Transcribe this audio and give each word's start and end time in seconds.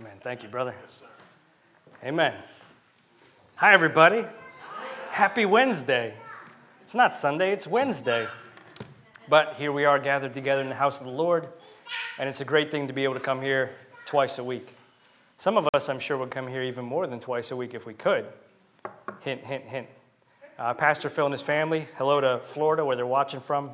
Amen. 0.00 0.18
Thank 0.20 0.44
you, 0.44 0.48
brother. 0.48 0.76
Amen. 2.04 2.32
Hi, 3.56 3.74
everybody. 3.74 4.24
Happy 5.10 5.44
Wednesday. 5.44 6.14
It's 6.82 6.94
not 6.94 7.12
Sunday, 7.12 7.50
it's 7.50 7.66
Wednesday. 7.66 8.28
But 9.28 9.54
here 9.54 9.72
we 9.72 9.84
are 9.86 9.98
gathered 9.98 10.34
together 10.34 10.62
in 10.62 10.68
the 10.68 10.76
house 10.76 11.00
of 11.00 11.06
the 11.06 11.12
Lord, 11.12 11.48
and 12.16 12.28
it's 12.28 12.40
a 12.40 12.44
great 12.44 12.70
thing 12.70 12.86
to 12.86 12.92
be 12.92 13.02
able 13.02 13.14
to 13.14 13.20
come 13.20 13.42
here 13.42 13.72
twice 14.04 14.38
a 14.38 14.44
week. 14.44 14.76
Some 15.36 15.56
of 15.56 15.68
us, 15.74 15.88
I'm 15.88 15.98
sure, 15.98 16.16
would 16.16 16.30
come 16.30 16.46
here 16.46 16.62
even 16.62 16.84
more 16.84 17.08
than 17.08 17.18
twice 17.18 17.50
a 17.50 17.56
week 17.56 17.74
if 17.74 17.84
we 17.84 17.94
could. 17.94 18.24
Hint, 19.22 19.42
hint, 19.42 19.64
hint. 19.64 19.88
Uh, 20.60 20.74
Pastor 20.74 21.08
Phil 21.08 21.26
and 21.26 21.32
his 21.32 21.42
family, 21.42 21.88
hello 21.96 22.20
to 22.20 22.38
Florida, 22.44 22.84
where 22.84 22.94
they're 22.94 23.04
watching 23.04 23.40
from. 23.40 23.72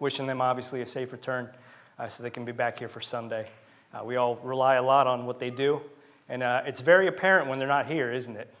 Wishing 0.00 0.26
them, 0.26 0.40
obviously, 0.40 0.80
a 0.80 0.86
safe 0.86 1.12
return 1.12 1.50
uh, 1.98 2.08
so 2.08 2.22
they 2.22 2.30
can 2.30 2.46
be 2.46 2.52
back 2.52 2.78
here 2.78 2.88
for 2.88 3.02
Sunday. 3.02 3.48
Uh, 3.94 4.04
we 4.04 4.16
all 4.16 4.36
rely 4.36 4.76
a 4.76 4.82
lot 4.82 5.06
on 5.06 5.26
what 5.26 5.38
they 5.38 5.50
do, 5.50 5.80
and 6.28 6.42
uh, 6.42 6.62
it's 6.66 6.80
very 6.80 7.06
apparent 7.06 7.48
when 7.48 7.58
they're 7.58 7.68
not 7.68 7.86
here, 7.86 8.12
isn't 8.12 8.36
it? 8.36 8.52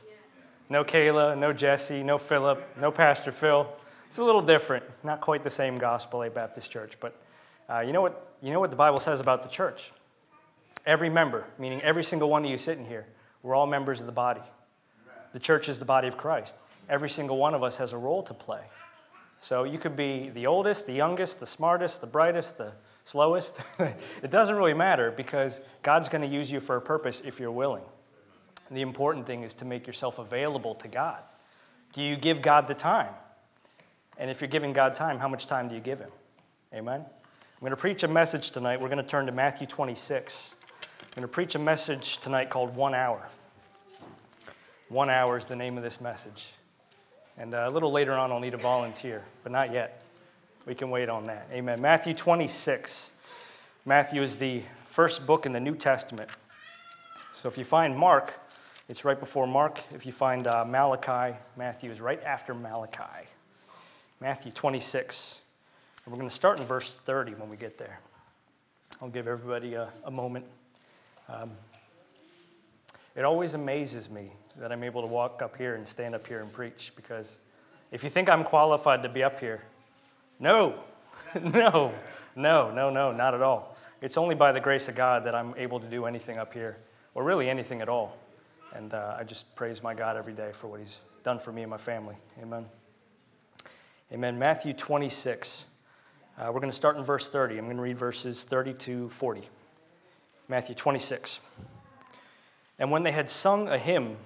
No 0.68 0.84
Kayla, 0.84 1.36
no 1.38 1.52
Jesse, 1.52 2.02
no 2.02 2.18
Philip, 2.18 2.66
no 2.80 2.90
Pastor 2.90 3.32
Phil. 3.32 3.66
It's 4.06 4.18
a 4.18 4.24
little 4.24 4.42
different, 4.42 4.84
not 5.02 5.20
quite 5.20 5.42
the 5.42 5.50
same 5.50 5.78
gospel, 5.78 6.22
A 6.22 6.30
Baptist 6.30 6.70
Church, 6.70 6.98
but 7.00 7.14
uh, 7.68 7.80
you, 7.80 7.92
know 7.92 8.02
what, 8.02 8.36
you 8.42 8.52
know 8.52 8.60
what 8.60 8.70
the 8.70 8.76
Bible 8.76 9.00
says 9.00 9.20
about 9.20 9.42
the 9.42 9.48
church? 9.48 9.92
Every 10.84 11.08
member, 11.08 11.44
meaning 11.58 11.80
every 11.82 12.04
single 12.04 12.28
one 12.28 12.44
of 12.44 12.50
you 12.50 12.58
sitting 12.58 12.84
here, 12.84 13.06
we're 13.42 13.54
all 13.54 13.66
members 13.66 14.00
of 14.00 14.06
the 14.06 14.12
body. 14.12 14.42
The 15.32 15.38
church 15.38 15.68
is 15.68 15.78
the 15.78 15.84
body 15.84 16.08
of 16.08 16.16
Christ. 16.16 16.56
Every 16.88 17.08
single 17.08 17.38
one 17.38 17.54
of 17.54 17.62
us 17.62 17.78
has 17.78 17.92
a 17.92 17.98
role 17.98 18.22
to 18.24 18.34
play. 18.34 18.60
So 19.40 19.64
you 19.64 19.78
could 19.78 19.96
be 19.96 20.30
the 20.30 20.46
oldest, 20.46 20.86
the 20.86 20.92
youngest, 20.92 21.40
the 21.40 21.46
smartest, 21.46 22.00
the 22.00 22.06
brightest, 22.06 22.58
the 22.58 22.72
slowest. 23.04 23.60
it 23.78 24.30
doesn't 24.30 24.54
really 24.54 24.74
matter 24.74 25.10
because 25.10 25.60
God's 25.82 26.08
going 26.08 26.22
to 26.22 26.34
use 26.34 26.50
you 26.50 26.60
for 26.60 26.76
a 26.76 26.80
purpose 26.80 27.22
if 27.24 27.40
you're 27.40 27.52
willing. 27.52 27.84
And 28.68 28.76
the 28.76 28.82
important 28.82 29.26
thing 29.26 29.42
is 29.42 29.54
to 29.54 29.64
make 29.64 29.86
yourself 29.86 30.18
available 30.18 30.74
to 30.76 30.88
God. 30.88 31.18
Do 31.92 32.02
you 32.02 32.16
give 32.16 32.40
God 32.40 32.68
the 32.68 32.74
time? 32.74 33.12
And 34.18 34.30
if 34.30 34.40
you're 34.40 34.48
giving 34.48 34.72
God 34.72 34.94
time, 34.94 35.18
how 35.18 35.28
much 35.28 35.46
time 35.46 35.68
do 35.68 35.74
you 35.74 35.80
give 35.80 35.98
Him? 35.98 36.10
Amen? 36.72 37.00
I'm 37.00 37.60
going 37.60 37.70
to 37.70 37.76
preach 37.76 38.02
a 38.02 38.08
message 38.08 38.50
tonight. 38.50 38.80
We're 38.80 38.88
going 38.88 38.96
to 38.98 39.08
turn 39.08 39.26
to 39.26 39.32
Matthew 39.32 39.66
26. 39.66 40.54
I'm 41.00 41.06
going 41.14 41.22
to 41.22 41.28
preach 41.28 41.54
a 41.54 41.58
message 41.58 42.18
tonight 42.18 42.50
called 42.50 42.74
One 42.74 42.94
Hour. 42.94 43.28
One 44.88 45.10
hour 45.10 45.36
is 45.36 45.46
the 45.46 45.56
name 45.56 45.76
of 45.76 45.82
this 45.82 46.00
message. 46.00 46.52
And 47.38 47.54
uh, 47.54 47.66
a 47.66 47.70
little 47.70 47.92
later 47.92 48.12
on, 48.12 48.30
I'll 48.30 48.40
need 48.40 48.54
a 48.54 48.58
volunteer, 48.58 49.22
but 49.42 49.52
not 49.52 49.72
yet. 49.72 50.02
We 50.64 50.76
can 50.76 50.90
wait 50.90 51.08
on 51.08 51.26
that. 51.26 51.48
Amen. 51.52 51.82
Matthew 51.82 52.14
26. 52.14 53.10
Matthew 53.84 54.22
is 54.22 54.36
the 54.36 54.62
first 54.84 55.26
book 55.26 55.44
in 55.44 55.52
the 55.52 55.58
New 55.58 55.74
Testament. 55.74 56.30
So 57.32 57.48
if 57.48 57.58
you 57.58 57.64
find 57.64 57.96
Mark, 57.96 58.38
it's 58.88 59.04
right 59.04 59.18
before 59.18 59.48
Mark. 59.48 59.80
If 59.92 60.06
you 60.06 60.12
find 60.12 60.46
uh, 60.46 60.64
Malachi, 60.64 61.36
Matthew 61.56 61.90
is 61.90 62.00
right 62.00 62.22
after 62.22 62.54
Malachi. 62.54 63.26
Matthew 64.20 64.52
26. 64.52 65.40
And 66.04 66.12
we're 66.12 66.18
going 66.18 66.28
to 66.28 66.34
start 66.34 66.60
in 66.60 66.66
verse 66.66 66.94
30 66.94 67.34
when 67.34 67.48
we 67.50 67.56
get 67.56 67.76
there. 67.76 67.98
I'll 69.00 69.08
give 69.08 69.26
everybody 69.26 69.74
a, 69.74 69.88
a 70.04 70.12
moment. 70.12 70.44
Um, 71.28 71.50
it 73.16 73.24
always 73.24 73.54
amazes 73.54 74.08
me 74.08 74.30
that 74.58 74.70
I'm 74.70 74.84
able 74.84 75.00
to 75.00 75.08
walk 75.08 75.42
up 75.42 75.56
here 75.56 75.74
and 75.74 75.88
stand 75.88 76.14
up 76.14 76.24
here 76.24 76.40
and 76.40 76.52
preach 76.52 76.92
because 76.94 77.38
if 77.90 78.04
you 78.04 78.10
think 78.10 78.28
I'm 78.28 78.44
qualified 78.44 79.02
to 79.02 79.08
be 79.08 79.24
up 79.24 79.40
here, 79.40 79.62
no, 80.42 80.74
no, 81.40 81.94
no, 82.34 82.72
no, 82.72 82.90
no, 82.90 83.12
not 83.12 83.32
at 83.32 83.42
all. 83.42 83.76
It's 84.00 84.18
only 84.18 84.34
by 84.34 84.50
the 84.50 84.60
grace 84.60 84.88
of 84.88 84.96
God 84.96 85.24
that 85.24 85.36
I'm 85.36 85.54
able 85.56 85.78
to 85.78 85.86
do 85.86 86.04
anything 86.04 86.36
up 86.36 86.52
here, 86.52 86.78
or 87.14 87.22
really 87.22 87.48
anything 87.48 87.80
at 87.80 87.88
all. 87.88 88.18
And 88.74 88.92
uh, 88.92 89.16
I 89.16 89.22
just 89.22 89.54
praise 89.54 89.84
my 89.84 89.94
God 89.94 90.16
every 90.16 90.32
day 90.32 90.50
for 90.52 90.66
what 90.66 90.80
He's 90.80 90.98
done 91.22 91.38
for 91.38 91.52
me 91.52 91.62
and 91.62 91.70
my 91.70 91.76
family. 91.76 92.16
Amen. 92.42 92.66
Amen. 94.12 94.36
Matthew 94.36 94.72
26. 94.72 95.66
Uh, 96.36 96.46
we're 96.46 96.60
going 96.60 96.70
to 96.70 96.76
start 96.76 96.96
in 96.96 97.04
verse 97.04 97.28
30. 97.28 97.58
I'm 97.58 97.66
going 97.66 97.76
to 97.76 97.82
read 97.82 97.98
verses 97.98 98.42
30 98.42 98.74
to 98.74 99.08
40. 99.10 99.42
Matthew 100.48 100.74
26. 100.74 101.38
And 102.80 102.90
when 102.90 103.04
they 103.04 103.12
had 103.12 103.30
sung 103.30 103.68
a 103.68 103.78
hymn, 103.78 104.16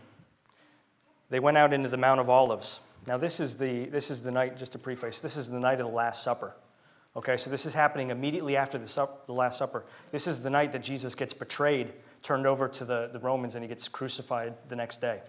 they 1.28 1.41
went 1.41 1.59
out 1.59 1.75
into 1.75 1.91
the 1.91 1.99
Mount 1.99 2.21
of 2.21 2.31
Olives. 2.31 2.81
Now, 3.06 3.17
this 3.17 3.39
is 3.39 3.56
the, 3.56 3.87
this 3.87 4.11
is 4.11 4.22
the 4.22 4.33
night, 4.33 4.56
just 4.56 4.72
to 4.72 4.78
preface, 4.78 5.21
this 5.21 5.37
is 5.37 5.49
the 5.49 5.61
night 5.61 5.81
of 5.81 5.87
the 5.87 5.93
Last 5.93 6.22
Supper. 6.22 6.55
Okay, 7.17 7.37
so 7.37 7.49
this 7.49 7.65
is 7.65 7.72
happening 7.72 8.11
immediately 8.11 8.56
after 8.56 8.77
the, 8.77 8.87
sup, 8.87 9.27
the 9.27 9.33
Last 9.33 9.59
Supper. 9.59 9.84
This 10.12 10.27
is 10.27 10.43
the 10.43 10.50
night 10.50 10.72
that 10.72 10.83
Jesus 10.83 11.15
gets 11.15 11.33
betrayed, 11.33 11.93
turned 12.22 12.47
over 12.47 12.69
to 12.69 12.84
the, 12.84 13.09
the 13.12 13.21
Romans, 13.21 13.55
and 13.55 13.65
he 13.65 13.69
gets 13.69 13.89
crucified 13.89 14.55
the 14.69 14.77
next 14.77 15.00
day. 15.00 15.21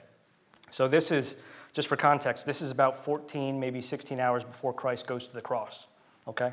So, 0.69 0.87
this 0.87 1.11
is, 1.11 1.37
just 1.71 1.87
for 1.87 1.95
context, 1.95 2.45
this 2.45 2.61
is 2.61 2.71
about 2.71 2.97
14, 2.97 3.59
maybe 3.59 3.81
16 3.81 4.19
hours 4.19 4.43
before 4.43 4.73
Christ 4.73 5.07
goes 5.07 5.27
to 5.27 5.33
the 5.33 5.41
cross. 5.41 5.87
Okay? 6.27 6.51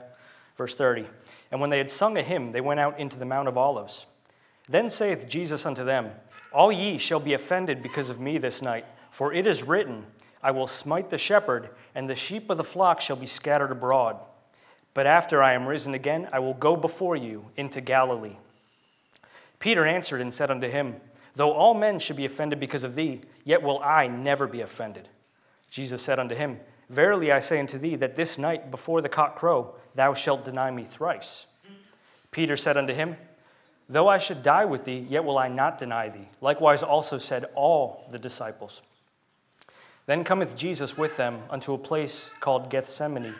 Verse 0.56 0.75
30. 0.75 1.06
And 1.51 1.61
when 1.61 1.71
they 1.71 1.79
had 1.79 1.91
sung 1.91 2.17
a 2.17 2.23
hymn, 2.23 2.53
they 2.53 2.61
went 2.61 2.79
out 2.79 3.01
into 3.01 3.19
the 3.19 3.25
Mount 3.25 3.49
of 3.49 3.59
Olives. 3.59 4.06
Then 4.69 4.89
saith 4.89 5.29
Jesus 5.29 5.67
unto 5.67 5.85
them, 5.85 6.11
All 6.53 6.71
ye 6.71 6.97
shall 6.97 7.21
be 7.21 7.33
offended 7.33 7.83
because 7.83 8.09
of 8.09 8.21
me 8.21 8.39
this 8.39 8.62
night, 8.62 8.85
for 9.11 9.33
it 9.33 9.47
is 9.47 9.65
written, 9.65 10.06
I 10.44 10.50
will 10.50 10.66
smite 10.66 11.09
the 11.09 11.16
shepherd, 11.16 11.71
and 11.94 12.09
the 12.09 12.15
sheep 12.15 12.50
of 12.50 12.59
the 12.59 12.65
flock 12.65 13.00
shall 13.00 13.16
be 13.16 13.25
scattered 13.25 13.72
abroad. 13.72 14.22
But 14.93 15.06
after 15.06 15.43
I 15.43 15.55
am 15.55 15.66
risen 15.66 15.94
again, 15.94 16.28
I 16.34 16.38
will 16.38 16.53
go 16.53 16.77
before 16.77 17.16
you 17.16 17.47
into 17.56 17.81
Galilee. 17.81 18.37
Peter 19.59 19.87
answered 19.87 20.21
and 20.21 20.32
said 20.32 20.50
unto 20.50 20.69
him, 20.69 20.97
Though 21.34 21.53
all 21.53 21.72
men 21.72 21.99
should 21.99 22.16
be 22.16 22.27
offended 22.27 22.60
because 22.60 22.84
of 22.84 22.94
thee, 22.94 23.22
yet 23.43 23.62
will 23.62 23.82
I 23.82 24.06
never 24.06 24.47
be 24.47 24.60
offended. 24.60 25.09
Jesus 25.71 26.03
said 26.03 26.21
unto 26.21 26.34
him, 26.34 26.61
Verily 26.91 27.32
I 27.32 27.38
say 27.38 27.59
unto 27.59 27.78
thee, 27.78 27.97
that 27.97 28.15
this 28.15 28.37
night 28.37 28.71
before 28.71 29.00
the 29.00 29.09
cock 29.09 29.37
crow, 29.37 29.75
thou 29.94 30.12
shalt 30.12 30.44
deny 30.44 30.71
me 30.71 30.84
thrice. 30.84 31.47
Peter 32.31 32.59
said 32.59 32.76
unto 32.76 32.93
him, 32.93 33.16
Though 33.88 34.09
I 34.09 34.19
should 34.19 34.43
die 34.43 34.66
with 34.66 34.84
thee, 34.84 35.06
yet 35.09 35.25
will 35.25 35.38
I 35.38 35.49
not 35.49 35.78
deny 35.78 36.11
thee. 36.11 36.28
Likewise 36.43 36.82
also 36.82 37.16
said 37.16 37.47
all 37.55 38.05
the 38.11 38.19
disciples. 38.19 38.82
Then 40.07 40.25
cometh 40.25 40.57
Jesus 40.57 40.99
with 40.99 41.17
them 41.17 41.43
unto 41.51 41.73
a 41.73 41.79
place 41.79 42.31
called 42.41 42.71
Gethsemane, 42.71 43.35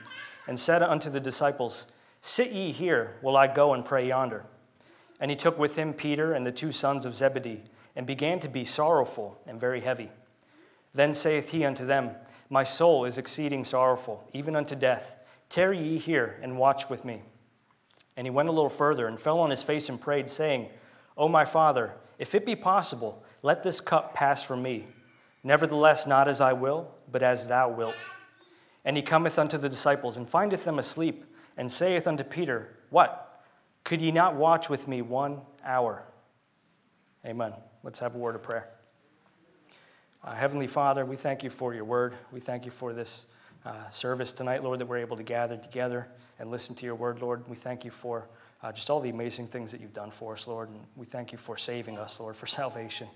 and 0.47 0.59
said 0.59 0.83
unto 0.83 1.11
the 1.11 1.21
disciples, 1.21 1.87
Sit 2.23 2.53
ye 2.53 2.73
here, 2.73 3.17
while 3.21 3.37
I 3.37 3.47
go 3.47 3.75
and 3.75 3.85
pray 3.85 4.09
yonder. 4.09 4.45
And 5.21 5.31
he 5.31 5.37
took 5.37 5.59
with 5.59 5.77
him 5.77 5.93
Peter 5.93 6.33
and 6.33 6.45
the 6.45 6.53
two 6.53 6.73
sons 6.73 7.05
of 7.05 7.15
Zebedee, 7.15 7.63
and 7.95 8.07
began 8.07 8.41
to 8.41 8.49
be 8.49 8.65
sorrowful 8.65 9.39
and 9.47 9.61
very 9.61 9.81
heavy. 9.81 10.11
Then 10.95 11.13
saith 11.13 11.51
he 11.51 11.65
unto 11.65 11.85
them, 11.85 12.11
My 12.49 12.65
soul 12.65 13.05
is 13.05 13.19
exceeding 13.19 13.65
sorrowful, 13.65 14.27
even 14.33 14.57
unto 14.57 14.75
death. 14.75 15.17
Tarry 15.49 15.79
ye 15.79 15.99
here 15.99 16.39
and 16.43 16.59
watch 16.59 16.89
with 16.89 17.05
me. 17.05 17.23
And 18.17 18.27
he 18.27 18.31
went 18.31 18.49
a 18.49 18.53
little 18.53 18.71
further 18.71 19.07
and 19.07 19.21
fell 19.21 19.41
on 19.41 19.51
his 19.51 19.63
face 19.63 19.89
and 19.89 20.01
prayed, 20.01 20.31
saying, 20.31 20.69
O 21.17 21.29
my 21.29 21.45
Father, 21.45 21.93
if 22.19 22.35
it 22.35 22.47
be 22.47 22.57
possible, 22.57 23.23
let 23.43 23.63
this 23.63 23.81
cup 23.81 24.15
pass 24.15 24.43
from 24.43 24.63
me. 24.63 24.85
Nevertheless, 25.44 26.06
not 26.06 26.27
as 26.27 26.41
I 26.41 26.55
will, 26.55 26.91
but 27.12 27.22
as 27.22 27.47
thou 27.47 27.69
wilt. 27.69 27.94
And 28.84 28.97
he 28.97 29.03
cometh 29.03 29.38
unto 29.38 29.59
the 29.59 29.69
disciples, 29.69 30.16
and 30.16 30.28
findeth 30.28 30.65
them 30.65 30.78
asleep, 30.78 31.25
and 31.56 31.71
saith 31.71 32.09
unto 32.09 32.25
Peter, 32.25 32.77
What? 32.91 33.43
Could 33.84 34.00
ye 34.00 34.10
not 34.10 34.34
watch 34.34 34.71
with 34.71 34.88
me 34.88 35.03
one 35.03 35.43
hour? 35.62 36.03
Amen. 37.27 37.53
Let's 37.83 37.99
have 37.99 38.15
a 38.15 38.19
word 38.19 38.34
of 38.34 38.43
prayer. 38.43 38.71
Uh, 40.22 40.34
Heavenly 40.34 40.66
Father, 40.66 41.04
we 41.04 41.16
thank 41.16 41.44
you 41.44 41.50
for 41.50 41.75
your 41.75 41.84
word. 41.84 42.15
We 42.33 42.41
thank 42.41 42.65
you 42.65 42.71
for 42.71 42.94
this 42.94 43.27
uh, 43.66 43.88
service 43.91 44.33
tonight, 44.33 44.65
Lord, 44.65 44.78
that 44.78 44.87
we're 44.87 44.99
able 44.99 45.19
to 45.19 45.22
gather 45.22 45.59
together 45.59 46.09
and 46.38 46.50
listen 46.50 46.75
to 46.77 46.87
your 46.87 46.94
word, 46.94 47.21
Lord. 47.21 47.47
We 47.47 47.56
thank 47.56 47.84
you 47.84 47.91
for 47.91 48.28
uh, 48.62 48.72
just 48.72 48.88
all 48.88 49.00
the 49.00 49.10
amazing 49.10 49.49
things 49.49 49.71
that 49.72 49.83
you've 49.83 49.93
done 49.93 50.10
for 50.10 50.33
us, 50.33 50.47
Lord. 50.47 50.71
And 50.71 50.81
we 50.97 51.04
thank 51.04 51.33
you 51.33 51.38
for 51.38 51.59
saving 51.59 51.99
us, 51.99 52.21
Lord, 52.21 52.37
for 52.37 52.47
salvation. 52.60 53.09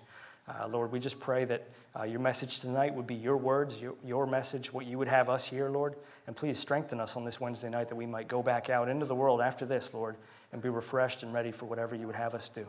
Uh, 0.48 0.66
Lord, 0.66 0.90
we 0.92 0.98
just 0.98 1.20
pray 1.20 1.44
that 1.44 1.68
uh, 1.98 2.04
your 2.04 2.20
message 2.20 2.60
tonight 2.60 2.94
would 2.94 3.06
be 3.06 3.14
your 3.14 3.36
words, 3.36 3.80
your, 3.80 3.94
your 4.04 4.26
message, 4.26 4.72
what 4.72 4.86
you 4.86 4.96
would 4.96 5.08
have 5.08 5.28
us 5.28 5.44
hear, 5.44 5.68
Lord. 5.68 5.94
And 6.26 6.34
please 6.34 6.58
strengthen 6.58 7.00
us 7.00 7.16
on 7.16 7.24
this 7.24 7.38
Wednesday 7.38 7.68
night 7.68 7.88
that 7.88 7.96
we 7.96 8.06
might 8.06 8.28
go 8.28 8.42
back 8.42 8.70
out 8.70 8.88
into 8.88 9.04
the 9.04 9.14
world 9.14 9.40
after 9.40 9.66
this, 9.66 9.92
Lord, 9.92 10.16
and 10.52 10.62
be 10.62 10.70
refreshed 10.70 11.22
and 11.22 11.34
ready 11.34 11.52
for 11.52 11.66
whatever 11.66 11.94
you 11.94 12.06
would 12.06 12.16
have 12.16 12.34
us 12.34 12.48
do. 12.48 12.66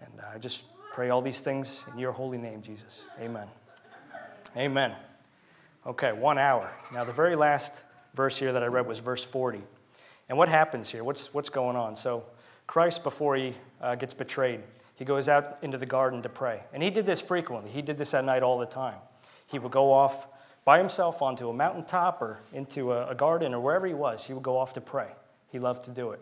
And 0.00 0.20
uh, 0.20 0.34
I 0.34 0.38
just 0.38 0.64
pray 0.92 1.10
all 1.10 1.22
these 1.22 1.40
things 1.40 1.84
in 1.92 1.98
your 1.98 2.12
holy 2.12 2.38
name, 2.38 2.60
Jesus. 2.60 3.04
Amen. 3.20 3.48
Amen. 4.56 4.92
Okay, 5.86 6.12
one 6.12 6.38
hour. 6.38 6.70
Now, 6.92 7.04
the 7.04 7.12
very 7.12 7.36
last 7.36 7.84
verse 8.14 8.38
here 8.38 8.52
that 8.52 8.62
I 8.62 8.66
read 8.66 8.86
was 8.86 8.98
verse 8.98 9.24
40. 9.24 9.62
And 10.28 10.36
what 10.36 10.48
happens 10.48 10.90
here? 10.90 11.04
What's, 11.04 11.32
what's 11.32 11.50
going 11.50 11.76
on? 11.76 11.96
So, 11.96 12.24
Christ, 12.66 13.02
before 13.02 13.36
he 13.36 13.54
uh, 13.80 13.94
gets 13.94 14.14
betrayed, 14.14 14.60
he 14.96 15.04
goes 15.04 15.28
out 15.28 15.58
into 15.62 15.78
the 15.78 15.86
garden 15.86 16.22
to 16.22 16.28
pray. 16.28 16.62
And 16.72 16.82
he 16.82 16.90
did 16.90 17.06
this 17.06 17.20
frequently. 17.20 17.70
He 17.70 17.82
did 17.82 17.98
this 17.98 18.14
at 18.14 18.24
night 18.24 18.42
all 18.42 18.58
the 18.58 18.66
time. 18.66 18.98
He 19.46 19.58
would 19.58 19.72
go 19.72 19.92
off 19.92 20.26
by 20.64 20.78
himself 20.78 21.20
onto 21.20 21.48
a 21.48 21.52
mountaintop 21.52 22.22
or 22.22 22.40
into 22.52 22.92
a, 22.92 23.14
garden 23.14 23.52
or 23.54 23.60
wherever 23.60 23.86
he 23.86 23.94
was. 23.94 24.24
He 24.24 24.32
would 24.32 24.42
go 24.42 24.56
off 24.56 24.72
to 24.74 24.80
pray. 24.80 25.08
He 25.50 25.58
loved 25.58 25.84
to 25.84 25.90
do 25.90 26.12
it. 26.12 26.20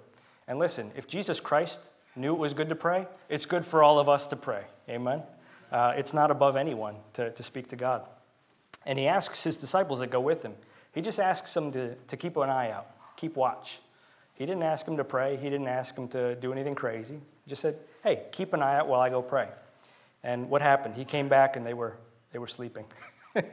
And 0.48 0.58
listen, 0.58 0.90
if 0.96 1.06
Jesus 1.06 1.38
Christ 1.38 1.80
knew 2.16 2.34
it 2.34 2.38
was 2.38 2.54
good 2.54 2.68
to 2.70 2.74
pray, 2.74 3.06
it's 3.28 3.46
good 3.46 3.64
for 3.64 3.82
all 3.82 3.98
of 3.98 4.08
us 4.08 4.26
to 4.28 4.36
pray. 4.36 4.64
Amen? 4.88 5.22
Uh, 5.70 5.94
it's 5.96 6.12
not 6.12 6.30
above 6.30 6.56
anyone 6.56 6.96
to, 7.14 7.30
to 7.30 7.42
speak 7.42 7.68
to 7.68 7.76
God. 7.76 8.08
And 8.84 8.98
he 8.98 9.06
asks 9.06 9.44
his 9.44 9.56
disciples 9.56 10.00
that 10.00 10.10
go 10.10 10.20
with 10.20 10.42
him, 10.42 10.54
he 10.92 11.00
just 11.00 11.18
asks 11.20 11.54
them 11.54 11.72
to, 11.72 11.94
to 11.94 12.16
keep 12.16 12.36
an 12.36 12.50
eye 12.50 12.70
out, 12.70 12.86
keep 13.16 13.36
watch. 13.36 13.80
He 14.34 14.44
didn't 14.44 14.62
ask 14.62 14.84
them 14.84 14.96
to 14.96 15.04
pray, 15.04 15.36
he 15.36 15.48
didn't 15.48 15.68
ask 15.68 15.94
them 15.94 16.08
to 16.08 16.34
do 16.36 16.52
anything 16.52 16.74
crazy. 16.74 17.14
He 17.14 17.48
just 17.48 17.62
said, 17.62 17.76
hey, 18.02 18.22
keep 18.32 18.52
an 18.52 18.62
eye 18.62 18.76
out 18.76 18.88
while 18.88 19.00
I 19.00 19.10
go 19.10 19.22
pray. 19.22 19.48
And 20.24 20.48
what 20.48 20.62
happened? 20.62 20.94
He 20.94 21.04
came 21.04 21.28
back 21.28 21.56
and 21.56 21.66
they 21.66 21.74
were, 21.74 21.96
they 22.32 22.38
were 22.38 22.46
sleeping. 22.46 22.84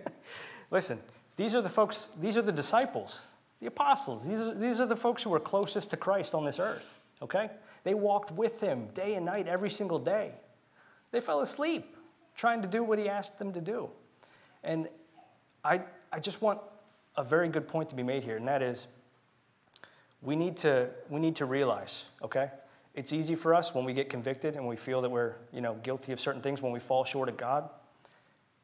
Listen, 0.71 0.99
these 1.35 1.55
are 1.55 1.61
the 1.61 1.69
folks, 1.69 2.09
these 2.19 2.37
are 2.37 2.41
the 2.41 2.51
disciples, 2.51 3.25
the 3.59 3.67
apostles. 3.67 4.27
These 4.27 4.41
are, 4.41 4.53
these 4.53 4.81
are 4.81 4.85
the 4.85 4.95
folks 4.95 5.23
who 5.23 5.29
were 5.29 5.39
closest 5.39 5.89
to 5.91 5.97
Christ 5.97 6.35
on 6.35 6.45
this 6.45 6.59
earth, 6.59 6.99
okay? 7.21 7.49
They 7.83 7.93
walked 7.93 8.31
with 8.31 8.61
him 8.61 8.87
day 8.93 9.15
and 9.15 9.25
night, 9.25 9.47
every 9.47 9.69
single 9.69 9.99
day. 9.99 10.33
They 11.11 11.21
fell 11.21 11.41
asleep 11.41 11.95
trying 12.35 12.61
to 12.61 12.67
do 12.67 12.83
what 12.83 12.99
he 12.99 13.09
asked 13.09 13.39
them 13.39 13.51
to 13.53 13.61
do. 13.61 13.89
And 14.63 14.87
I, 15.63 15.81
I 16.11 16.19
just 16.19 16.41
want 16.41 16.59
a 17.17 17.23
very 17.23 17.49
good 17.49 17.67
point 17.67 17.89
to 17.89 17.95
be 17.95 18.03
made 18.03 18.23
here, 18.23 18.37
and 18.37 18.47
that 18.47 18.61
is 18.61 18.87
we 20.21 20.35
need 20.35 20.57
to, 20.57 20.89
we 21.09 21.19
need 21.19 21.37
to 21.37 21.45
realize, 21.45 22.05
okay? 22.21 22.49
It's 22.99 23.13
easy 23.13 23.35
for 23.35 23.55
us 23.55 23.73
when 23.73 23.85
we 23.85 23.93
get 23.93 24.09
convicted 24.09 24.57
and 24.57 24.67
we 24.67 24.75
feel 24.75 25.01
that 25.03 25.09
we're 25.09 25.35
you 25.53 25.61
know, 25.61 25.75
guilty 25.75 26.11
of 26.11 26.19
certain 26.19 26.41
things 26.41 26.61
when 26.61 26.73
we 26.73 26.81
fall 26.81 27.05
short 27.05 27.29
of 27.29 27.37
God. 27.37 27.69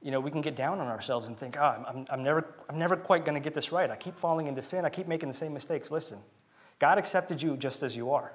You 0.02 0.12
know, 0.12 0.20
we 0.20 0.30
can 0.30 0.42
get 0.42 0.58
down 0.58 0.82
on 0.82 0.88
ourselves 0.88 1.30
and 1.30 1.38
think, 1.38 1.56
oh, 1.58 1.86
I'm, 1.88 2.06
I'm 2.10 2.22
never, 2.22 2.46
I'm 2.68 2.78
never 2.78 2.98
quite 2.98 3.24
going 3.24 3.36
to 3.36 3.40
get 3.40 3.54
this 3.54 3.72
right. 3.72 3.90
I 3.90 3.96
keep 3.96 4.18
falling 4.18 4.48
into 4.48 4.62
sin. 4.62 4.84
I 4.84 4.90
keep 4.90 5.08
making 5.08 5.30
the 5.30 5.34
same 5.34 5.54
mistakes. 5.54 5.90
Listen, 5.90 6.20
God 6.80 6.98
accepted 6.98 7.42
you 7.42 7.56
just 7.56 7.82
as 7.82 7.96
you 7.96 8.12
are. 8.12 8.34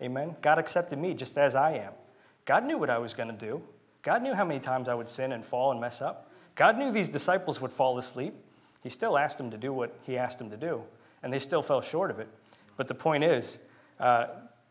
Amen? 0.00 0.36
God 0.40 0.58
accepted 0.58 0.98
me 0.98 1.12
just 1.12 1.36
as 1.36 1.54
I 1.54 1.72
am. 1.72 1.92
God 2.46 2.64
knew 2.64 2.78
what 2.78 2.88
I 2.88 2.96
was 2.96 3.12
going 3.12 3.28
to 3.28 3.34
do. 3.34 3.60
God 4.02 4.22
knew 4.22 4.32
how 4.32 4.46
many 4.46 4.58
times 4.58 4.88
I 4.88 4.94
would 4.94 5.10
sin 5.10 5.32
and 5.32 5.44
fall 5.44 5.70
and 5.70 5.78
mess 5.78 6.00
up. 6.00 6.30
God 6.54 6.78
knew 6.78 6.90
these 6.90 7.10
disciples 7.10 7.60
would 7.60 7.72
fall 7.72 7.98
asleep. 7.98 8.32
He 8.82 8.88
still 8.88 9.18
asked 9.18 9.36
them 9.36 9.50
to 9.50 9.58
do 9.58 9.74
what 9.74 9.94
he 10.04 10.16
asked 10.16 10.38
them 10.38 10.48
to 10.48 10.56
do, 10.56 10.82
and 11.22 11.30
they 11.30 11.38
still 11.38 11.60
fell 11.60 11.82
short 11.82 12.10
of 12.10 12.20
it. 12.20 12.28
But 12.78 12.88
the 12.88 12.94
point 12.94 13.22
is, 13.22 13.58
uh, 14.00 14.28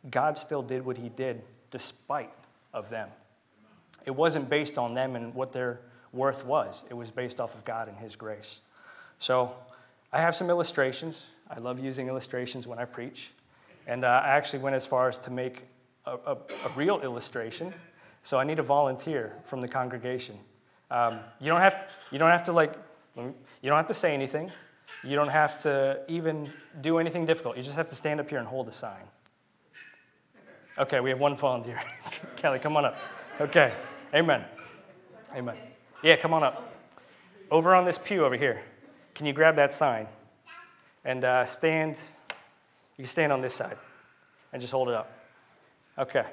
God 0.09 0.38
still 0.38 0.63
did 0.63 0.86
what 0.86 0.98
he 0.98 1.09
did 1.09 1.42
despite 1.69 2.33
of 2.74 2.89
them. 2.89 3.09
It 4.06 4.12
wasn't 4.12 4.50
based 4.50 4.77
on 4.77 4.94
them 4.94 5.15
and 5.15 5.33
what 5.33 5.51
their 5.53 5.81
worth 6.12 6.45
was. 6.45 6.86
It 6.89 6.94
was 6.94 7.12
based 7.12 7.39
off 7.39 7.56
of 7.56 7.63
God 7.65 7.88
and 7.88 7.98
his 7.98 8.15
grace. 8.15 8.62
So 9.19 9.56
I 10.12 10.19
have 10.19 10.36
some 10.36 10.50
illustrations. 10.50 11.27
I 11.50 11.59
love 11.59 11.80
using 11.80 12.07
illustrations 12.07 12.68
when 12.68 12.80
I 12.80 12.86
preach. 12.86 13.31
And 13.88 14.03
uh, 14.03 14.21
I 14.24 14.30
actually 14.30 14.59
went 14.59 14.75
as 14.75 14.86
far 14.86 15.07
as 15.07 15.18
to 15.19 15.31
make 15.31 15.63
a, 16.06 16.13
a, 16.25 16.33
a, 16.33 16.69
real 16.75 17.00
illustration. 17.01 17.74
So 18.24 18.39
I 18.39 18.44
need 18.44 18.59
a 18.59 18.63
volunteer 18.63 19.33
from 19.45 19.62
the 19.62 19.68
congregation. 19.68 20.38
Um, 20.89 21.19
you, 21.39 21.48
don't 21.48 21.62
have, 21.62 21.89
you 22.12 22.19
don't 22.19 22.31
have 22.31 22.44
to 22.45 22.51
like, 22.51 22.74
you 23.15 23.33
don't 23.63 23.77
have 23.77 23.88
to 23.88 23.94
say 23.94 24.13
anything. 24.13 24.51
You 25.03 25.15
don't 25.15 25.30
have 25.30 25.62
to 25.63 26.01
even 26.07 26.50
do 26.81 26.98
anything 26.98 27.25
difficult. 27.25 27.57
You 27.57 27.63
just 27.63 27.77
have 27.77 27.88
to 27.89 27.95
stand 27.95 28.19
up 28.19 28.30
here 28.30 28.39
and 28.39 28.48
hold 28.48 28.68
a 28.68 28.71
sign. 28.71 29.03
Okay, 30.77 31.00
we 31.00 31.09
have 31.09 31.19
one 31.19 31.35
volunteer. 31.35 31.79
Kelly, 32.38 32.59
come 32.59 32.77
on 32.77 32.85
up. 32.85 32.97
Okay, 33.39 33.73
amen. 34.13 34.45
Amen. 35.35 35.56
Yeah, 36.03 36.15
come 36.15 36.33
on 36.33 36.44
up. 36.44 36.73
Over 37.50 37.75
on 37.75 37.85
this 37.85 37.97
pew 37.97 38.25
over 38.25 38.35
here, 38.35 38.62
can 39.13 39.25
you 39.25 39.33
grab 39.33 39.56
that 39.57 39.73
sign 39.73 40.07
and 41.03 41.23
uh, 41.23 41.45
stand? 41.45 42.00
You 42.97 43.03
can 43.03 43.06
stand 43.06 43.31
on 43.31 43.41
this 43.41 43.53
side 43.53 43.77
and 44.53 44.62
just 44.62 44.71
hold 44.71 44.89
it 44.89 44.95
up. 44.95 45.12
Okay. 45.97 46.25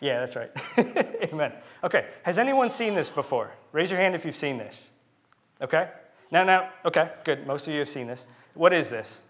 Yeah, 0.00 0.24
that's 0.24 0.34
right. 0.34 0.50
Amen. 1.32 1.52
Okay. 1.84 2.06
Has 2.22 2.38
anyone 2.38 2.70
seen 2.70 2.94
this 2.94 3.10
before? 3.10 3.52
Raise 3.72 3.90
your 3.90 4.00
hand 4.00 4.14
if 4.14 4.24
you've 4.24 4.36
seen 4.36 4.56
this. 4.56 4.90
Okay. 5.60 5.88
Now, 6.32 6.44
now, 6.44 6.70
okay, 6.84 7.10
good. 7.24 7.46
Most 7.46 7.68
of 7.68 7.74
you 7.74 7.80
have 7.80 7.88
seen 7.90 8.06
this. 8.06 8.26
What 8.54 8.72
is 8.72 8.88
this? 8.88 9.22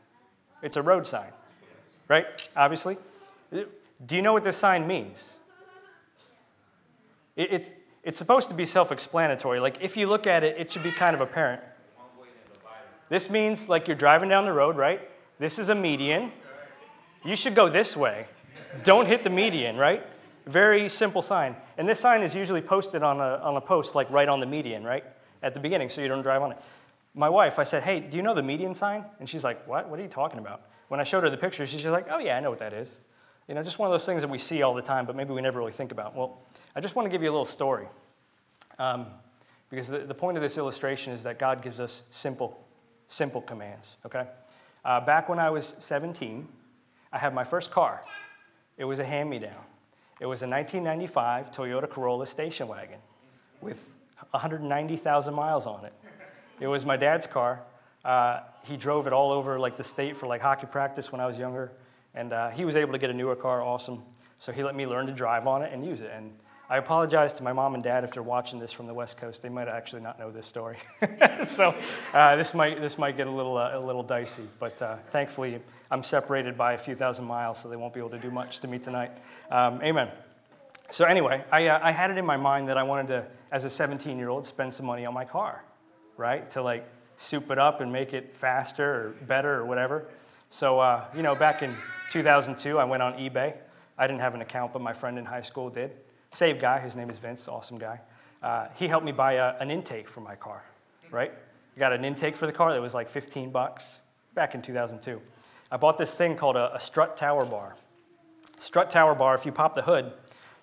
It's 0.63 0.77
a 0.77 0.83
road 0.83 1.07
sign, 1.07 1.33
right? 2.13 2.27
Obviously. 2.55 2.99
Do 3.51 4.17
you 4.17 4.21
know 4.21 4.35
what 4.35 4.45
this 4.45 4.59
sign 4.59 4.87
means? 4.87 5.33
It, 7.37 7.53
it, 7.53 7.87
it's 8.05 8.19
supposed 8.19 8.51
to 8.51 8.55
be 8.55 8.67
self 8.67 8.93
explanatory. 8.93 9.61
Like, 9.61 9.79
if 9.81 9.97
you 9.97 10.07
look 10.07 10.27
at 10.27 10.45
it, 10.45 10.57
it 10.59 10.71
should 10.71 10.83
be 10.83 10.91
kind 10.91 11.15
of 11.15 11.23
apparent. 11.23 11.63
This 13.09 13.31
means, 13.31 13.69
like, 13.69 13.89
you're 13.89 13.97
driving 13.97 14.29
down 14.29 14.45
the 14.45 14.53
road, 14.53 14.77
right? 14.77 15.01
This 15.39 15.59
is 15.59 15.71
a 15.71 15.75
median. 15.75 16.33
You 17.25 17.35
should 17.35 17.55
go 17.55 17.71
this 17.71 17.97
way. 17.97 18.27
Don't 18.85 19.07
hit 19.07 19.25
the 19.25 19.31
median, 19.31 19.79
right? 19.79 20.05
Very 20.47 20.89
simple 20.91 21.23
sign. 21.23 21.57
And 21.79 21.89
this 21.89 22.01
sign 22.01 22.23
is 22.23 22.35
usually 22.35 22.61
posted 22.61 23.03
on 23.03 23.21
a, 23.21 23.41
on 23.43 23.57
a 23.57 23.61
post, 23.61 23.95
like 23.95 24.11
right 24.11 24.29
on 24.29 24.41
the 24.41 24.47
median, 24.47 24.85
right? 24.85 25.05
At 25.43 25.55
the 25.55 25.61
beginning, 25.61 25.89
so 25.89 26.03
you 26.03 26.09
don't 26.09 26.23
drive 26.23 26.43
on 26.43 26.53
it 26.53 26.59
my 27.15 27.29
wife, 27.29 27.59
I 27.59 27.65
said, 27.65 27.83
hey, 27.83 28.01
do 28.01 28.17
you 28.17 28.23
know 28.23 28.35
the 28.35 28.43
median 28.43 28.75
sign? 28.75 29.05
And 29.19 29.29
she's 29.29 29.45
like, 29.45 29.67
what? 29.67 29.89
What 29.89 29.99
are 29.99 30.03
you 30.03 30.09
talking 30.09 30.39
about? 30.39 30.63
When 30.93 31.01
I 31.01 31.05
showed 31.05 31.23
her 31.23 31.31
the 31.31 31.39
picture, 31.39 31.65
she's 31.65 31.81
just 31.81 31.91
like, 31.91 32.09
oh, 32.11 32.19
yeah, 32.19 32.37
I 32.37 32.41
know 32.41 32.51
what 32.51 32.59
that 32.59 32.75
is. 32.75 32.95
You 33.49 33.55
know, 33.55 33.63
just 33.63 33.79
one 33.79 33.87
of 33.87 33.95
those 33.95 34.05
things 34.05 34.21
that 34.21 34.29
we 34.29 34.37
see 34.37 34.61
all 34.61 34.75
the 34.75 34.83
time, 34.83 35.07
but 35.07 35.17
maybe 35.17 35.33
we 35.33 35.41
never 35.41 35.59
really 35.59 35.73
think 35.73 35.91
about. 35.91 36.15
Well, 36.15 36.43
I 36.77 36.83
just 36.83 36.95
want 36.95 37.07
to 37.07 37.11
give 37.11 37.23
you 37.23 37.31
a 37.31 37.33
little 37.33 37.47
story. 37.47 37.87
Um, 38.79 39.07
because 39.71 39.89
the, 39.89 40.01
the 40.01 40.13
point 40.13 40.37
of 40.37 40.43
this 40.43 40.59
illustration 40.59 41.15
is 41.15 41.23
that 41.23 41.39
God 41.39 41.63
gives 41.63 41.81
us 41.81 42.03
simple, 42.11 42.63
simple 43.07 43.41
commands, 43.41 43.97
okay? 44.05 44.27
Uh, 44.85 45.01
back 45.01 45.31
when 45.31 45.39
I 45.39 45.49
was 45.49 45.77
17, 45.79 46.47
I 47.11 47.17
had 47.17 47.33
my 47.33 47.43
first 47.43 47.71
car. 47.71 48.03
It 48.77 48.85
was 48.85 48.99
a 48.99 49.05
hand 49.05 49.31
me 49.31 49.39
down. 49.39 49.65
It 50.21 50.27
was 50.27 50.43
a 50.43 50.47
1995 50.47 51.51
Toyota 51.51 51.89
Corolla 51.89 52.27
station 52.27 52.69
wagon 52.69 52.99
with 53.63 53.95
190,000 54.33 55.33
miles 55.33 55.67
on 55.67 55.87
it. 55.87 55.95
It 56.61 56.67
was 56.67 56.85
my 56.85 56.99
dad's 56.99 57.27
car. 57.27 57.63
Uh, 58.05 58.41
he 58.65 58.77
drove 58.77 59.07
it 59.07 59.13
all 59.13 59.33
over 59.33 59.59
like 59.59 59.77
the 59.77 59.85
state 59.85 60.17
for 60.17 60.27
like 60.27 60.41
hockey 60.41 60.67
practice 60.67 61.13
when 61.13 61.21
I 61.21 61.27
was 61.27 61.39
younger, 61.39 61.73
and 62.15 62.33
uh, 62.33 62.51
he 62.51 62.65
was 62.65 62.77
able 62.77 62.93
to 62.93 62.99
get 62.99 63.11
a 63.11 63.15
newer 63.15 63.37
car. 63.37 63.63
Awesome. 63.63 64.03
So 64.39 64.53
he 64.53 64.63
let 64.63 64.75
me 64.75 64.87
learn 64.87 65.07
to 65.07 65.13
drive 65.13 65.47
on 65.47 65.63
it 65.63 65.73
and 65.73 65.85
use 65.85 66.01
it. 66.01 66.11
And 66.15 66.33
I 66.69 66.79
apologize 66.79 67.33
to 67.35 67.43
my 67.43 67.53
mom 67.53 67.75
and 67.75 67.83
dad 67.83 68.03
if 68.03 68.13
they're 68.13 68.23
watching 68.23 68.59
this 68.59 68.73
from 68.73 68.87
the 68.87 68.95
West 68.95 69.17
Coast. 69.17 69.43
They 69.43 69.49
might 69.49 69.69
actually 69.69 70.03
not 70.03 70.19
know 70.19 70.31
this 70.31 70.47
story. 70.47 70.79
so 71.45 71.75
uh, 72.13 72.35
this 72.37 72.55
might 72.55 72.81
this 72.81 72.99
might 72.99 73.17
get 73.17 73.27
a 73.27 73.31
little 73.31 73.57
uh, 73.57 73.79
a 73.79 73.81
little 73.81 74.03
dicey. 74.03 74.49
But 74.59 74.81
uh, 74.83 74.97
thankfully, 75.11 75.61
I'm 75.91 76.03
separated 76.03 76.57
by 76.57 76.73
a 76.73 76.79
few 76.79 76.97
thousand 76.97 77.27
miles, 77.27 77.61
so 77.61 77.69
they 77.69 77.77
won't 77.77 77.95
be 77.95 78.01
able 78.01 78.11
to 78.11 78.19
do 78.19 78.31
much 78.31 78.61
to 78.61 78.69
me 78.69 78.79
tonight. 78.79 79.13
Um, 79.51 79.81
amen. 79.83 80.09
So 80.91 81.07
anyway, 81.07 81.43
I, 81.51 81.69
uh, 81.69 81.81
I 81.83 81.91
had 81.91 82.11
it 82.11 82.19
in 82.19 82.27
my 82.27 82.37
mind 82.37 82.69
that 82.69 82.77
I 82.77 82.83
wanted 82.83 83.07
to, 83.09 83.25
as 83.51 83.65
a 83.65 83.71
17 83.71 84.19
year 84.19 84.29
old, 84.29 84.45
spend 84.45 84.75
some 84.75 84.85
money 84.85 85.07
on 85.07 85.15
my 85.15 85.25
car 85.25 85.63
right? 86.17 86.49
To 86.51 86.63
like 86.63 86.87
soup 87.17 87.51
it 87.51 87.59
up 87.59 87.81
and 87.81 87.93
make 87.93 88.13
it 88.13 88.37
faster 88.37 88.93
or 88.93 89.11
better 89.27 89.55
or 89.55 89.65
whatever. 89.65 90.07
So, 90.51 90.81
uh, 90.81 91.07
you 91.15 91.23
know, 91.23 91.35
back 91.35 91.63
in 91.63 91.75
2002, 92.11 92.79
I 92.79 92.85
went 92.85 93.03
on 93.03 93.15
eBay. 93.15 93.55
I 93.97 94.07
didn't 94.07 94.21
have 94.21 94.35
an 94.35 94.43
account, 94.43 94.73
but 94.73 94.83
my 94.83 94.93
friend 94.93 95.19
in 95.19 95.25
high 95.25 95.41
school 95.43 95.71
did. 95.71 95.93
Save 96.31 96.61
guy, 96.61 96.81
his 96.81 96.97
name 96.97 97.11
is 97.11 97.19
Vince, 97.19 97.49
awesome 97.49 97.79
guy. 97.79 98.01
Uh, 98.43 98.67
he 98.75 98.89
helped 98.89 99.07
me 99.07 99.13
buy 99.13 99.35
a, 99.35 99.57
an 99.61 99.71
intake 99.71 100.09
for 100.09 100.21
my 100.21 100.35
car, 100.35 100.65
right? 101.11 101.33
I 101.77 101.81
got 101.81 101.93
an 101.93 102.05
intake 102.05 102.37
for 102.37 102.47
the 102.47 102.53
car 102.53 102.73
that 102.73 102.83
was 102.83 102.95
like 102.95 103.09
15 103.09 103.51
bucks 103.51 104.01
back 104.35 104.55
in 104.55 104.63
2002. 104.63 105.21
I 105.71 105.77
bought 105.77 105.97
this 105.97 106.15
thing 106.15 106.37
called 106.37 106.57
a, 106.57 106.75
a 106.75 106.81
strut 106.81 107.17
tower 107.17 107.45
bar. 107.45 107.77
Strut 108.59 108.91
tower 108.91 109.15
bar, 109.15 109.35
if 109.35 109.47
you 109.47 109.53
pop 109.53 109.75
the 109.75 109.83
hood, 109.83 110.13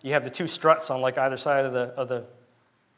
you 0.01 0.13
have 0.13 0.23
the 0.23 0.29
two 0.29 0.47
struts 0.47 0.89
on 0.89 1.01
like 1.01 1.17
either 1.17 1.37
side 1.37 1.65
of 1.65 1.73
the, 1.73 1.93
of 1.97 2.09
the, 2.09 2.25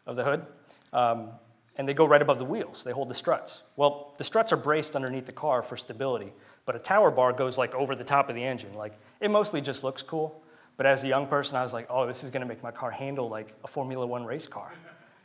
of 0.05 0.15
the 0.15 0.23
hood. 0.23 0.45
Um, 0.93 1.29
and 1.77 1.87
they 1.87 1.93
go 1.93 2.05
right 2.05 2.21
above 2.21 2.37
the 2.37 2.45
wheels. 2.45 2.83
They 2.83 2.91
hold 2.91 3.09
the 3.09 3.13
struts. 3.13 3.63
Well, 3.75 4.13
the 4.17 4.23
struts 4.23 4.51
are 4.51 4.57
braced 4.57 4.95
underneath 4.95 5.25
the 5.25 5.31
car 5.31 5.61
for 5.61 5.77
stability, 5.77 6.33
but 6.65 6.75
a 6.75 6.79
tower 6.79 7.11
bar 7.11 7.33
goes 7.33 7.57
like 7.57 7.73
over 7.75 7.95
the 7.95 8.03
top 8.03 8.29
of 8.29 8.35
the 8.35 8.43
engine. 8.43 8.73
Like 8.73 8.93
it 9.19 9.31
mostly 9.31 9.61
just 9.61 9.83
looks 9.83 10.01
cool, 10.01 10.43
but 10.77 10.85
as 10.85 11.03
a 11.03 11.07
young 11.07 11.27
person, 11.27 11.55
I 11.55 11.63
was 11.63 11.73
like, 11.73 11.87
oh, 11.89 12.05
this 12.05 12.23
is 12.23 12.31
going 12.31 12.41
to 12.41 12.47
make 12.47 12.61
my 12.61 12.71
car 12.71 12.91
handle 12.91 13.29
like 13.29 13.53
a 13.63 13.67
Formula 13.67 14.05
One 14.05 14.25
race 14.25 14.47
car. 14.47 14.71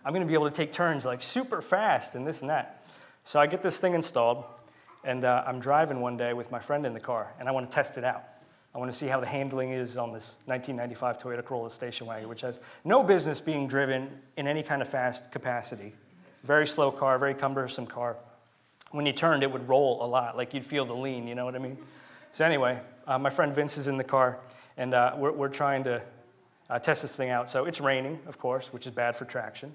I'm 0.04 0.12
going 0.12 0.24
to 0.24 0.28
be 0.28 0.34
able 0.34 0.48
to 0.48 0.54
take 0.54 0.72
turns 0.72 1.04
like 1.04 1.22
super 1.22 1.60
fast 1.60 2.14
and 2.14 2.26
this 2.26 2.40
and 2.40 2.50
that. 2.50 2.84
So 3.24 3.40
I 3.40 3.46
get 3.48 3.60
this 3.60 3.78
thing 3.78 3.94
installed, 3.94 4.44
and 5.02 5.24
uh, 5.24 5.42
I'm 5.44 5.58
driving 5.58 6.00
one 6.00 6.16
day 6.16 6.32
with 6.32 6.52
my 6.52 6.60
friend 6.60 6.86
in 6.86 6.94
the 6.94 7.00
car, 7.00 7.34
and 7.40 7.48
I 7.48 7.52
want 7.52 7.68
to 7.68 7.74
test 7.74 7.98
it 7.98 8.04
out. 8.04 8.22
I 8.72 8.78
want 8.78 8.92
to 8.92 8.96
see 8.96 9.08
how 9.08 9.18
the 9.18 9.26
handling 9.26 9.72
is 9.72 9.96
on 9.96 10.12
this 10.12 10.36
1995 10.44 11.18
Toyota 11.18 11.44
Corolla 11.44 11.70
station 11.70 12.06
wagon, 12.06 12.28
which 12.28 12.42
has 12.42 12.60
no 12.84 13.02
business 13.02 13.40
being 13.40 13.66
driven 13.66 14.10
in 14.36 14.46
any 14.46 14.62
kind 14.62 14.80
of 14.80 14.88
fast 14.88 15.32
capacity 15.32 15.94
very 16.46 16.66
slow 16.66 16.90
car, 16.90 17.18
very 17.18 17.34
cumbersome 17.34 17.86
car. 17.86 18.16
When 18.92 19.04
you 19.04 19.12
turned, 19.12 19.42
it 19.42 19.50
would 19.50 19.68
roll 19.68 20.04
a 20.04 20.06
lot, 20.06 20.36
like 20.36 20.54
you'd 20.54 20.64
feel 20.64 20.84
the 20.84 20.94
lean, 20.94 21.26
you 21.26 21.34
know 21.34 21.44
what 21.44 21.56
I 21.56 21.58
mean? 21.58 21.76
So, 22.32 22.44
anyway, 22.44 22.78
uh, 23.06 23.18
my 23.18 23.30
friend 23.30 23.54
Vince 23.54 23.76
is 23.76 23.88
in 23.88 23.96
the 23.96 24.04
car, 24.04 24.38
and 24.76 24.94
uh, 24.94 25.14
we're, 25.16 25.32
we're, 25.32 25.48
trying 25.48 25.84
to 25.84 26.02
uh, 26.70 26.78
test 26.78 27.02
this 27.02 27.16
thing 27.16 27.30
out. 27.30 27.50
So, 27.50 27.64
it's 27.64 27.80
raining, 27.80 28.20
of 28.26 28.38
course, 28.38 28.72
which 28.72 28.86
is 28.86 28.92
bad 28.92 29.16
for 29.16 29.24
traction. 29.24 29.74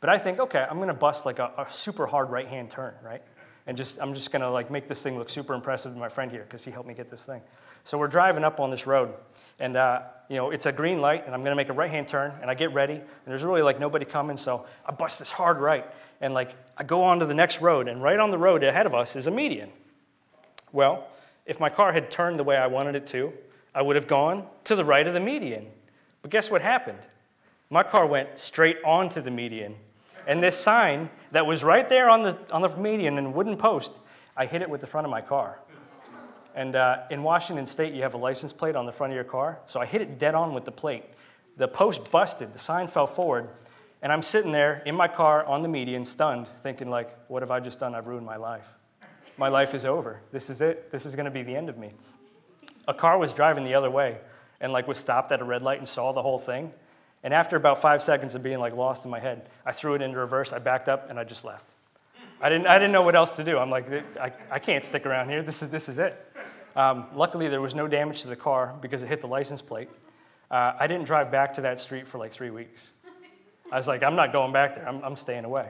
But 0.00 0.10
I 0.10 0.18
think, 0.18 0.38
okay, 0.38 0.64
I'm 0.68 0.78
to 0.86 0.94
bust 0.94 1.26
like 1.26 1.38
a, 1.38 1.50
a 1.58 1.66
super 1.70 2.06
hard 2.06 2.30
right 2.30 2.46
hand 2.46 2.70
turn, 2.70 2.94
right? 3.04 3.22
And 3.66 3.76
just 3.76 4.00
I'm 4.00 4.14
just 4.14 4.30
gonna 4.30 4.50
like 4.50 4.70
make 4.70 4.88
this 4.88 5.02
thing 5.02 5.18
look 5.18 5.28
super 5.28 5.54
impressive 5.54 5.92
to 5.92 5.98
my 5.98 6.08
friend 6.08 6.30
here 6.30 6.42
because 6.42 6.64
he 6.64 6.70
helped 6.70 6.88
me 6.88 6.94
get 6.94 7.10
this 7.10 7.24
thing. 7.24 7.40
So 7.84 7.98
we're 7.98 8.08
driving 8.08 8.44
up 8.44 8.60
on 8.60 8.70
this 8.70 8.86
road, 8.86 9.12
and 9.60 9.76
uh, 9.76 10.02
you 10.28 10.36
know 10.36 10.50
it's 10.50 10.66
a 10.66 10.72
green 10.72 11.00
light, 11.00 11.24
and 11.26 11.34
I'm 11.34 11.42
gonna 11.42 11.56
make 11.56 11.68
a 11.68 11.72
right-hand 11.72 12.08
turn, 12.08 12.32
and 12.40 12.50
I 12.50 12.54
get 12.54 12.72
ready, 12.72 12.94
and 12.94 13.04
there's 13.26 13.44
really 13.44 13.62
like 13.62 13.78
nobody 13.78 14.04
coming, 14.04 14.36
so 14.36 14.66
I 14.86 14.92
bust 14.92 15.18
this 15.18 15.30
hard 15.30 15.58
right, 15.58 15.86
and 16.20 16.34
like 16.34 16.54
I 16.76 16.84
go 16.84 17.04
on 17.04 17.20
to 17.20 17.26
the 17.26 17.34
next 17.34 17.60
road, 17.60 17.88
and 17.88 18.02
right 18.02 18.18
on 18.18 18.30
the 18.30 18.38
road 18.38 18.62
ahead 18.62 18.86
of 18.86 18.94
us 18.94 19.16
is 19.16 19.26
a 19.26 19.30
median. 19.30 19.70
Well, 20.72 21.06
if 21.46 21.60
my 21.60 21.68
car 21.68 21.92
had 21.92 22.10
turned 22.10 22.38
the 22.38 22.44
way 22.44 22.56
I 22.56 22.66
wanted 22.66 22.94
it 22.94 23.06
to, 23.08 23.32
I 23.74 23.82
would 23.82 23.96
have 23.96 24.06
gone 24.06 24.46
to 24.64 24.76
the 24.76 24.84
right 24.84 25.06
of 25.06 25.14
the 25.14 25.20
median. 25.20 25.66
But 26.22 26.30
guess 26.30 26.50
what 26.50 26.62
happened? 26.62 26.98
My 27.68 27.82
car 27.82 28.06
went 28.06 28.38
straight 28.38 28.78
onto 28.84 29.20
the 29.20 29.30
median. 29.30 29.76
And 30.26 30.42
this 30.42 30.56
sign 30.56 31.10
that 31.32 31.46
was 31.46 31.64
right 31.64 31.88
there 31.88 32.08
on 32.08 32.22
the, 32.22 32.38
on 32.52 32.62
the 32.62 32.68
median 32.76 33.18
and 33.18 33.34
wooden 33.34 33.56
post, 33.56 33.92
I 34.36 34.46
hit 34.46 34.62
it 34.62 34.70
with 34.70 34.80
the 34.80 34.86
front 34.86 35.06
of 35.06 35.10
my 35.10 35.20
car. 35.20 35.58
And 36.54 36.76
uh, 36.76 37.04
in 37.10 37.22
Washington 37.22 37.66
State, 37.66 37.94
you 37.94 38.02
have 38.02 38.14
a 38.14 38.18
license 38.18 38.52
plate 38.52 38.76
on 38.76 38.86
the 38.86 38.92
front 38.92 39.12
of 39.12 39.14
your 39.14 39.24
car. 39.24 39.58
So 39.66 39.80
I 39.80 39.86
hit 39.86 40.02
it 40.02 40.18
dead 40.18 40.34
on 40.34 40.54
with 40.54 40.64
the 40.64 40.72
plate. 40.72 41.04
The 41.56 41.68
post 41.68 42.10
busted, 42.10 42.52
the 42.52 42.58
sign 42.58 42.86
fell 42.86 43.06
forward, 43.06 43.48
and 44.02 44.10
I'm 44.12 44.22
sitting 44.22 44.52
there 44.52 44.82
in 44.84 44.94
my 44.94 45.06
car 45.06 45.44
on 45.44 45.62
the 45.62 45.68
median, 45.68 46.04
stunned, 46.04 46.48
thinking, 46.62 46.90
like, 46.90 47.16
what 47.28 47.42
have 47.42 47.50
I 47.50 47.60
just 47.60 47.78
done? 47.78 47.94
I've 47.94 48.06
ruined 48.06 48.26
my 48.26 48.36
life. 48.36 48.66
My 49.36 49.48
life 49.48 49.74
is 49.74 49.84
over. 49.84 50.20
This 50.32 50.50
is 50.50 50.60
it. 50.60 50.90
This 50.90 51.06
is 51.06 51.14
going 51.14 51.24
to 51.24 51.30
be 51.30 51.42
the 51.42 51.54
end 51.54 51.68
of 51.68 51.78
me. 51.78 51.92
A 52.88 52.94
car 52.94 53.16
was 53.16 53.32
driving 53.32 53.64
the 53.64 53.74
other 53.74 53.90
way 53.90 54.18
and 54.60 54.72
like 54.72 54.88
was 54.88 54.98
stopped 54.98 55.32
at 55.32 55.40
a 55.40 55.44
red 55.44 55.62
light 55.62 55.78
and 55.78 55.88
saw 55.88 56.12
the 56.12 56.22
whole 56.22 56.38
thing. 56.38 56.72
And 57.22 57.32
after 57.32 57.56
about 57.56 57.80
five 57.80 58.02
seconds 58.02 58.34
of 58.34 58.42
being 58.42 58.58
like 58.58 58.74
lost 58.74 59.04
in 59.04 59.10
my 59.10 59.20
head, 59.20 59.48
I 59.64 59.72
threw 59.72 59.94
it 59.94 60.02
into 60.02 60.18
reverse, 60.18 60.52
I 60.52 60.58
backed 60.58 60.88
up, 60.88 61.08
and 61.08 61.18
I 61.18 61.24
just 61.24 61.44
left. 61.44 61.64
I 62.40 62.48
didn't, 62.48 62.66
I 62.66 62.78
didn't 62.78 62.90
know 62.90 63.02
what 63.02 63.14
else 63.14 63.30
to 63.30 63.44
do. 63.44 63.58
I'm 63.58 63.70
like, 63.70 63.88
I, 64.18 64.32
I 64.50 64.58
can't 64.58 64.84
stick 64.84 65.06
around 65.06 65.28
here. 65.28 65.42
This 65.42 65.62
is, 65.62 65.68
this 65.68 65.88
is 65.88 66.00
it. 66.00 66.18
Um, 66.74 67.06
luckily, 67.14 67.48
there 67.48 67.60
was 67.60 67.74
no 67.74 67.86
damage 67.86 68.22
to 68.22 68.28
the 68.28 68.36
car 68.36 68.74
because 68.80 69.02
it 69.04 69.08
hit 69.08 69.20
the 69.20 69.28
license 69.28 69.62
plate. 69.62 69.88
Uh, 70.50 70.72
I 70.78 70.86
didn't 70.88 71.04
drive 71.04 71.30
back 71.30 71.54
to 71.54 71.60
that 71.62 71.78
street 71.78 72.06
for 72.06 72.18
like 72.18 72.32
three 72.32 72.50
weeks. 72.50 72.90
I 73.70 73.76
was 73.76 73.86
like, 73.86 74.02
I'm 74.02 74.16
not 74.16 74.32
going 74.32 74.52
back 74.52 74.74
there. 74.74 74.88
I'm, 74.88 75.02
I'm 75.04 75.16
staying 75.16 75.44
away. 75.44 75.68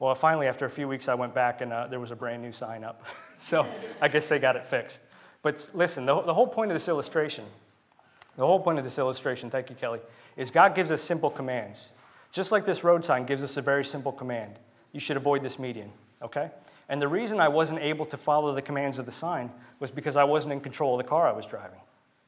Well, 0.00 0.14
finally, 0.14 0.46
after 0.48 0.66
a 0.66 0.70
few 0.70 0.88
weeks, 0.88 1.08
I 1.08 1.14
went 1.14 1.34
back 1.34 1.60
and 1.60 1.72
uh, 1.72 1.86
there 1.86 2.00
was 2.00 2.10
a 2.10 2.16
brand 2.16 2.42
new 2.42 2.52
sign 2.52 2.84
up. 2.84 3.04
so 3.38 3.66
I 4.00 4.08
guess 4.08 4.28
they 4.28 4.38
got 4.38 4.56
it 4.56 4.64
fixed. 4.64 5.00
But 5.42 5.70
listen, 5.72 6.04
the, 6.04 6.20
the 6.22 6.34
whole 6.34 6.46
point 6.46 6.70
of 6.70 6.74
this 6.74 6.88
illustration, 6.88 7.44
the 8.38 8.46
whole 8.46 8.60
point 8.60 8.78
of 8.78 8.84
this 8.84 8.98
illustration, 8.98 9.50
thank 9.50 9.68
you, 9.68 9.74
Kelly, 9.74 9.98
is 10.36 10.52
God 10.52 10.76
gives 10.76 10.92
us 10.92 11.02
simple 11.02 11.28
commands. 11.28 11.90
Just 12.30 12.52
like 12.52 12.64
this 12.64 12.84
road 12.84 13.04
sign 13.04 13.26
gives 13.26 13.42
us 13.42 13.56
a 13.56 13.62
very 13.62 13.84
simple 13.84 14.12
command 14.12 14.58
you 14.92 15.00
should 15.00 15.16
avoid 15.16 15.42
this 15.42 15.58
median, 15.58 15.90
okay? 16.22 16.50
And 16.88 17.02
the 17.02 17.08
reason 17.08 17.40
I 17.40 17.48
wasn't 17.48 17.80
able 17.80 18.06
to 18.06 18.16
follow 18.16 18.54
the 18.54 18.62
commands 18.62 18.98
of 18.98 19.06
the 19.06 19.12
sign 19.12 19.50
was 19.80 19.90
because 19.90 20.16
I 20.16 20.24
wasn't 20.24 20.52
in 20.52 20.60
control 20.60 20.98
of 20.98 21.04
the 21.04 21.08
car 21.08 21.28
I 21.28 21.32
was 21.32 21.44
driving. 21.44 21.80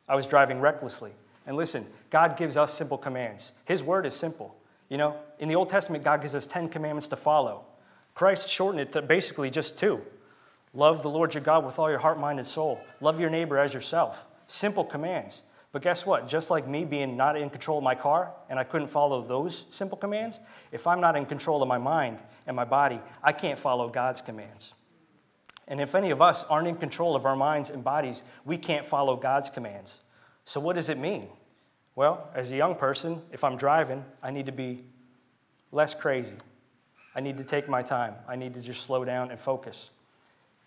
I 0.09 0.17
was 0.17 0.27
driving 0.27 0.61
recklessly. 0.61 1.13
And 1.47 1.57
listen, 1.57 1.87
God 2.11 2.37
gives 2.37 2.57
us 2.57 2.75
simple 2.75 2.99
commands. 2.99 3.53
His 3.65 3.83
word 3.83 4.05
is 4.05 4.15
simple. 4.15 4.55
You 4.89 4.99
know, 4.99 5.17
in 5.39 5.49
the 5.49 5.55
Old 5.55 5.69
Testament, 5.69 6.05
God 6.05 6.21
gives 6.21 6.35
us 6.35 6.45
10 6.45 6.69
commandments 6.69 7.07
to 7.09 7.17
follow. 7.17 7.65
Christ 8.15 8.51
shortened 8.51 8.81
it 8.81 8.93
to 8.93 9.03
basically 9.03 9.49
just 9.49 9.79
two 9.79 10.03
love 10.75 11.03
the 11.03 11.11
Lord 11.11 11.35
your 11.35 11.43
God 11.43 11.65
with 11.65 11.79
all 11.79 11.89
your 11.89 11.99
heart, 11.99 12.19
mind, 12.19 12.39
and 12.39 12.47
soul, 12.47 12.81
love 13.01 13.19
your 13.21 13.31
neighbor 13.31 13.59
as 13.59 13.73
yourself. 13.73 14.25
Simple 14.49 14.85
commands. 14.85 15.43
But 15.73 15.83
guess 15.83 16.05
what? 16.05 16.27
Just 16.27 16.51
like 16.51 16.67
me 16.67 16.85
being 16.85 17.17
not 17.17 17.37
in 17.37 17.49
control 17.49 17.79
of 17.79 17.85
my 17.85 17.95
car 17.95 18.33
and 18.49 18.59
I 18.59 18.65
couldn't 18.65 18.89
follow 18.89 19.23
those 19.23 19.67
simple 19.71 19.97
commands, 19.97 20.41
if 20.73 20.87
I'm 20.87 21.01
not 21.01 21.17
in 21.17 21.27
control 21.27 21.63
of 21.63 21.69
my 21.69 21.79
mind 21.79 22.23
and 22.47 22.57
my 22.57 22.65
body, 22.65 23.01
I 23.23 23.33
can't 23.33 23.59
follow 23.59 23.89
God's 23.89 24.21
commands. 24.21 24.75
And 25.69 25.81
if 25.81 25.95
any 25.95 26.11
of 26.11 26.21
us 26.21 26.43
aren't 26.45 26.67
in 26.67 26.75
control 26.75 27.15
of 27.15 27.25
our 27.25 27.37
minds 27.37 27.71
and 27.71 27.85
bodies, 27.85 28.23
we 28.45 28.59
can't 28.59 28.85
follow 28.85 29.15
God's 29.15 29.51
commands. 29.51 30.01
So, 30.45 30.59
what 30.59 30.75
does 30.75 30.89
it 30.89 30.99
mean? 30.99 31.29
Well, 31.95 32.29
as 32.35 32.51
a 32.51 32.57
young 32.57 32.75
person, 32.75 33.23
if 33.31 33.45
I'm 33.45 33.57
driving, 33.57 34.05
I 34.21 34.33
need 34.33 34.47
to 34.47 34.53
be 34.53 34.83
less 35.71 35.95
crazy. 35.95 36.35
I 37.15 37.21
need 37.21 37.37
to 37.39 37.45
take 37.45 37.69
my 37.69 37.83
time. 37.83 38.15
I 38.29 38.35
need 38.35 38.55
to 38.55 38.61
just 38.61 38.83
slow 38.83 39.05
down 39.05 39.31
and 39.31 39.39
focus. 39.39 39.91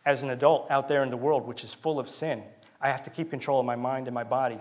As 0.05 0.24
an 0.24 0.29
adult 0.29 0.72
out 0.72 0.88
there 0.88 1.03
in 1.03 1.10
the 1.10 1.17
world, 1.17 1.48
which 1.48 1.65
is 1.65 1.74
full 1.74 2.00
of 2.00 2.10
sin, 2.10 2.43
I 2.79 2.89
have 2.89 3.03
to 3.03 3.10
keep 3.10 3.29
control 3.29 3.60
of 3.60 3.65
my 3.65 3.75
mind 3.75 4.07
and 4.07 4.15
my 4.15 4.24
body. 4.24 4.60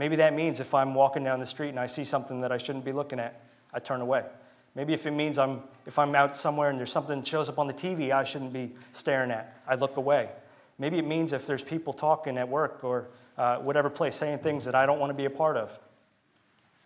Maybe 0.00 0.16
that 0.16 0.32
means 0.32 0.60
if 0.60 0.72
I'm 0.72 0.94
walking 0.94 1.24
down 1.24 1.40
the 1.40 1.46
street 1.46 1.68
and 1.68 1.78
I 1.78 1.84
see 1.84 2.04
something 2.04 2.40
that 2.40 2.50
I 2.50 2.56
shouldn't 2.56 2.86
be 2.86 2.92
looking 2.92 3.20
at, 3.20 3.38
I 3.74 3.80
turn 3.80 4.00
away. 4.00 4.24
Maybe 4.74 4.94
if 4.94 5.04
it 5.04 5.10
means 5.10 5.38
I'm, 5.38 5.60
if 5.84 5.98
I'm 5.98 6.14
out 6.14 6.38
somewhere 6.38 6.70
and 6.70 6.78
there's 6.78 6.90
something 6.90 7.20
that 7.20 7.26
shows 7.26 7.50
up 7.50 7.58
on 7.58 7.66
the 7.66 7.74
TV 7.74 8.10
I 8.10 8.24
shouldn't 8.24 8.54
be 8.54 8.72
staring 8.92 9.30
at, 9.30 9.60
I 9.68 9.74
look 9.74 9.98
away. 9.98 10.30
Maybe 10.78 10.98
it 10.98 11.06
means 11.06 11.34
if 11.34 11.46
there's 11.46 11.62
people 11.62 11.92
talking 11.92 12.38
at 12.38 12.48
work 12.48 12.82
or 12.82 13.08
uh, 13.36 13.58
whatever 13.58 13.90
place 13.90 14.16
saying 14.16 14.38
things 14.38 14.64
that 14.64 14.74
I 14.74 14.86
don't 14.86 15.00
want 15.00 15.10
to 15.10 15.14
be 15.14 15.26
a 15.26 15.30
part 15.30 15.58
of, 15.58 15.78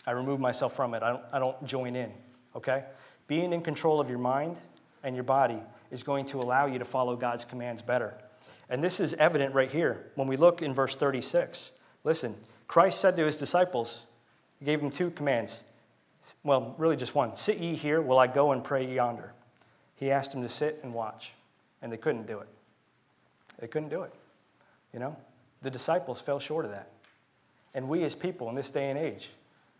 I 0.08 0.10
remove 0.10 0.40
myself 0.40 0.74
from 0.74 0.92
it. 0.94 1.04
I 1.04 1.10
don't, 1.10 1.22
I 1.34 1.38
don't 1.38 1.64
join 1.64 1.94
in, 1.94 2.10
okay? 2.56 2.82
Being 3.28 3.52
in 3.52 3.60
control 3.60 4.00
of 4.00 4.10
your 4.10 4.18
mind 4.18 4.58
and 5.04 5.14
your 5.14 5.22
body 5.22 5.60
is 5.92 6.02
going 6.02 6.26
to 6.26 6.40
allow 6.40 6.66
you 6.66 6.80
to 6.80 6.84
follow 6.84 7.14
God's 7.14 7.44
commands 7.44 7.80
better. 7.80 8.14
And 8.68 8.82
this 8.82 8.98
is 8.98 9.14
evident 9.14 9.54
right 9.54 9.70
here 9.70 10.10
when 10.16 10.26
we 10.26 10.36
look 10.36 10.62
in 10.62 10.74
verse 10.74 10.96
36. 10.96 11.70
Listen, 12.02 12.34
Christ 12.66 13.00
said 13.00 13.16
to 13.16 13.24
his 13.24 13.36
disciples, 13.36 14.06
He 14.58 14.64
gave 14.64 14.80
them 14.80 14.90
two 14.90 15.10
commands. 15.10 15.64
Well, 16.42 16.74
really 16.78 16.96
just 16.96 17.14
one 17.14 17.36
Sit 17.36 17.58
ye 17.58 17.74
here 17.74 18.00
while 18.00 18.18
I 18.18 18.26
go 18.26 18.52
and 18.52 18.64
pray 18.64 18.92
yonder. 18.92 19.32
He 19.96 20.10
asked 20.10 20.32
them 20.32 20.42
to 20.42 20.48
sit 20.48 20.80
and 20.82 20.92
watch, 20.92 21.34
and 21.82 21.92
they 21.92 21.96
couldn't 21.96 22.26
do 22.26 22.38
it. 22.40 22.48
They 23.58 23.68
couldn't 23.68 23.90
do 23.90 24.02
it. 24.02 24.12
You 24.92 25.00
know, 25.00 25.16
the 25.62 25.70
disciples 25.70 26.20
fell 26.20 26.38
short 26.38 26.64
of 26.64 26.72
that. 26.72 26.90
And 27.74 27.88
we 27.88 28.04
as 28.04 28.14
people 28.14 28.48
in 28.48 28.54
this 28.54 28.70
day 28.70 28.90
and 28.90 28.98
age, 28.98 29.30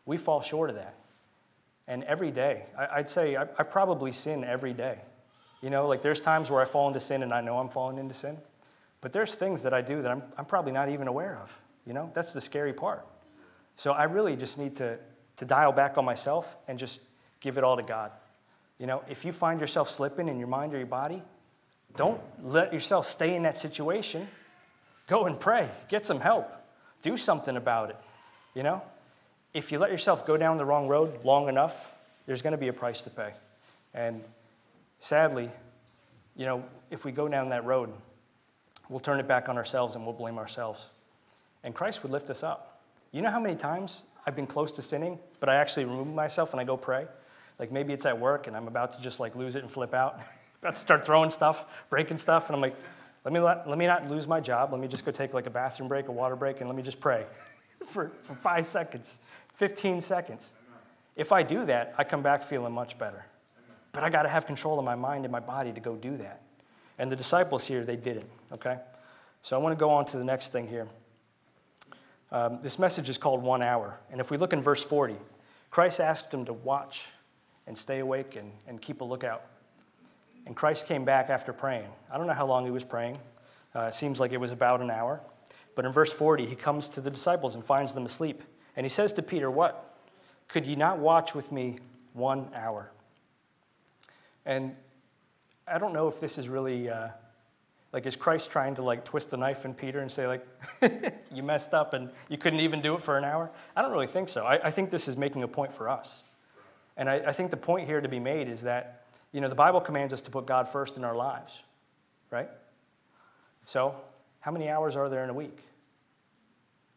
we 0.07 0.17
fall 0.17 0.41
short 0.41 0.71
of 0.71 0.77
that. 0.77 0.95
And 1.87 2.03
every 2.05 2.31
day, 2.31 2.65
I'd 2.79 3.11
say 3.11 3.37
I, 3.37 3.43
I 3.43 3.63
probably 3.63 4.13
sin 4.13 4.45
every 4.45 4.73
day. 4.73 4.99
You 5.61 5.71
know, 5.71 5.87
like 5.87 6.03
there's 6.03 6.21
times 6.21 6.51
where 6.51 6.61
I 6.61 6.65
fall 6.65 6.89
into 6.89 7.01
sin 7.01 7.23
and 7.23 7.33
I 7.33 7.41
know 7.41 7.59
I'm 7.59 7.69
falling 7.69 7.99
into 7.99 8.15
sin. 8.15 8.37
But 9.01 9.13
there's 9.13 9.35
things 9.35 9.63
that 9.63 9.75
I 9.75 9.83
do 9.83 10.03
that 10.03 10.11
I'm, 10.11 10.23
I'm 10.39 10.45
probably 10.47 10.73
not 10.73 10.89
even 10.89 11.09
aware 11.09 11.39
of. 11.43 11.53
You 11.87 11.93
know, 11.93 12.11
that's 12.15 12.33
the 12.33 12.41
scary 12.41 12.73
part. 12.73 13.07
So 13.77 13.93
I 13.93 14.05
really 14.05 14.37
just 14.37 14.59
need 14.59 14.77
to, 14.77 14.99
to 15.37 15.45
dial 15.45 15.73
back 15.73 15.99
on 15.99 16.05
myself 16.05 16.57
and 16.69 16.79
just 16.79 17.01
give 17.41 17.59
it 17.59 17.65
all 17.65 17.77
to 17.77 17.83
God. 17.83 18.13
You 18.79 18.87
know, 18.87 19.03
if 19.09 19.25
you 19.25 19.33
find 19.33 19.61
yourself 19.61 19.91
slipping 19.91 20.29
in 20.29 20.39
your 20.39 20.49
mind 20.49 20.75
or 20.75 20.79
your 20.79 20.87
body, 20.87 21.23
don't 21.97 22.21
let 22.43 22.73
yourself 22.73 23.09
stay 23.09 23.35
in 23.35 23.43
that 23.45 23.57
situation. 23.57 24.27
Go 25.07 25.27
and 25.27 25.39
pray, 25.39 25.71
get 25.89 26.07
some 26.07 26.21
help, 26.21 26.51
do 27.03 27.17
something 27.17 27.57
about 27.57 27.91
it. 27.91 27.97
You 28.55 28.63
know, 28.63 28.83
if 29.53 29.71
you 29.71 29.79
let 29.79 29.91
yourself 29.91 30.27
go 30.27 30.37
down 30.37 30.57
the 30.57 30.65
wrong 30.65 30.89
road 30.89 31.25
long 31.25 31.49
enough, 31.49 31.93
there's 32.27 32.43
going 32.43 32.53
to 32.53 32.59
be 32.59 32.69
a 32.69 32.73
price 32.73 33.03
to 33.03 33.11
pay. 33.11 33.33
And 33.93 34.23
sadly, 34.99 35.51
you 36.37 36.47
know, 36.47 36.65
if 36.91 37.05
we 37.05 37.13
go 37.13 37.29
down 37.29 37.51
that 37.51 37.65
road, 37.65 37.93
we'll 38.89 39.01
turn 39.01 39.21
it 39.21 39.29
back 39.29 39.49
on 39.49 39.57
ourselves 39.57 39.95
and 39.95 40.05
we'll 40.05 40.15
blame 40.15 40.39
ourselves. 40.39 40.87
And 41.65 41.75
Christ 41.75 42.03
would 42.03 42.13
lift 42.13 42.31
us 42.31 42.43
up. 42.43 42.83
You 43.11 43.23
know 43.23 43.31
how 43.31 43.41
many 43.41 43.57
times 43.57 44.03
I've 44.27 44.37
been 44.37 44.47
close 44.47 44.71
to 44.73 44.83
sinning, 44.83 45.19
but 45.41 45.49
I 45.49 45.57
actually 45.57 45.87
remove 45.87 46.09
myself 46.09 46.53
and 46.53 46.61
I 46.61 46.65
go 46.65 46.77
pray? 46.77 47.07
Like 47.59 47.73
maybe 47.73 47.93
it's 47.93 48.07
at 48.07 48.19
work 48.19 48.47
and 48.47 48.57
I'm 48.57 48.69
about 48.69 48.93
to 48.93 49.03
just 49.03 49.19
like 49.19 49.35
lose 49.35 49.57
it 49.57 49.63
and 49.63 49.71
flip 49.71 49.95
out, 49.95 50.21
about 50.63 50.75
to 50.75 50.81
start 50.81 51.05
throwing 51.05 51.31
stuff, 51.31 51.87
breaking 51.91 52.19
stuff, 52.19 52.49
and 52.49 52.55
I'm 52.55 52.63
like, 52.63 52.77
let 53.25 53.33
me, 53.33 53.41
let, 53.41 53.69
let 53.69 53.79
me 53.79 53.87
not 53.87 54.09
lose 54.09 54.29
my 54.29 54.39
job. 54.39 54.73
Let 54.73 54.81
me 54.81 54.87
just 54.87 55.05
go 55.05 55.11
take 55.11 55.33
like 55.33 55.47
a 55.47 55.51
bathroom 55.51 55.89
break, 55.89 56.09
a 56.09 56.13
water 56.13 56.37
break, 56.37 56.61
and 56.61 56.69
let 56.69 56.77
me 56.77 56.83
just 56.83 57.01
pray 57.01 57.25
for, 57.87 58.13
for 58.23 58.35
five 58.35 58.67
seconds. 58.67 59.21
15 59.55 60.01
seconds. 60.01 60.53
If 61.17 61.33
I 61.33 61.43
do 61.43 61.65
that, 61.67 61.95
I 61.97 62.05
come 62.05 62.23
back 62.23 62.43
feeling 62.43 62.73
much 62.73 62.99
better. 62.99 63.25
But 63.93 64.03
I 64.03 64.11
got 64.11 64.23
to 64.25 64.29
have 64.29 64.47
control 64.47 64.79
of 64.79 64.85
my 64.85 64.97
mind 64.97 65.25
and 65.25 65.33
my 65.33 65.41
body 65.41 65.73
to 65.73 65.81
go 65.81 65.95
do 65.95 66.17
that. 66.19 66.43
And 66.99 67.11
the 67.11 67.17
disciples 67.17 67.65
here, 67.65 67.85
they 67.85 67.97
didn't, 67.97 68.29
okay? 68.53 68.79
So 69.43 69.57
I 69.57 69.61
want 69.61 69.73
to 69.73 69.81
go 69.81 69.91
on 69.91 70.05
to 70.07 70.19
the 70.19 70.25
next 70.25 70.53
thing 70.53 70.67
here. 70.67 70.89
Um, 72.33 72.59
this 72.63 72.79
message 72.79 73.09
is 73.09 73.19
called 73.19 73.43
One 73.43 73.63
Hour. 73.63 73.99
And 74.11 74.21
if 74.21 74.31
we 74.31 74.37
look 74.37 74.53
in 74.53 74.63
verse 74.63 74.83
40, 74.83 75.17
Christ 75.71 76.01
asked 76.01 76.31
them 76.31 76.45
to 76.47 76.53
watch 76.53 77.09
and 77.67 77.77
stay 77.77 78.01
awake 78.01 78.37
and, 78.37 78.53
and 78.67 78.81
keep 78.81 79.01
a 79.01 79.05
lookout. 79.05 79.43
And 80.47 80.55
Christ 80.55 80.87
came 80.87 81.05
back 81.05 81.31
after 81.31 81.53
praying. 81.53 81.89
I 82.13 82.19
don't 82.19 82.27
know 82.27 82.35
how 82.35 82.47
long 82.47 82.65
he 82.65 82.71
was 82.71 82.85
praying. 82.85 83.19
Uh, 83.75 83.83
it 83.83 83.95
seems 83.95 84.21
like 84.21 84.33
it 84.33 84.39
was 84.39 84.53
about 84.53 84.81
an 84.81 84.91
hour. 84.91 85.21
But 85.75 85.85
in 85.85 85.93
verse 85.93 86.13
40, 86.13 86.47
he 86.47 86.55
comes 86.55 86.89
to 86.91 87.01
the 87.01 87.11
disciples 87.11 87.55
and 87.55 87.65
finds 87.65 87.95
them 87.95 88.07
asleep. 88.07 88.43
And 88.77 88.85
he 88.85 88.91
says 88.91 89.13
to 89.15 89.23
Peter, 89.23 89.51
What? 89.51 89.97
Could 90.49 90.67
ye 90.67 90.75
not 90.75 90.99
watch 90.99 91.35
with 91.35 91.51
me 91.51 91.79
one 92.13 92.49
hour? 92.55 92.91
And 94.47 94.77
I 95.67 95.79
don't 95.79 95.93
know 95.93 96.07
if 96.07 96.21
this 96.21 96.37
is 96.37 96.49
really 96.49 96.91
uh, 96.91 97.09
like, 97.95 98.07
is 98.07 98.17
Christ 98.17 98.51
trying 98.51 98.75
to 98.75 98.83
like 98.83 99.05
twist 99.05 99.31
the 99.31 99.37
knife 99.37 99.65
in 99.65 99.73
Peter 99.73 100.01
and 100.01 100.11
say, 100.11 100.27
like, 100.27 100.45
you 101.33 101.45
messed 101.45 101.73
up 101.73 101.95
and 101.95 102.11
you 102.29 102.37
couldn't 102.37 102.59
even 102.59 102.83
do 102.83 102.97
it 102.97 103.03
for 103.03 103.17
an 103.17 103.23
hour? 103.23 103.53
I 103.77 103.83
don't 103.83 103.93
really 103.93 104.09
think 104.09 104.29
so. 104.29 104.45
I, 104.45 104.67
I 104.67 104.71
think 104.73 104.91
this 104.91 105.07
is 105.07 105.17
making 105.17 105.45
a 105.45 105.49
point 105.49 105.73
for 105.73 105.89
us. 105.89 106.25
And 106.97 107.09
I, 107.09 107.19
I 107.27 107.33
think 107.33 107.53
the 107.53 107.57
point 107.57 107.87
here 107.87 108.01
to 108.01 108.09
be 108.09 108.19
made 108.19 108.49
is 108.49 108.63
that, 108.63 109.05
you 109.31 109.41
know, 109.41 109.49
the 109.49 109.55
Bible 109.55 109.81
commands 109.81 110.13
us 110.13 110.21
to 110.23 110.31
put 110.33 110.45
God 110.45 110.69
first 110.69 110.97
in 110.97 111.05
our 111.05 111.15
lives. 111.15 111.63
right? 112.33 112.51
So, 113.65 113.95
how 114.41 114.51
many 114.51 114.69
hours 114.69 114.97
are 114.97 115.09
there 115.09 115.23
in 115.23 115.31
a 115.31 115.35
week? 115.35 115.61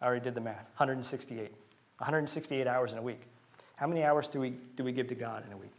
I 0.01 0.08
already 0.08 0.24
did 0.24 0.34
the 0.34 0.42
math 0.42 0.66
168. 0.77 1.51
168 2.00 2.66
hours 2.66 2.92
in 2.92 2.98
a 2.98 3.04
week. 3.04 3.22
How 3.75 3.86
many 3.86 4.04
hours 4.04 4.27
do 4.27 4.39
we, 4.39 4.56
do 4.75 4.84
we 4.84 4.92
give 4.92 5.08
to 5.10 5.16
God 5.16 5.46
in 5.46 5.54
a 5.54 5.58
week? 5.58 5.74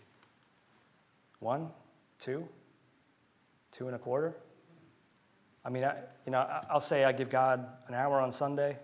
One? 1.40 1.70
Two? 2.20 2.46
Two 3.72 3.88
and 3.88 3.96
a 3.96 3.98
quarter? 3.98 4.36
I 5.64 5.70
mean, 5.70 5.84
I, 5.84 5.96
you 6.24 6.32
know, 6.32 6.46
I'll 6.70 6.80
say 6.80 7.04
I 7.04 7.12
give 7.12 7.30
God 7.30 7.66
an 7.88 7.94
hour 7.94 8.20
on 8.20 8.32
Sunday, 8.32 8.76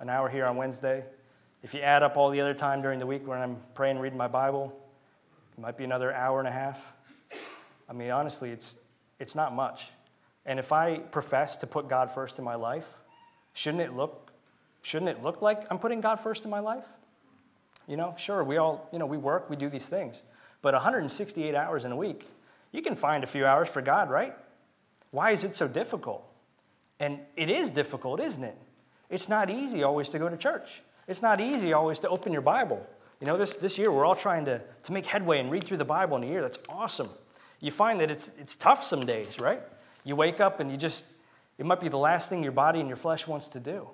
an 0.00 0.08
hour 0.08 0.28
here 0.28 0.46
on 0.46 0.56
Wednesday. 0.56 1.04
If 1.62 1.74
you 1.74 1.80
add 1.80 2.02
up 2.02 2.16
all 2.16 2.30
the 2.30 2.40
other 2.40 2.54
time 2.54 2.82
during 2.82 2.98
the 2.98 3.06
week 3.06 3.26
when 3.26 3.38
I'm 3.38 3.56
praying, 3.74 3.98
reading 3.98 4.18
my 4.18 4.28
Bible, 4.28 4.76
it 5.56 5.60
might 5.60 5.76
be 5.76 5.84
another 5.84 6.12
hour 6.12 6.38
and 6.38 6.48
a 6.48 6.52
half. 6.52 6.92
I 7.88 7.92
mean, 7.92 8.10
honestly, 8.10 8.50
it's, 8.50 8.76
it's 9.18 9.34
not 9.34 9.54
much. 9.54 9.88
And 10.44 10.58
if 10.58 10.72
I 10.72 10.98
profess 10.98 11.56
to 11.56 11.66
put 11.66 11.88
God 11.88 12.10
first 12.10 12.38
in 12.38 12.44
my 12.44 12.54
life, 12.54 12.86
shouldn't 13.52 13.82
it 13.82 13.94
look, 13.94 14.32
shouldn't 14.82 15.08
it 15.08 15.22
look 15.22 15.42
like 15.42 15.64
I'm 15.70 15.78
putting 15.78 16.00
God 16.00 16.20
first 16.20 16.44
in 16.44 16.50
my 16.50 16.60
life? 16.60 16.84
You 17.88 17.96
know, 17.96 18.14
sure, 18.18 18.42
we 18.44 18.56
all, 18.56 18.88
you 18.92 18.98
know, 18.98 19.06
we 19.06 19.16
work, 19.16 19.48
we 19.48 19.56
do 19.56 19.68
these 19.68 19.88
things. 19.88 20.22
But 20.62 20.74
168 20.74 21.54
hours 21.54 21.84
in 21.84 21.92
a 21.92 21.96
week, 21.96 22.26
you 22.72 22.82
can 22.82 22.94
find 22.94 23.24
a 23.24 23.26
few 23.26 23.46
hours 23.46 23.68
for 23.68 23.80
God, 23.80 24.10
right? 24.10 24.36
Why 25.10 25.30
is 25.30 25.44
it 25.44 25.56
so 25.56 25.68
difficult? 25.68 26.24
And 26.98 27.20
it 27.36 27.50
is 27.50 27.70
difficult, 27.70 28.20
isn't 28.20 28.42
it? 28.42 28.56
It's 29.10 29.28
not 29.28 29.50
easy 29.50 29.82
always 29.82 30.08
to 30.10 30.18
go 30.18 30.28
to 30.28 30.36
church. 30.36 30.82
It's 31.06 31.22
not 31.22 31.40
easy 31.40 31.72
always 31.72 31.98
to 32.00 32.08
open 32.08 32.32
your 32.32 32.42
Bible. 32.42 32.84
You 33.20 33.26
know, 33.26 33.36
this, 33.36 33.54
this 33.54 33.78
year 33.78 33.90
we're 33.90 34.04
all 34.04 34.16
trying 34.16 34.44
to, 34.46 34.60
to 34.84 34.92
make 34.92 35.06
headway 35.06 35.38
and 35.38 35.50
read 35.50 35.64
through 35.64 35.78
the 35.78 35.84
Bible 35.84 36.16
in 36.16 36.24
a 36.24 36.26
year. 36.26 36.42
That's 36.42 36.58
awesome. 36.68 37.08
You 37.60 37.70
find 37.70 38.00
that 38.00 38.10
it's, 38.10 38.30
it's 38.38 38.56
tough 38.56 38.84
some 38.84 39.00
days, 39.00 39.40
right? 39.40 39.62
You 40.04 40.16
wake 40.16 40.40
up 40.40 40.60
and 40.60 40.70
you 40.70 40.76
just, 40.76 41.04
it 41.58 41.64
might 41.64 41.80
be 41.80 41.88
the 41.88 41.98
last 41.98 42.28
thing 42.28 42.42
your 42.42 42.52
body 42.52 42.80
and 42.80 42.88
your 42.88 42.96
flesh 42.96 43.26
wants 43.26 43.48
to 43.48 43.60
do. 43.60 43.88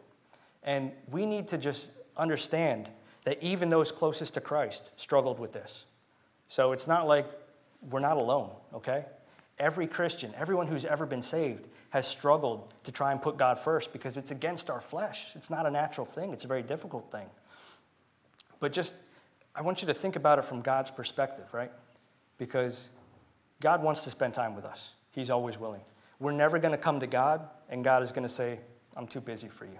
And 0.62 0.92
we 1.10 1.26
need 1.26 1.48
to 1.48 1.58
just 1.58 1.90
understand 2.16 2.88
that 3.24 3.42
even 3.42 3.68
those 3.68 3.92
closest 3.92 4.34
to 4.34 4.40
Christ 4.40 4.90
struggled 4.96 5.38
with 5.38 5.52
this. 5.52 5.84
So 6.48 6.72
it's 6.72 6.86
not 6.86 7.06
like 7.06 7.26
we're 7.90 8.00
not 8.00 8.16
alone, 8.16 8.50
okay? 8.74 9.04
Every 9.62 9.86
Christian, 9.86 10.34
everyone 10.36 10.66
who's 10.66 10.84
ever 10.84 11.06
been 11.06 11.22
saved, 11.22 11.68
has 11.90 12.04
struggled 12.04 12.74
to 12.82 12.90
try 12.90 13.12
and 13.12 13.22
put 13.22 13.36
God 13.36 13.60
first 13.60 13.92
because 13.92 14.16
it's 14.16 14.32
against 14.32 14.68
our 14.68 14.80
flesh. 14.80 15.28
It's 15.36 15.50
not 15.50 15.66
a 15.66 15.70
natural 15.70 16.04
thing, 16.04 16.32
it's 16.32 16.44
a 16.44 16.48
very 16.48 16.64
difficult 16.64 17.12
thing. 17.12 17.28
But 18.58 18.72
just, 18.72 18.96
I 19.54 19.62
want 19.62 19.80
you 19.80 19.86
to 19.86 19.94
think 19.94 20.16
about 20.16 20.40
it 20.40 20.44
from 20.44 20.62
God's 20.62 20.90
perspective, 20.90 21.54
right? 21.54 21.70
Because 22.38 22.90
God 23.60 23.84
wants 23.84 24.02
to 24.02 24.10
spend 24.10 24.34
time 24.34 24.56
with 24.56 24.64
us, 24.64 24.90
He's 25.12 25.30
always 25.30 25.60
willing. 25.60 25.82
We're 26.18 26.32
never 26.32 26.58
going 26.58 26.72
to 26.72 26.78
come 26.78 26.98
to 26.98 27.06
God 27.06 27.48
and 27.70 27.84
God 27.84 28.02
is 28.02 28.10
going 28.10 28.26
to 28.26 28.34
say, 28.34 28.58
I'm 28.96 29.06
too 29.06 29.20
busy 29.20 29.46
for 29.46 29.64
you. 29.64 29.78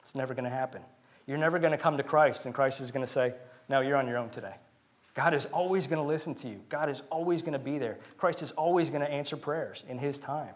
It's 0.00 0.14
never 0.14 0.32
going 0.32 0.44
to 0.44 0.50
happen. 0.50 0.80
You're 1.26 1.36
never 1.36 1.58
going 1.58 1.72
to 1.72 1.78
come 1.78 1.98
to 1.98 2.02
Christ 2.02 2.46
and 2.46 2.54
Christ 2.54 2.80
is 2.80 2.90
going 2.90 3.04
to 3.04 3.12
say, 3.12 3.34
No, 3.68 3.82
you're 3.82 3.98
on 3.98 4.08
your 4.08 4.16
own 4.16 4.30
today. 4.30 4.54
God 5.14 5.34
is 5.34 5.46
always 5.46 5.86
going 5.86 6.00
to 6.00 6.06
listen 6.06 6.34
to 6.36 6.48
you. 6.48 6.60
God 6.68 6.88
is 6.88 7.02
always 7.10 7.42
going 7.42 7.52
to 7.52 7.58
be 7.58 7.78
there. 7.78 7.98
Christ 8.16 8.42
is 8.42 8.52
always 8.52 8.90
going 8.90 9.02
to 9.02 9.10
answer 9.10 9.36
prayers 9.36 9.84
in 9.88 9.98
His 9.98 10.18
time. 10.18 10.54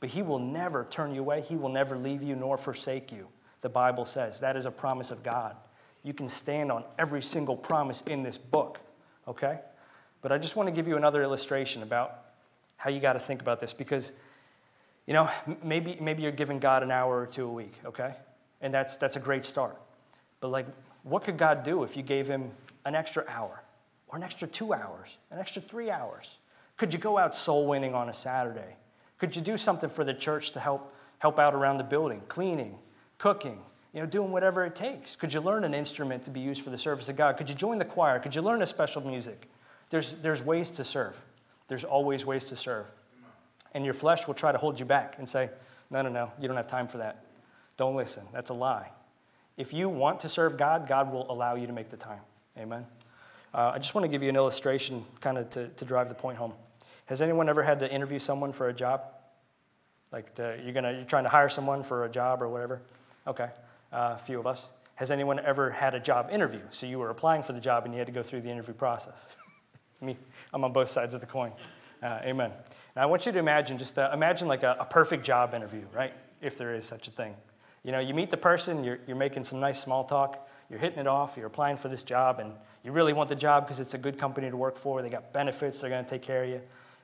But 0.00 0.10
He 0.10 0.22
will 0.22 0.38
never 0.38 0.86
turn 0.90 1.14
you 1.14 1.20
away. 1.20 1.40
He 1.40 1.56
will 1.56 1.70
never 1.70 1.96
leave 1.96 2.22
you 2.22 2.36
nor 2.36 2.58
forsake 2.58 3.10
you. 3.10 3.28
The 3.62 3.68
Bible 3.68 4.04
says 4.04 4.40
that 4.40 4.56
is 4.56 4.66
a 4.66 4.70
promise 4.70 5.10
of 5.10 5.22
God. 5.22 5.56
You 6.02 6.12
can 6.12 6.28
stand 6.28 6.70
on 6.70 6.84
every 6.98 7.22
single 7.22 7.56
promise 7.56 8.02
in 8.06 8.22
this 8.22 8.38
book, 8.38 8.78
okay? 9.26 9.60
But 10.22 10.30
I 10.30 10.38
just 10.38 10.56
want 10.56 10.68
to 10.68 10.72
give 10.72 10.86
you 10.86 10.96
another 10.96 11.22
illustration 11.22 11.82
about 11.82 12.18
how 12.76 12.90
you 12.90 13.00
got 13.00 13.14
to 13.14 13.18
think 13.18 13.40
about 13.40 13.58
this 13.58 13.72
because, 13.72 14.12
you 15.06 15.14
know, 15.14 15.28
maybe, 15.64 15.96
maybe 16.00 16.22
you're 16.22 16.32
giving 16.32 16.58
God 16.58 16.82
an 16.82 16.90
hour 16.90 17.18
or 17.18 17.26
two 17.26 17.46
a 17.46 17.52
week, 17.52 17.72
okay? 17.84 18.14
And 18.60 18.72
that's, 18.72 18.96
that's 18.96 19.16
a 19.16 19.20
great 19.20 19.44
start. 19.44 19.80
But, 20.40 20.48
like, 20.48 20.66
what 21.02 21.24
could 21.24 21.38
God 21.38 21.64
do 21.64 21.82
if 21.82 21.96
you 21.96 22.02
gave 22.02 22.28
Him 22.28 22.50
an 22.84 22.94
extra 22.94 23.24
hour? 23.26 23.62
Or 24.16 24.18
an 24.18 24.22
extra 24.22 24.48
two 24.48 24.72
hours, 24.72 25.18
an 25.30 25.38
extra 25.38 25.60
three 25.60 25.90
hours? 25.90 26.38
Could 26.78 26.94
you 26.94 26.98
go 26.98 27.18
out 27.18 27.36
soul 27.36 27.66
winning 27.66 27.94
on 27.94 28.08
a 28.08 28.14
Saturday? 28.14 28.76
Could 29.18 29.36
you 29.36 29.42
do 29.42 29.58
something 29.58 29.90
for 29.90 30.04
the 30.04 30.14
church 30.14 30.52
to 30.52 30.60
help, 30.60 30.94
help 31.18 31.38
out 31.38 31.54
around 31.54 31.76
the 31.76 31.84
building, 31.84 32.22
cleaning, 32.26 32.78
cooking, 33.18 33.58
you 33.92 34.00
know, 34.00 34.06
doing 34.06 34.32
whatever 34.32 34.64
it 34.64 34.74
takes? 34.74 35.16
Could 35.16 35.34
you 35.34 35.42
learn 35.42 35.64
an 35.64 35.74
instrument 35.74 36.22
to 36.24 36.30
be 36.30 36.40
used 36.40 36.62
for 36.62 36.70
the 36.70 36.78
service 36.78 37.10
of 37.10 37.16
God? 37.16 37.36
Could 37.36 37.50
you 37.50 37.54
join 37.54 37.76
the 37.76 37.84
choir? 37.84 38.18
Could 38.18 38.34
you 38.34 38.40
learn 38.40 38.62
a 38.62 38.66
special 38.66 39.06
music? 39.06 39.50
There's, 39.90 40.14
there's 40.22 40.42
ways 40.42 40.70
to 40.70 40.84
serve. 40.84 41.18
There's 41.68 41.84
always 41.84 42.24
ways 42.24 42.44
to 42.46 42.56
serve. 42.56 42.86
And 43.74 43.84
your 43.84 43.94
flesh 43.94 44.26
will 44.26 44.34
try 44.34 44.50
to 44.50 44.58
hold 44.58 44.80
you 44.80 44.86
back 44.86 45.16
and 45.18 45.28
say, 45.28 45.50
no, 45.90 46.00
no, 46.00 46.08
no, 46.08 46.32
you 46.40 46.48
don't 46.48 46.56
have 46.56 46.68
time 46.68 46.88
for 46.88 46.98
that. 46.98 47.26
Don't 47.76 47.96
listen. 47.96 48.24
That's 48.32 48.48
a 48.48 48.54
lie. 48.54 48.88
If 49.58 49.74
you 49.74 49.90
want 49.90 50.20
to 50.20 50.30
serve 50.30 50.56
God, 50.56 50.88
God 50.88 51.12
will 51.12 51.30
allow 51.30 51.54
you 51.54 51.66
to 51.66 51.72
make 51.74 51.90
the 51.90 51.98
time. 51.98 52.20
Amen. 52.58 52.86
Uh, 53.56 53.72
I 53.74 53.78
just 53.78 53.94
want 53.94 54.04
to 54.04 54.08
give 54.08 54.22
you 54.22 54.28
an 54.28 54.36
illustration 54.36 55.02
kind 55.22 55.38
of 55.38 55.48
to, 55.50 55.68
to 55.68 55.84
drive 55.86 56.10
the 56.10 56.14
point 56.14 56.36
home. 56.36 56.52
Has 57.06 57.22
anyone 57.22 57.48
ever 57.48 57.62
had 57.62 57.80
to 57.80 57.90
interview 57.90 58.18
someone 58.18 58.52
for 58.52 58.68
a 58.68 58.72
job? 58.72 59.00
Like 60.12 60.34
to, 60.34 60.60
you're, 60.62 60.74
gonna, 60.74 60.92
you're 60.92 61.04
trying 61.04 61.24
to 61.24 61.30
hire 61.30 61.48
someone 61.48 61.82
for 61.82 62.04
a 62.04 62.08
job 62.08 62.42
or 62.42 62.48
whatever? 62.48 62.82
Okay, 63.26 63.48
uh, 63.94 64.12
a 64.14 64.18
few 64.18 64.38
of 64.38 64.46
us. 64.46 64.70
Has 64.96 65.10
anyone 65.10 65.38
ever 65.40 65.70
had 65.70 65.94
a 65.94 66.00
job 66.00 66.28
interview? 66.30 66.60
So 66.68 66.86
you 66.86 66.98
were 66.98 67.08
applying 67.08 67.42
for 67.42 67.54
the 67.54 67.60
job 67.60 67.86
and 67.86 67.94
you 67.94 67.98
had 67.98 68.06
to 68.08 68.12
go 68.12 68.22
through 68.22 68.42
the 68.42 68.50
interview 68.50 68.74
process. 68.74 69.36
Me, 70.02 70.18
I'm 70.52 70.62
on 70.62 70.74
both 70.74 70.90
sides 70.90 71.14
of 71.14 71.20
the 71.22 71.26
coin. 71.26 71.52
Uh, 72.02 72.20
amen. 72.24 72.52
Now 72.94 73.02
I 73.02 73.06
want 73.06 73.24
you 73.24 73.32
to 73.32 73.38
imagine, 73.38 73.78
just 73.78 73.98
uh, 73.98 74.10
imagine 74.12 74.48
like 74.48 74.64
a, 74.64 74.76
a, 74.80 74.84
perfect 74.84 75.24
job 75.24 75.54
interview, 75.54 75.86
right? 75.94 76.12
If 76.42 76.58
there 76.58 76.74
is 76.74 76.84
such 76.84 77.08
a 77.08 77.10
thing. 77.10 77.34
You 77.84 77.92
know, 77.92 78.00
you 78.00 78.12
meet 78.12 78.30
the 78.30 78.36
person, 78.36 78.84
you're, 78.84 78.98
you're 79.06 79.16
making 79.16 79.44
some 79.44 79.60
nice 79.60 79.80
small 79.80 80.04
talk, 80.04 80.46
you're 80.70 80.78
hitting 80.78 80.98
it 80.98 81.06
off, 81.06 81.36
you're 81.36 81.46
applying 81.46 81.76
for 81.76 81.88
this 81.88 82.02
job, 82.02 82.40
and 82.40 82.52
you 82.82 82.92
really 82.92 83.12
want 83.12 83.28
the 83.28 83.36
job 83.36 83.64
because 83.64 83.80
it's 83.80 83.94
a 83.94 83.98
good 83.98 84.18
company 84.18 84.50
to 84.50 84.56
work 84.56 84.76
for. 84.76 85.02
They 85.02 85.08
got 85.08 85.32
benefits, 85.32 85.80
they're 85.80 85.90
going 85.90 86.04
to 86.04 86.10
take 86.10 86.22
care 86.22 86.44
of 86.44 86.50
you. 86.50 86.60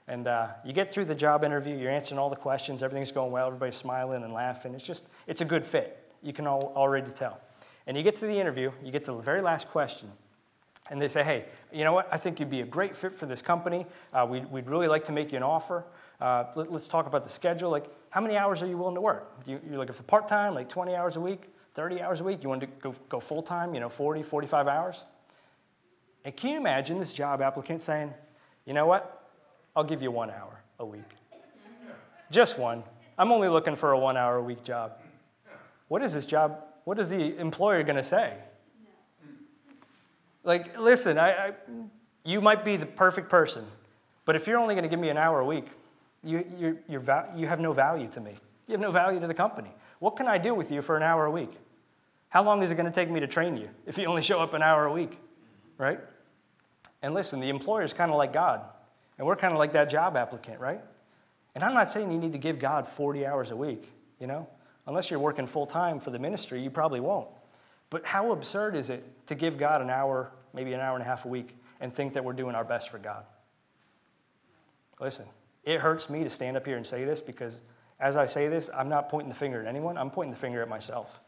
And 0.09 0.27
uh, 0.27 0.48
you 0.64 0.72
get 0.72 0.92
through 0.92 1.05
the 1.05 1.14
job 1.14 1.44
interview, 1.44 1.77
you're 1.77 1.90
answering 1.90 2.18
all 2.18 2.31
the 2.31 2.37
questions, 2.37 2.83
everything's 2.83 3.12
going 3.12 3.31
well, 3.31 3.46
everybody's 3.46 3.77
smiling 3.77 4.25
and 4.25 4.33
laughing. 4.33 4.75
It's 4.75 4.87
just, 4.87 5.05
it's 5.27 5.40
a 5.40 5.44
good 5.44 5.64
fit. 5.64 6.12
You 6.22 6.33
can 6.33 6.46
all, 6.46 6.72
already 6.75 7.11
tell. 7.12 7.40
And 7.87 7.96
you 7.96 8.03
get 8.03 8.16
to 8.16 8.27
the 8.27 8.38
interview, 8.38 8.72
you 8.83 8.90
get 8.92 9.05
to 9.05 9.12
the 9.12 9.18
very 9.18 9.40
last 9.40 9.68
question, 9.68 10.11
and 10.90 11.01
they 11.01 11.09
say, 11.09 11.22
hey, 11.22 11.44
you 11.72 11.85
know 11.85 11.92
what? 11.92 12.09
I 12.11 12.16
think 12.16 12.40
you'd 12.40 12.51
be 12.51 12.61
a 12.61 12.66
great 12.66 12.96
fit 12.96 13.14
for 13.14 13.27
this 13.27 13.40
company. 13.40 13.87
Uh, 14.12 14.27
we'd, 14.29 14.51
we'd 14.51 14.68
really 14.68 14.88
like 14.88 15.05
to 15.05 15.12
make 15.12 15.33
you 15.33 15.37
an 15.37 15.42
offer. 15.42 15.85
Uh, 16.20 16.44
let, 16.55 16.68
us 16.68 16.88
talk 16.88 17.07
about 17.07 17.22
the 17.22 17.31
schedule. 17.31 17.70
Like, 17.70 17.87
how 18.11 18.20
many 18.20 18.37
hours 18.37 18.62
are 18.62 18.66
you 18.66 18.77
willing 18.77 18.96
to 18.96 19.01
work? 19.01 19.33
You, 19.46 19.61
you're 19.68 19.79
looking 19.79 19.94
for 19.94 20.03
part 20.03 20.29
time, 20.29 20.55
like 20.55 20.68
20 20.68 20.94
hours 20.94 21.16
a 21.16 21.20
week? 21.20 21.44
30 21.74 22.02
hours 22.02 22.20
a 22.20 22.24
week? 22.24 22.42
You 22.42 22.48
want 22.48 22.61
to 22.62 22.66
go, 22.66 22.94
go 23.08 23.20
full 23.20 23.42
time, 23.42 23.74
you 23.74 23.80
know, 23.80 23.88
40, 23.88 24.22
45 24.22 24.68
hours? 24.68 25.04
And 26.24 26.37
can 26.37 26.50
you 26.50 26.56
imagine 26.56 26.98
this 26.98 27.12
job 27.12 27.42
applicant 27.42 27.80
saying, 27.80 28.12
you 28.64 28.74
know 28.74 28.87
what? 28.87 29.28
I'll 29.74 29.85
give 29.85 30.02
you 30.02 30.11
one 30.11 30.30
hour 30.30 30.62
a 30.78 30.87
week. 30.87 31.02
Just 32.30 32.58
one. 32.58 32.82
I'm 33.18 33.32
only 33.32 33.48
looking 33.48 33.76
for 33.76 33.92
a 33.92 33.98
one 33.98 34.16
hour 34.16 34.37
a 34.37 34.42
week 34.42 34.62
job. 34.62 34.92
What 35.88 36.02
is 36.02 36.14
this 36.14 36.24
job? 36.24 36.58
What 36.85 36.98
is 36.98 37.08
the 37.08 37.37
employer 37.38 37.82
going 37.82 37.96
to 37.96 38.04
say? 38.04 38.35
Like, 40.44 40.78
listen, 40.78 41.18
I, 41.18 41.30
I, 41.30 41.52
you 42.24 42.40
might 42.40 42.64
be 42.64 42.76
the 42.76 42.87
perfect 42.87 43.28
person, 43.28 43.64
but 44.24 44.35
if 44.35 44.46
you're 44.46 44.58
only 44.58 44.74
going 44.74 44.82
to 44.85 44.88
give 44.88 44.98
me 44.98 45.08
an 45.08 45.16
hour 45.16 45.40
a 45.40 45.44
week, 45.44 45.66
you, 46.24 46.44
you 46.58 46.78
you 46.88 47.46
have 47.46 47.61
no 47.61 47.72
value 47.72 48.08
to 48.08 48.20
me. 48.20 48.35
You 48.66 48.72
have 48.72 48.81
no 48.81 48.90
value 48.90 49.20
to 49.20 49.27
the 49.27 49.35
company. 49.35 49.70
What 49.98 50.16
can 50.16 50.27
I 50.27 50.38
do 50.38 50.55
with 50.55 50.70
you 50.70 50.83
for 50.83 50.96
an 50.96 51.03
hour 51.03 51.27
a 51.27 51.31
week? 51.31 51.53
How 52.29 52.42
long 52.42 52.62
is 52.62 52.70
it 52.70 52.77
going 52.77 52.87
to 52.87 52.92
take 52.92 53.11
me 53.11 53.20
to 53.20 53.27
train 53.27 53.57
you 53.57 53.68
if 53.87 53.98
you 53.98 54.07
only 54.07 54.22
show 54.22 54.40
up 54.40 54.55
an 54.55 54.62
hour 54.62 54.87
a 54.87 54.92
week? 54.92 55.18
Right? 55.79 56.01
And 57.03 57.14
listen, 57.14 57.40
the 57.40 57.48
employer 57.48 57.83
is 57.83 57.92
kind 57.92 58.11
of 58.11 58.16
like 58.16 58.33
God, 58.33 58.62
and 59.18 59.27
we're 59.27 59.37
kind 59.37 59.53
of 59.53 59.59
like 59.59 59.72
that 59.72 59.90
job 59.90 60.16
applicant, 60.16 60.61
right? 60.61 60.81
And 61.55 61.62
I'm 61.62 61.75
not 61.75 61.90
saying 61.90 62.11
you 62.11 62.18
need 62.18 62.33
to 62.33 62.38
give 62.38 62.59
God 62.59 62.88
40 62.88 63.27
hours 63.27 63.51
a 63.51 63.57
week, 63.57 63.92
you 64.18 64.27
know? 64.27 64.48
Unless 64.87 65.11
you're 65.11 65.20
working 65.20 65.46
full 65.46 65.66
time 65.66 66.01
for 66.01 66.11
the 66.11 66.18
ministry, 66.18 66.62
you 66.62 66.70
probably 66.70 67.01
won't. 67.01 67.29
But 67.90 68.07
how 68.07 68.33
absurd 68.33 68.75
is 68.75 68.88
it 68.88 69.05
to 69.27 69.35
give 69.35 69.59
God 69.59 69.83
an 69.83 69.90
hour, 69.90 70.33
maybe 70.55 70.72
an 70.72 70.81
hour 70.81 70.94
and 70.94 71.03
a 71.03 71.07
half 71.07 71.25
a 71.25 71.29
week, 71.29 71.57
and 71.81 71.92
think 71.92 72.14
that 72.14 72.25
we're 72.25 72.33
doing 72.33 72.55
our 72.55 72.64
best 72.64 72.88
for 72.88 72.98
God? 72.98 73.25
Listen, 74.98 75.27
it 75.64 75.81
hurts 75.81 76.09
me 76.09 76.25
to 76.25 76.31
stand 76.31 76.57
up 76.57 76.64
here 76.64 76.77
and 76.77 76.87
say 76.87 77.05
this 77.05 77.20
because 77.20 77.61
as 78.03 78.17
I 78.17 78.27
say 78.27 78.49
this, 78.49 78.69
I'm 78.75 78.88
not 78.88 79.09
pointing 79.09 79.29
the 79.29 79.35
finger 79.35 79.61
at 79.61 79.67
anyone, 79.67 79.97
I'm 79.97 80.11
pointing 80.11 80.33
the 80.33 80.38
finger 80.38 80.61
at 80.61 80.69
myself. 80.69 81.21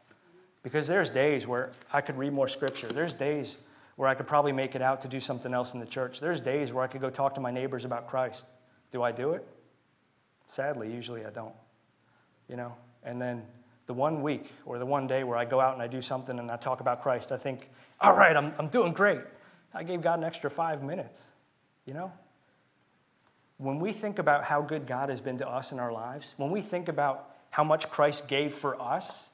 Because 0.65 0.89
there's 0.89 1.09
days 1.11 1.47
where 1.47 1.71
I 1.93 2.01
could 2.01 2.19
read 2.19 2.33
more 2.33 2.49
scripture. 2.49 2.89
There's 2.89 3.15
days 3.15 3.59
where 3.97 4.09
I 4.09 4.15
could 4.15 4.27
probably 4.27 4.51
make 4.51 4.75
it 4.75 4.83
out 4.83 5.03
to 5.03 5.09
do 5.09 5.21
something 5.21 5.55
else 5.55 5.73
in 5.73 5.79
the 5.81 5.87
church. 5.87 6.19
There's 6.19 6.41
days 6.41 6.73
where 6.73 6.83
I 6.83 6.89
could 6.89 7.01
go 7.01 7.11
talk 7.11 7.37
to 7.37 7.41
my 7.41 7.53
neighbors 7.53 7.85
about 7.85 8.09
Christ. 8.09 8.45
Do 8.91 9.03
I 9.03 9.13
do 9.13 9.33
it? 9.35 9.47
Sadly, 10.49 10.93
usually 10.93 11.25
I 11.25 11.31
don't. 11.31 11.55
You 12.49 12.57
know? 12.57 12.75
And 13.05 13.23
then 13.23 13.43
the 13.87 13.95
one 13.95 14.23
week 14.23 14.51
or 14.65 14.79
the 14.79 14.87
one 14.87 15.07
day 15.07 15.23
where 15.23 15.39
I 15.39 15.45
go 15.45 15.61
out 15.61 15.75
and 15.75 15.83
I 15.83 15.87
do 15.87 16.03
something 16.03 16.39
and 16.39 16.51
I 16.51 16.57
talk 16.57 16.81
about 16.81 17.03
Christ, 17.03 17.31
I 17.31 17.37
think, 17.37 17.71
all 18.01 18.17
right, 18.17 18.37
I'm, 18.37 18.53
I'm 18.59 18.69
doing 18.69 18.93
great. 18.93 19.21
I 19.73 19.85
gave 19.85 20.03
God 20.03 20.19
an 20.19 20.25
extra 20.25 20.51
five 20.51 20.83
minutes, 20.83 21.29
you 21.87 21.95
know? 21.95 22.11
When 23.59 23.79
we 23.79 23.93
think 23.93 24.19
about 24.19 24.45
how 24.45 24.63
good 24.63 24.87
God 24.87 25.09
has 25.09 25.21
been 25.21 25.39
to 25.39 25.49
us 25.49 25.73
in 25.73 25.79
our 25.79 25.93
lives, 25.93 26.35
when 26.37 26.51
we 26.51 26.61
think 26.61 26.89
about 26.89 27.31
how 27.51 27.65
much 27.65 27.89
Christ 27.89 28.27
gave 28.27 28.53
for 28.53 28.81
us, 28.81 29.29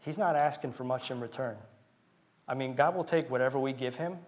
He's 0.00 0.18
not 0.18 0.36
asking 0.36 0.72
for 0.72 0.84
much 0.84 1.10
in 1.10 1.20
return. 1.20 1.56
I 2.46 2.54
mean, 2.54 2.74
God 2.74 2.94
will 2.94 3.04
take 3.04 3.30
whatever 3.30 3.58
we 3.58 3.72
give 3.72 3.96
Him, 3.96 4.18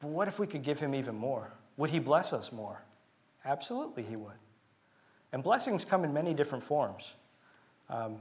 but 0.00 0.08
what 0.08 0.28
if 0.28 0.38
we 0.38 0.46
could 0.46 0.62
give 0.62 0.80
Him 0.80 0.94
even 0.94 1.14
more? 1.14 1.52
Would 1.76 1.90
He 1.90 2.00
bless 2.00 2.32
us 2.32 2.52
more? 2.52 2.82
Absolutely, 3.44 4.02
He 4.02 4.16
would. 4.16 4.32
And 5.32 5.42
blessings 5.42 5.84
come 5.84 6.04
in 6.04 6.12
many 6.12 6.34
different 6.34 6.64
forms. 6.64 7.14
Um, 7.88 8.16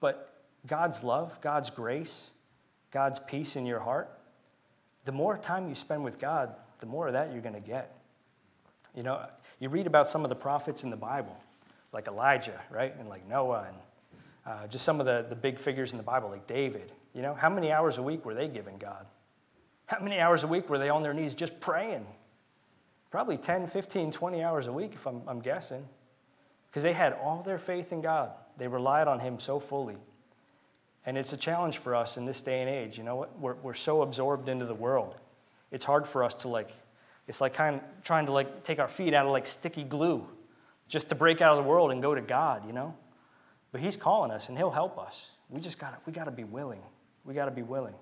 but 0.00 0.34
God's 0.66 1.02
love, 1.02 1.40
God's 1.40 1.70
grace, 1.70 2.30
God's 2.90 3.18
peace 3.18 3.56
in 3.56 3.66
your 3.66 3.80
heart, 3.80 4.10
the 5.04 5.12
more 5.12 5.36
time 5.36 5.68
you 5.68 5.74
spend 5.74 6.04
with 6.04 6.18
God, 6.18 6.54
the 6.80 6.86
more 6.86 7.06
of 7.06 7.12
that 7.14 7.32
you're 7.32 7.42
going 7.42 7.54
to 7.54 7.60
get. 7.60 7.98
You 8.94 9.02
know, 9.02 9.26
you 9.60 9.68
read 9.68 9.86
about 9.86 10.06
some 10.06 10.24
of 10.24 10.28
the 10.28 10.36
prophets 10.36 10.84
in 10.84 10.90
the 10.90 10.96
Bible, 10.96 11.36
like 11.92 12.06
Elijah, 12.06 12.60
right? 12.70 12.94
And 12.98 13.08
like 13.08 13.26
Noah, 13.28 13.66
and 13.68 13.76
uh, 14.46 14.66
just 14.66 14.84
some 14.84 15.00
of 15.00 15.06
the, 15.06 15.26
the 15.28 15.34
big 15.34 15.58
figures 15.58 15.92
in 15.92 15.98
the 15.98 16.04
Bible, 16.04 16.28
like 16.30 16.46
David. 16.46 16.92
You 17.14 17.22
know, 17.22 17.34
how 17.34 17.48
many 17.48 17.72
hours 17.72 17.98
a 17.98 18.02
week 18.02 18.24
were 18.24 18.34
they 18.34 18.48
giving 18.48 18.78
God? 18.78 19.06
How 19.86 20.00
many 20.00 20.18
hours 20.18 20.44
a 20.44 20.46
week 20.46 20.68
were 20.68 20.78
they 20.78 20.88
on 20.88 21.02
their 21.02 21.14
knees 21.14 21.34
just 21.34 21.60
praying? 21.60 22.06
Probably 23.10 23.36
10, 23.36 23.66
15, 23.66 24.12
20 24.12 24.42
hours 24.42 24.66
a 24.66 24.72
week, 24.72 24.92
if 24.94 25.06
I'm, 25.06 25.22
I'm 25.26 25.40
guessing. 25.40 25.86
Because 26.68 26.82
they 26.82 26.92
had 26.92 27.12
all 27.12 27.42
their 27.42 27.58
faith 27.58 27.92
in 27.92 28.00
God, 28.00 28.30
they 28.58 28.66
relied 28.66 29.06
on 29.06 29.20
Him 29.20 29.38
so 29.38 29.60
fully. 29.60 29.96
And 31.06 31.18
it's 31.18 31.32
a 31.32 31.36
challenge 31.36 31.78
for 31.78 31.94
us 31.94 32.16
in 32.16 32.24
this 32.24 32.40
day 32.40 32.60
and 32.60 32.68
age. 32.68 32.98
You 32.98 33.04
know 33.04 33.16
what? 33.16 33.38
We're, 33.38 33.54
we're 33.54 33.74
so 33.74 34.02
absorbed 34.02 34.48
into 34.48 34.64
the 34.64 34.74
world. 34.74 35.14
It's 35.70 35.84
hard 35.84 36.08
for 36.08 36.24
us 36.24 36.34
to 36.36 36.48
like, 36.48 36.72
it's 37.26 37.40
like 37.40 37.54
kind 37.54 37.76
of 37.76 37.82
trying 38.02 38.26
to 38.26 38.32
like 38.32 38.62
take 38.62 38.78
our 38.78 38.88
feet 38.88 39.14
out 39.14 39.26
of 39.26 39.32
like 39.32 39.46
sticky 39.46 39.84
glue 39.84 40.26
just 40.88 41.08
to 41.08 41.14
break 41.14 41.40
out 41.40 41.56
of 41.56 41.62
the 41.62 41.68
world 41.68 41.90
and 41.90 42.02
go 42.02 42.14
to 42.14 42.20
God, 42.20 42.66
you 42.66 42.72
know? 42.72 42.94
But 43.72 43.80
He's 43.80 43.96
calling 43.96 44.30
us 44.30 44.48
and 44.48 44.58
He'll 44.58 44.70
help 44.70 44.98
us. 44.98 45.30
We 45.48 45.60
just 45.60 45.78
gotta, 45.78 45.96
we 46.06 46.12
gotta 46.12 46.30
be 46.30 46.44
willing. 46.44 46.80
We 47.24 47.34
gotta 47.34 47.50
be 47.50 47.62
willing. 47.62 47.94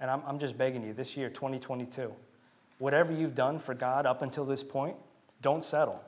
And 0.00 0.10
I'm, 0.10 0.22
I'm 0.26 0.38
just 0.38 0.58
begging 0.58 0.84
you 0.84 0.92
this 0.92 1.16
year, 1.16 1.30
2022, 1.30 2.12
whatever 2.78 3.12
you've 3.12 3.34
done 3.34 3.58
for 3.58 3.74
God 3.74 4.04
up 4.04 4.22
until 4.22 4.44
this 4.44 4.62
point, 4.62 4.96
don't 5.40 5.64
settle. 5.64 6.02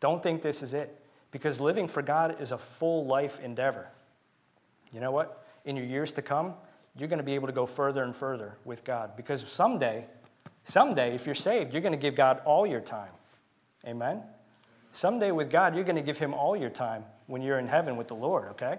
Don't 0.00 0.22
think 0.22 0.42
this 0.42 0.62
is 0.62 0.74
it. 0.74 0.96
Because 1.30 1.60
living 1.60 1.86
for 1.86 2.02
God 2.02 2.40
is 2.40 2.52
a 2.52 2.58
full 2.58 3.06
life 3.06 3.40
endeavor. 3.40 3.88
You 4.92 5.00
know 5.00 5.12
what? 5.12 5.40
in 5.64 5.76
your 5.76 5.86
years 5.86 6.12
to 6.12 6.22
come, 6.22 6.54
you're 6.96 7.08
going 7.08 7.18
to 7.18 7.24
be 7.24 7.34
able 7.34 7.46
to 7.46 7.52
go 7.52 7.66
further 7.66 8.02
and 8.02 8.14
further 8.14 8.56
with 8.64 8.84
God. 8.84 9.16
Because 9.16 9.44
someday, 9.48 10.06
someday, 10.64 11.14
if 11.14 11.26
you're 11.26 11.34
saved, 11.34 11.72
you're 11.72 11.82
going 11.82 11.92
to 11.92 11.98
give 11.98 12.14
God 12.14 12.40
all 12.44 12.66
your 12.66 12.80
time. 12.80 13.12
Amen? 13.86 14.22
Someday 14.92 15.30
with 15.30 15.50
God, 15.50 15.74
you're 15.74 15.84
going 15.84 15.96
to 15.96 16.02
give 16.02 16.18
Him 16.18 16.34
all 16.34 16.56
your 16.56 16.70
time 16.70 17.04
when 17.26 17.42
you're 17.42 17.58
in 17.58 17.68
heaven 17.68 17.96
with 17.96 18.08
the 18.08 18.14
Lord, 18.14 18.48
okay? 18.50 18.78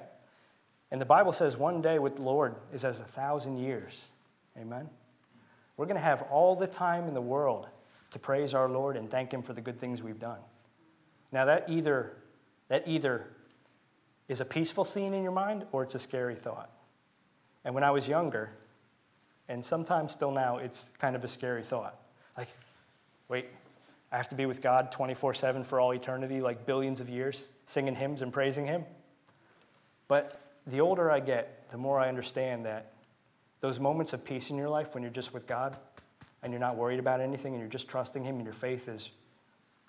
And 0.92 1.00
the 1.00 1.06
Bible 1.06 1.32
says 1.32 1.58
one 1.58 1.82
day 1.82 2.00
with 2.00 2.18
the 2.18 2.22
Lord 2.22 2.56
is 2.74 2.84
as 2.84 3.00
a 3.00 3.06
thousand 3.06 3.58
years. 3.58 4.08
Amen? 4.60 4.90
We're 5.78 5.86
going 5.86 5.98
to 5.98 6.04
have 6.04 6.24
all 6.24 6.56
the 6.56 6.68
time 6.68 7.08
in 7.08 7.14
the 7.14 7.22
world 7.22 7.68
to 8.12 8.20
praise 8.20 8.54
our 8.54 8.68
Lord 8.68 8.98
and 8.98 9.10
thank 9.10 9.34
Him 9.34 9.42
for 9.42 9.54
the 9.54 9.62
good 9.62 9.80
things 9.80 10.04
we've 10.04 10.20
done. 10.20 10.40
Now, 11.32 11.46
that 11.46 11.70
either, 11.70 12.18
that 12.68 12.84
either 12.86 13.28
is 14.28 14.42
a 14.42 14.46
peaceful 14.46 14.84
scene 14.84 15.14
in 15.14 15.24
your 15.24 15.32
mind 15.32 15.66
or 15.72 15.84
it's 15.84 15.96
a 15.96 16.00
scary 16.00 16.36
thought. 16.36 16.70
And 17.64 17.74
when 17.74 17.84
I 17.84 17.92
was 17.92 18.08
younger, 18.08 18.52
and 19.52 19.64
sometimes 19.64 20.14
still 20.14 20.32
now, 20.32 20.58
it's 20.58 20.90
kind 20.98 21.14
of 21.14 21.26
a 21.26 21.28
scary 21.28 21.62
thought. 21.62 22.00
Like, 22.38 22.48
wait, 23.28 23.48
I 24.10 24.16
have 24.16 24.30
to 24.30 24.36
be 24.36 24.46
with 24.46 24.62
God 24.62 24.94
24 24.94 25.34
7 25.34 25.66
for 25.66 25.78
all 25.78 25.94
eternity, 25.94 26.40
like 26.40 26.66
billions 26.66 27.02
of 27.02 27.10
years, 27.10 27.50
singing 27.66 27.94
hymns 27.94 28.22
and 28.22 28.32
praising 28.32 28.66
Him. 28.66 28.86
But 30.08 30.40
the 30.66 30.80
older 30.80 31.12
I 31.12 31.20
get, 31.20 31.70
the 31.70 31.78
more 31.78 32.00
I 32.00 32.08
understand 32.08 32.66
that 32.66 32.94
those 33.60 33.78
moments 33.78 34.14
of 34.14 34.24
peace 34.24 34.52
in 34.52 34.58
your 34.58 34.70
life 34.70 34.94
when 34.94 35.04
you're 35.04 35.12
just 35.12 35.34
with 35.34 35.48
God 35.48 35.78
and 36.42 36.54
you're 36.54 36.60
not 36.62 36.78
worried 36.78 37.00
about 37.00 37.20
anything 37.20 37.54
and 37.54 37.60
you're 37.60 37.70
just 37.70 37.90
trusting 37.90 38.24
Him 38.24 38.38
and 38.38 38.46
your 38.46 38.54
faith 38.54 38.88
is 38.88 39.10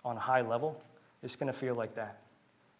on 0.04 0.16
a 0.16 0.20
high 0.20 0.42
level, 0.42 0.82
it's 1.22 1.36
going 1.36 1.52
to 1.52 1.56
feel 1.56 1.76
like 1.76 1.94
that. 1.94 2.18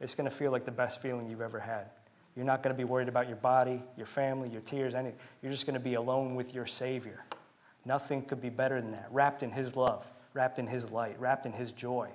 It's 0.01 0.17
going 0.17 0.29
to 0.29 0.35
feel 0.35 0.51
like 0.51 0.65
the 0.65 0.73
best 0.73 1.01
feeling 1.01 1.31
you've 1.31 1.43
ever 1.43 1.61
had. 1.61 1.91
You're 2.37 2.47
not 2.47 2.63
going 2.63 2.75
to 2.75 2.79
be 2.79 2.85
worried 2.85 3.09
about 3.09 3.29
your 3.29 3.37
body, 3.37 3.83
your 3.97 4.07
family, 4.07 4.49
your 4.49 4.63
tears, 4.63 4.95
anything. 4.95 5.19
You're 5.43 5.53
just 5.53 5.67
going 5.67 5.75
to 5.75 5.81
be 5.81 5.95
alone 5.95 6.35
with 6.35 6.55
your 6.55 6.67
Savior. 6.67 7.25
Nothing 7.85 8.23
could 8.23 8.41
be 8.41 8.49
better 8.49 8.81
than 8.81 8.93
that. 8.93 9.09
Wrapped 9.11 9.43
in 9.43 9.51
His 9.51 9.77
love, 9.77 10.07
wrapped 10.33 10.59
in 10.59 10.67
His 10.67 10.91
light, 10.91 11.19
wrapped 11.19 11.47
in 11.47 11.53
His 11.53 11.73
joy. 11.73 12.09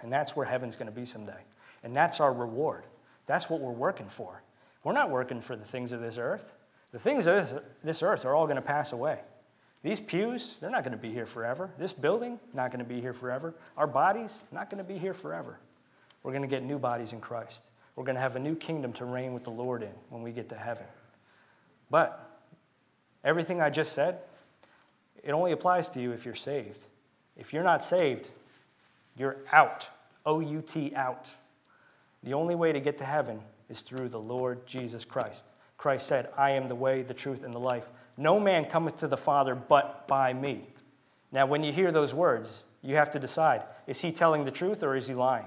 And 0.00 0.12
that's 0.12 0.36
where 0.36 0.44
heaven's 0.44 0.76
going 0.76 0.86
to 0.86 0.92
be 0.92 1.06
someday. 1.06 1.40
And 1.82 1.96
that's 1.96 2.20
our 2.20 2.32
reward. 2.32 2.84
That's 3.26 3.48
what 3.48 3.60
we're 3.60 3.70
working 3.70 4.08
for. 4.08 4.42
We're 4.84 4.92
not 4.92 5.10
working 5.10 5.40
for 5.40 5.56
the 5.56 5.64
things 5.64 5.92
of 5.92 6.00
this 6.00 6.18
earth. 6.18 6.52
The 6.90 6.98
things 6.98 7.26
of 7.26 7.62
this 7.82 8.02
earth 8.02 8.24
are 8.24 8.34
all 8.34 8.46
going 8.46 8.56
to 8.56 8.62
pass 8.62 8.92
away. 8.92 9.20
These 9.82 10.00
pews, 10.00 10.56
they're 10.60 10.70
not 10.70 10.84
going 10.84 10.96
to 10.96 11.02
be 11.02 11.12
here 11.12 11.26
forever. 11.26 11.70
This 11.78 11.92
building, 11.92 12.38
not 12.52 12.70
going 12.70 12.84
to 12.84 12.88
be 12.88 13.00
here 13.00 13.12
forever. 13.12 13.54
Our 13.76 13.86
bodies, 13.86 14.40
not 14.52 14.70
going 14.70 14.78
to 14.78 14.84
be 14.84 14.98
here 14.98 15.14
forever. 15.14 15.58
We're 16.22 16.32
going 16.32 16.42
to 16.42 16.48
get 16.48 16.62
new 16.62 16.78
bodies 16.78 17.12
in 17.12 17.20
Christ. 17.20 17.64
We're 17.96 18.04
going 18.04 18.16
to 18.16 18.20
have 18.22 18.36
a 18.36 18.40
new 18.40 18.54
kingdom 18.54 18.92
to 18.94 19.04
reign 19.04 19.34
with 19.34 19.44
the 19.44 19.50
Lord 19.50 19.82
in 19.82 19.92
when 20.08 20.22
we 20.22 20.32
get 20.32 20.48
to 20.48 20.56
heaven. 20.56 20.86
But 21.90 22.28
everything 23.22 23.60
I 23.60 23.70
just 23.70 23.92
said, 23.92 24.18
it 25.22 25.32
only 25.32 25.52
applies 25.52 25.88
to 25.90 26.00
you 26.00 26.12
if 26.12 26.24
you're 26.24 26.34
saved. 26.34 26.86
If 27.36 27.52
you're 27.52 27.62
not 27.62 27.84
saved, 27.84 28.30
you're 29.16 29.36
out. 29.52 29.88
O 30.24 30.40
U 30.40 30.62
T, 30.62 30.94
out. 30.94 31.32
The 32.22 32.34
only 32.34 32.54
way 32.54 32.72
to 32.72 32.80
get 32.80 32.98
to 32.98 33.04
heaven 33.04 33.40
is 33.68 33.80
through 33.80 34.08
the 34.08 34.20
Lord 34.20 34.66
Jesus 34.66 35.04
Christ. 35.04 35.44
Christ 35.76 36.06
said, 36.06 36.28
I 36.36 36.50
am 36.50 36.68
the 36.68 36.74
way, 36.74 37.02
the 37.02 37.14
truth, 37.14 37.42
and 37.42 37.52
the 37.52 37.58
life. 37.58 37.88
No 38.16 38.38
man 38.38 38.66
cometh 38.66 38.98
to 38.98 39.08
the 39.08 39.16
Father 39.16 39.54
but 39.54 40.06
by 40.06 40.32
me. 40.32 40.68
Now, 41.32 41.46
when 41.46 41.64
you 41.64 41.72
hear 41.72 41.90
those 41.90 42.14
words, 42.14 42.62
you 42.82 42.96
have 42.96 43.10
to 43.12 43.18
decide 43.18 43.62
is 43.86 44.00
he 44.00 44.12
telling 44.12 44.44
the 44.44 44.50
truth 44.50 44.82
or 44.82 44.94
is 44.94 45.08
he 45.08 45.14
lying? 45.14 45.46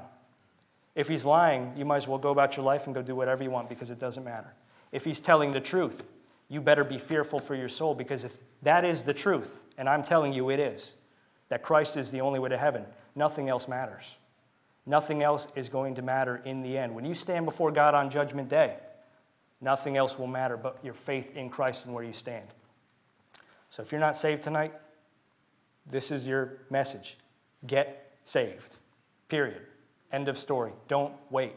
If 0.95 1.09
he's 1.09 1.25
lying, 1.25 1.73
you 1.75 1.83
might 1.83 1.97
as 1.97 2.07
well 2.07 2.17
go 2.17 2.29
about 2.29 2.55
your 2.55 2.65
life 2.65 2.85
and 2.85 2.95
go 2.95 3.01
do 3.01 3.15
whatever 3.15 3.43
you 3.43 3.51
want 3.51 3.67
because 3.67 3.91
it 3.91 3.99
doesn't 3.99 4.23
matter. 4.23 4.53
If 4.91 5.03
he's 5.03 5.19
telling 5.19 5.51
the 5.51 5.59
truth, 5.59 6.07
you 6.47 6.61
better 6.61 6.83
be 6.83 6.97
fearful 6.97 7.39
for 7.39 7.53
your 7.53 7.67
soul 7.67 7.93
because 7.93 8.23
if 8.23 8.37
that 8.61 8.85
is 8.85 9.03
the 9.03 9.13
truth, 9.13 9.65
and 9.77 9.89
I'm 9.89 10.03
telling 10.03 10.31
you 10.31 10.49
it 10.49 10.59
is, 10.59 10.93
that 11.49 11.61
Christ 11.61 11.97
is 11.97 12.11
the 12.11 12.21
only 12.21 12.39
way 12.39 12.49
to 12.49 12.57
heaven, 12.57 12.85
nothing 13.13 13.49
else 13.49 13.67
matters. 13.67 14.15
Nothing 14.85 15.23
else 15.23 15.47
is 15.55 15.67
going 15.67 15.95
to 15.95 16.01
matter 16.01 16.41
in 16.45 16.61
the 16.61 16.77
end. 16.77 16.93
When 16.93 17.05
you 17.05 17.13
stand 17.13 17.45
before 17.45 17.71
God 17.71 17.95
on 17.95 18.09
Judgment 18.09 18.49
Day, 18.49 18.77
nothing 19.59 19.97
else 19.97 20.17
will 20.17 20.27
matter 20.27 20.57
but 20.57 20.77
your 20.83 20.93
faith 20.93 21.35
in 21.35 21.49
Christ 21.49 21.85
and 21.85 21.93
where 21.93 22.03
you 22.03 22.13
stand. 22.13 22.47
So 23.69 23.81
if 23.81 23.91
you're 23.91 23.99
not 23.99 24.15
saved 24.15 24.43
tonight, 24.43 24.73
this 25.85 26.11
is 26.11 26.25
your 26.27 26.59
message 26.69 27.17
get 27.65 28.13
saved, 28.23 28.77
period. 29.27 29.61
End 30.15 30.29
of 30.29 30.39
story. 30.39 30.71
Don't 30.87 31.13
wait. 31.29 31.51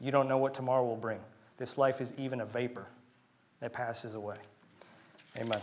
You 0.00 0.10
don't 0.10 0.26
know 0.28 0.38
what 0.38 0.52
tomorrow 0.52 0.84
will 0.84 0.96
bring. 0.96 1.20
This 1.58 1.78
life 1.78 2.00
is 2.00 2.12
even 2.18 2.40
a 2.40 2.44
vapor 2.44 2.84
that 3.60 3.72
passes 3.72 4.14
away. 4.14 4.34
Amen. 5.36 5.60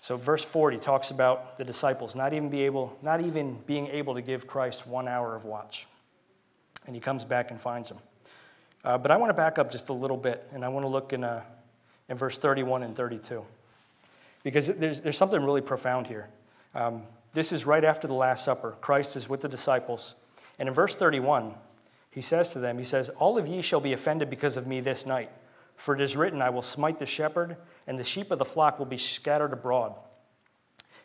So 0.00 0.16
verse 0.16 0.42
40 0.42 0.78
talks 0.78 1.10
about 1.10 1.58
the 1.58 1.64
disciples 1.64 2.14
not 2.14 2.32
even 2.32 2.48
be 2.48 2.62
able, 2.62 2.96
not 3.02 3.20
even 3.20 3.58
being 3.66 3.88
able 3.88 4.14
to 4.14 4.22
give 4.22 4.46
Christ 4.46 4.86
one 4.86 5.06
hour 5.06 5.36
of 5.36 5.44
watch. 5.44 5.86
And 6.86 6.96
he 6.96 7.00
comes 7.00 7.26
back 7.26 7.50
and 7.50 7.60
finds 7.60 7.90
them. 7.90 7.98
Uh, 8.82 8.96
but 8.96 9.10
I 9.10 9.18
want 9.18 9.28
to 9.28 9.34
back 9.34 9.58
up 9.58 9.70
just 9.70 9.90
a 9.90 9.92
little 9.92 10.16
bit, 10.16 10.48
and 10.54 10.64
I 10.64 10.68
want 10.68 10.86
to 10.86 10.90
look 10.90 11.12
in, 11.12 11.24
uh, 11.24 11.42
in 12.08 12.16
verse 12.16 12.38
31 12.38 12.84
and 12.84 12.96
32. 12.96 13.44
Because 14.44 14.68
there's, 14.68 15.02
there's 15.02 15.18
something 15.18 15.44
really 15.44 15.60
profound 15.60 16.06
here. 16.06 16.30
Um, 16.74 17.02
this 17.34 17.52
is 17.52 17.66
right 17.66 17.84
after 17.84 18.08
the 18.08 18.14
Last 18.14 18.46
Supper. 18.46 18.76
Christ 18.80 19.14
is 19.14 19.28
with 19.28 19.42
the 19.42 19.48
disciples. 19.48 20.14
And 20.58 20.68
in 20.68 20.74
verse 20.74 20.94
31, 20.94 21.54
he 22.10 22.20
says 22.20 22.52
to 22.52 22.58
them, 22.58 22.78
He 22.78 22.84
says, 22.84 23.08
All 23.10 23.38
of 23.38 23.46
ye 23.46 23.62
shall 23.62 23.80
be 23.80 23.92
offended 23.92 24.30
because 24.30 24.56
of 24.56 24.66
me 24.66 24.80
this 24.80 25.06
night. 25.06 25.30
For 25.76 25.94
it 25.94 26.00
is 26.00 26.16
written, 26.16 26.42
I 26.42 26.50
will 26.50 26.62
smite 26.62 26.98
the 26.98 27.06
shepherd, 27.06 27.56
and 27.86 27.98
the 27.98 28.04
sheep 28.04 28.30
of 28.30 28.38
the 28.38 28.44
flock 28.44 28.78
will 28.78 28.86
be 28.86 28.96
scattered 28.96 29.52
abroad. 29.52 29.94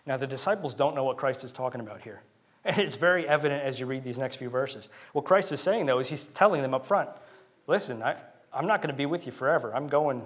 Now, 0.05 0.17
the 0.17 0.27
disciples 0.27 0.73
don't 0.73 0.95
know 0.95 1.03
what 1.03 1.17
Christ 1.17 1.43
is 1.43 1.51
talking 1.51 1.81
about 1.81 2.01
here. 2.01 2.21
And 2.65 2.77
it's 2.77 2.95
very 2.95 3.27
evident 3.27 3.61
as 3.61 3.77
you 3.77 3.85
read 3.85 4.05
these 4.05 4.17
next 4.17 4.37
few 4.37 4.49
verses. 4.49 4.87
What 5.11 5.25
Christ 5.25 5.51
is 5.51 5.59
saying, 5.59 5.85
though, 5.85 5.99
is 5.99 6.07
he's 6.07 6.27
telling 6.27 6.61
them 6.61 6.73
up 6.73 6.85
front 6.85 7.09
listen, 7.67 8.01
I, 8.01 8.15
I'm 8.53 8.67
not 8.67 8.81
going 8.81 8.93
to 8.93 8.97
be 8.97 9.05
with 9.05 9.25
you 9.25 9.33
forever. 9.33 9.75
I'm 9.75 9.87
going, 9.87 10.21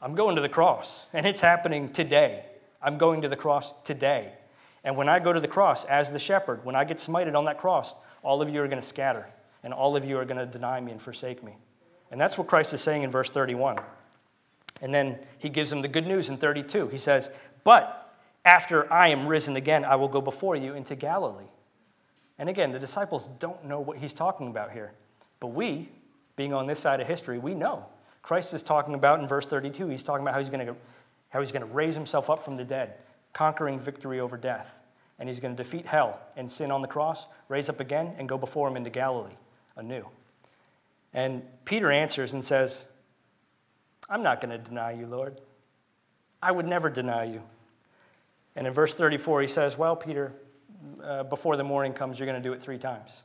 I'm 0.00 0.14
going 0.14 0.36
to 0.36 0.42
the 0.42 0.48
cross, 0.48 1.06
and 1.12 1.26
it's 1.26 1.40
happening 1.40 1.88
today. 1.88 2.44
I'm 2.80 2.96
going 2.96 3.22
to 3.22 3.28
the 3.28 3.36
cross 3.36 3.74
today. 3.82 4.32
And 4.84 4.96
when 4.96 5.08
I 5.08 5.18
go 5.18 5.32
to 5.32 5.40
the 5.40 5.48
cross 5.48 5.84
as 5.84 6.10
the 6.10 6.18
shepherd, 6.18 6.64
when 6.64 6.74
I 6.74 6.84
get 6.84 6.98
smited 6.98 7.34
on 7.34 7.44
that 7.44 7.58
cross, 7.58 7.94
all 8.22 8.40
of 8.40 8.48
you 8.48 8.62
are 8.62 8.68
going 8.68 8.80
to 8.80 8.86
scatter, 8.86 9.26
and 9.62 9.74
all 9.74 9.96
of 9.96 10.04
you 10.04 10.18
are 10.18 10.24
going 10.24 10.38
to 10.38 10.46
deny 10.46 10.80
me 10.80 10.92
and 10.92 11.00
forsake 11.00 11.42
me. 11.42 11.56
And 12.10 12.20
that's 12.20 12.38
what 12.38 12.46
Christ 12.46 12.72
is 12.74 12.80
saying 12.80 13.02
in 13.02 13.10
verse 13.10 13.30
31. 13.30 13.78
And 14.82 14.94
then 14.94 15.18
he 15.38 15.48
gives 15.48 15.70
them 15.70 15.82
the 15.82 15.88
good 15.88 16.06
news 16.06 16.28
in 16.28 16.38
32. 16.38 16.88
He 16.88 16.96
says, 16.96 17.30
But 17.64 18.14
after 18.44 18.90
I 18.92 19.08
am 19.08 19.26
risen 19.26 19.56
again, 19.56 19.84
I 19.84 19.96
will 19.96 20.08
go 20.08 20.20
before 20.20 20.56
you 20.56 20.74
into 20.74 20.96
Galilee. 20.96 21.48
And 22.38 22.48
again, 22.48 22.72
the 22.72 22.78
disciples 22.78 23.28
don't 23.38 23.64
know 23.66 23.80
what 23.80 23.98
he's 23.98 24.14
talking 24.14 24.48
about 24.48 24.72
here. 24.72 24.92
But 25.40 25.48
we, 25.48 25.90
being 26.36 26.54
on 26.54 26.66
this 26.66 26.78
side 26.78 27.00
of 27.00 27.06
history, 27.06 27.38
we 27.38 27.54
know. 27.54 27.84
Christ 28.22 28.54
is 28.54 28.62
talking 28.62 28.94
about 28.94 29.20
in 29.20 29.28
verse 29.28 29.46
32, 29.46 29.88
he's 29.88 30.02
talking 30.02 30.22
about 30.22 30.32
how 30.32 30.40
he's 30.40 30.50
going 30.50 30.66
to, 30.66 30.76
how 31.28 31.40
he's 31.40 31.52
going 31.52 31.66
to 31.66 31.72
raise 31.72 31.94
himself 31.94 32.30
up 32.30 32.42
from 32.42 32.56
the 32.56 32.64
dead, 32.64 32.94
conquering 33.32 33.78
victory 33.78 34.20
over 34.20 34.36
death. 34.36 34.80
And 35.18 35.28
he's 35.28 35.40
going 35.40 35.54
to 35.54 35.62
defeat 35.62 35.86
hell 35.86 36.18
and 36.36 36.50
sin 36.50 36.70
on 36.70 36.80
the 36.80 36.88
cross, 36.88 37.26
raise 37.48 37.68
up 37.68 37.80
again, 37.80 38.14
and 38.18 38.28
go 38.28 38.38
before 38.38 38.68
him 38.68 38.76
into 38.76 38.90
Galilee 38.90 39.36
anew. 39.76 40.06
And 41.12 41.42
Peter 41.64 41.90
answers 41.90 42.34
and 42.34 42.44
says, 42.44 42.84
I'm 44.08 44.22
not 44.22 44.40
going 44.40 44.50
to 44.50 44.58
deny 44.58 44.92
you, 44.92 45.06
Lord. 45.06 45.40
I 46.42 46.52
would 46.52 46.66
never 46.66 46.88
deny 46.88 47.24
you. 47.24 47.42
And 48.56 48.66
in 48.66 48.72
verse 48.72 48.94
34, 48.94 49.42
he 49.42 49.46
says, 49.46 49.76
Well, 49.76 49.96
Peter, 49.96 50.32
uh, 51.02 51.24
before 51.24 51.56
the 51.56 51.64
morning 51.64 51.92
comes, 51.92 52.18
you're 52.18 52.26
going 52.26 52.40
to 52.40 52.48
do 52.48 52.52
it 52.52 52.62
three 52.62 52.78
times. 52.78 53.22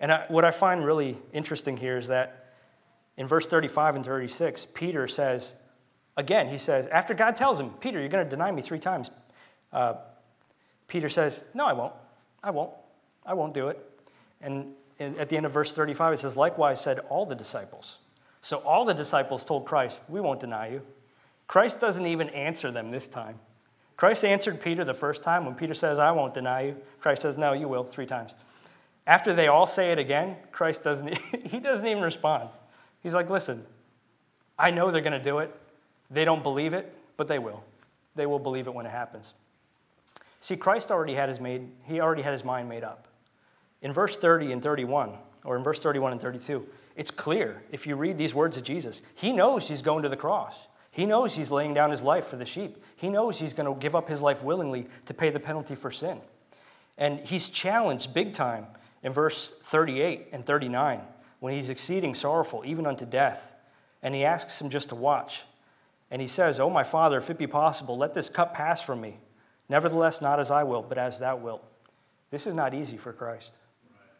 And 0.00 0.12
I, 0.12 0.24
what 0.28 0.44
I 0.44 0.50
find 0.50 0.84
really 0.84 1.16
interesting 1.32 1.76
here 1.76 1.96
is 1.96 2.08
that 2.08 2.54
in 3.16 3.26
verse 3.26 3.46
35 3.46 3.96
and 3.96 4.04
36, 4.04 4.66
Peter 4.74 5.08
says, 5.08 5.54
again, 6.18 6.48
he 6.48 6.58
says, 6.58 6.86
after 6.88 7.14
God 7.14 7.36
tells 7.36 7.58
him, 7.58 7.70
Peter, 7.80 7.98
you're 7.98 8.10
going 8.10 8.24
to 8.24 8.28
deny 8.28 8.50
me 8.50 8.60
three 8.60 8.80
times, 8.80 9.10
uh, 9.72 9.94
Peter 10.88 11.08
says, 11.08 11.44
No, 11.54 11.64
I 11.64 11.72
won't. 11.72 11.94
I 12.42 12.50
won't. 12.50 12.72
I 13.24 13.34
won't 13.34 13.54
do 13.54 13.68
it. 13.68 13.78
And 14.42 14.74
at 15.00 15.28
the 15.28 15.36
end 15.36 15.46
of 15.46 15.52
verse 15.52 15.72
35, 15.72 16.14
it 16.14 16.18
says, 16.18 16.36
Likewise 16.36 16.80
said 16.80 16.98
all 17.08 17.24
the 17.24 17.34
disciples. 17.34 18.00
So 18.40 18.58
all 18.58 18.84
the 18.84 18.94
disciples 18.94 19.44
told 19.44 19.64
Christ, 19.64 20.02
We 20.08 20.20
won't 20.20 20.40
deny 20.40 20.70
you. 20.70 20.82
Christ 21.46 21.80
doesn't 21.80 22.04
even 22.04 22.28
answer 22.30 22.70
them 22.70 22.90
this 22.90 23.08
time. 23.08 23.38
Christ 23.96 24.24
answered 24.24 24.60
Peter 24.60 24.84
the 24.84 24.94
first 24.94 25.22
time 25.22 25.44
when 25.44 25.54
Peter 25.54 25.74
says, 25.74 25.98
I 25.98 26.10
won't 26.12 26.34
deny 26.34 26.62
you. 26.62 26.76
Christ 27.00 27.22
says, 27.22 27.36
No, 27.36 27.52
you 27.52 27.68
will, 27.68 27.84
three 27.84 28.06
times. 28.06 28.34
After 29.06 29.32
they 29.32 29.48
all 29.48 29.66
say 29.66 29.92
it 29.92 29.98
again, 29.98 30.36
Christ 30.52 30.82
doesn't, 30.82 31.16
he 31.46 31.60
doesn't 31.60 31.86
even 31.86 32.02
respond. 32.02 32.48
He's 33.02 33.14
like, 33.14 33.30
Listen, 33.30 33.64
I 34.58 34.70
know 34.70 34.90
they're 34.90 35.00
going 35.00 35.12
to 35.12 35.22
do 35.22 35.38
it. 35.38 35.54
They 36.10 36.24
don't 36.24 36.42
believe 36.42 36.74
it, 36.74 36.92
but 37.16 37.28
they 37.28 37.38
will. 37.38 37.62
They 38.14 38.26
will 38.26 38.38
believe 38.38 38.66
it 38.66 38.74
when 38.74 38.86
it 38.86 38.90
happens. 38.90 39.34
See, 40.40 40.56
Christ 40.56 40.90
already 40.90 41.14
had 41.14 41.28
his 41.28 41.40
made, 41.40 41.68
he 41.84 42.00
already 42.00 42.22
had 42.22 42.32
his 42.32 42.44
mind 42.44 42.68
made 42.68 42.84
up. 42.84 43.08
In 43.82 43.92
verse 43.92 44.16
30 44.16 44.52
and 44.52 44.62
31, 44.62 45.12
or 45.44 45.56
in 45.56 45.62
verse 45.62 45.80
31 45.80 46.12
and 46.12 46.20
32, 46.20 46.66
it's 46.96 47.10
clear 47.10 47.62
if 47.70 47.86
you 47.86 47.96
read 47.96 48.18
these 48.18 48.34
words 48.34 48.56
of 48.56 48.64
Jesus. 48.64 49.02
He 49.14 49.32
knows 49.32 49.68
he's 49.68 49.82
going 49.82 50.02
to 50.02 50.08
the 50.08 50.16
cross. 50.16 50.66
He 50.90 51.06
knows 51.06 51.34
he's 51.34 51.50
laying 51.50 51.74
down 51.74 51.90
his 51.90 52.02
life 52.02 52.26
for 52.26 52.36
the 52.36 52.46
sheep. 52.46 52.82
He 52.96 53.08
knows 53.08 53.38
he's 53.38 53.54
going 53.54 53.72
to 53.72 53.80
give 53.80 53.94
up 53.94 54.08
his 54.08 54.20
life 54.20 54.42
willingly 54.42 54.88
to 55.06 55.14
pay 55.14 55.30
the 55.30 55.38
penalty 55.38 55.76
for 55.76 55.90
sin. 55.90 56.20
And 56.96 57.20
he's 57.20 57.48
challenged 57.48 58.12
big 58.12 58.32
time 58.32 58.66
in 59.02 59.12
verse 59.12 59.52
38 59.62 60.28
and 60.32 60.44
39 60.44 61.00
when 61.40 61.54
he's 61.54 61.70
exceeding 61.70 62.14
sorrowful, 62.14 62.64
even 62.66 62.86
unto 62.86 63.06
death. 63.06 63.54
And 64.02 64.14
he 64.14 64.24
asks 64.24 64.60
him 64.60 64.70
just 64.70 64.88
to 64.88 64.96
watch. 64.96 65.44
And 66.10 66.22
he 66.22 66.28
says, 66.28 66.58
Oh, 66.58 66.70
my 66.70 66.84
Father, 66.84 67.18
if 67.18 67.30
it 67.30 67.38
be 67.38 67.46
possible, 67.46 67.96
let 67.96 68.14
this 68.14 68.30
cup 68.30 68.54
pass 68.54 68.80
from 68.80 69.00
me. 69.00 69.18
Nevertheless, 69.68 70.20
not 70.20 70.40
as 70.40 70.50
I 70.50 70.62
will, 70.62 70.82
but 70.82 70.98
as 70.98 71.18
thou 71.18 71.36
wilt. 71.36 71.62
This 72.30 72.46
is 72.46 72.54
not 72.54 72.74
easy 72.74 72.96
for 72.96 73.12
Christ. 73.12 73.54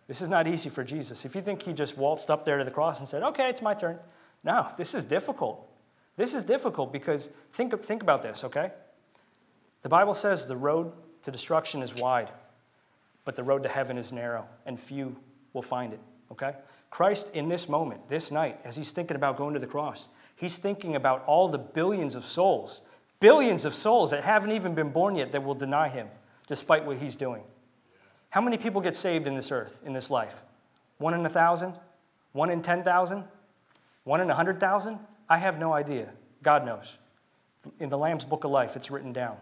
This 0.06 0.22
is 0.22 0.28
not 0.28 0.46
easy 0.46 0.70
for 0.70 0.82
Jesus. 0.82 1.24
If 1.24 1.34
you 1.34 1.42
think 1.42 1.62
he 1.62 1.72
just 1.72 1.96
waltzed 1.96 2.30
up 2.30 2.44
there 2.44 2.58
to 2.58 2.64
the 2.64 2.70
cross 2.70 2.98
and 2.98 3.08
said, 3.08 3.22
okay, 3.22 3.48
it's 3.48 3.62
my 3.62 3.74
turn. 3.74 3.98
No, 4.42 4.66
this 4.76 4.94
is 4.94 5.04
difficult. 5.04 5.68
This 6.16 6.34
is 6.34 6.44
difficult 6.44 6.92
because 6.92 7.30
think, 7.52 7.80
think 7.82 8.02
about 8.02 8.22
this, 8.22 8.42
okay? 8.44 8.72
The 9.82 9.88
Bible 9.88 10.14
says 10.14 10.46
the 10.46 10.56
road 10.56 10.92
to 11.22 11.30
destruction 11.30 11.82
is 11.82 11.94
wide, 11.94 12.30
but 13.24 13.36
the 13.36 13.44
road 13.44 13.62
to 13.64 13.68
heaven 13.68 13.98
is 13.98 14.10
narrow, 14.10 14.46
and 14.64 14.80
few 14.80 15.14
will 15.52 15.62
find 15.62 15.92
it, 15.92 16.00
okay? 16.32 16.54
Christ, 16.90 17.30
in 17.34 17.48
this 17.48 17.68
moment, 17.68 18.08
this 18.08 18.30
night, 18.30 18.58
as 18.64 18.76
he's 18.76 18.90
thinking 18.90 19.14
about 19.14 19.36
going 19.36 19.54
to 19.54 19.60
the 19.60 19.66
cross, 19.66 20.08
he's 20.38 20.56
thinking 20.56 20.96
about 20.96 21.24
all 21.26 21.48
the 21.48 21.58
billions 21.58 22.14
of 22.14 22.24
souls, 22.24 22.80
billions 23.20 23.64
of 23.64 23.74
souls 23.74 24.10
that 24.10 24.24
haven't 24.24 24.52
even 24.52 24.74
been 24.74 24.90
born 24.90 25.16
yet 25.16 25.32
that 25.32 25.44
will 25.44 25.54
deny 25.54 25.88
him 25.88 26.08
despite 26.46 26.84
what 26.84 26.96
he's 26.96 27.16
doing. 27.16 27.42
How 28.30 28.40
many 28.40 28.56
people 28.56 28.80
get 28.80 28.96
saved 28.96 29.26
in 29.26 29.34
this 29.34 29.50
earth, 29.50 29.82
in 29.84 29.92
this 29.92 30.10
life? 30.10 30.34
One 30.98 31.14
in 31.14 31.24
a 31.24 31.28
thousand? 31.28 31.74
One 32.32 32.50
in 32.50 32.62
10,000? 32.62 33.24
One 34.04 34.20
in 34.20 34.26
a 34.26 34.34
100,000? 34.34 34.98
I 35.28 35.38
have 35.38 35.58
no 35.58 35.72
idea. 35.72 36.10
God 36.42 36.64
knows. 36.64 36.96
In 37.80 37.88
the 37.88 37.98
Lamb's 37.98 38.24
Book 38.24 38.44
of 38.44 38.50
Life, 38.50 38.76
it's 38.76 38.90
written 38.90 39.12
down. 39.12 39.36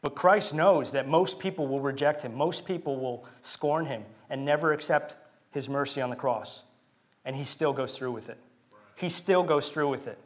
But 0.00 0.14
Christ 0.14 0.54
knows 0.54 0.92
that 0.92 1.08
most 1.08 1.38
people 1.38 1.66
will 1.66 1.80
reject 1.80 2.22
him, 2.22 2.34
most 2.34 2.64
people 2.64 2.98
will 2.98 3.24
scorn 3.42 3.86
him 3.86 4.04
and 4.30 4.44
never 4.44 4.72
accept 4.72 5.16
his 5.50 5.68
mercy 5.68 6.00
on 6.00 6.10
the 6.10 6.16
cross. 6.16 6.62
And 7.24 7.34
he 7.34 7.44
still 7.44 7.72
goes 7.72 7.96
through 7.96 8.12
with 8.12 8.28
it. 8.28 8.38
He 8.98 9.08
still 9.08 9.44
goes 9.44 9.68
through 9.68 9.90
with 9.90 10.08
it. 10.08 10.18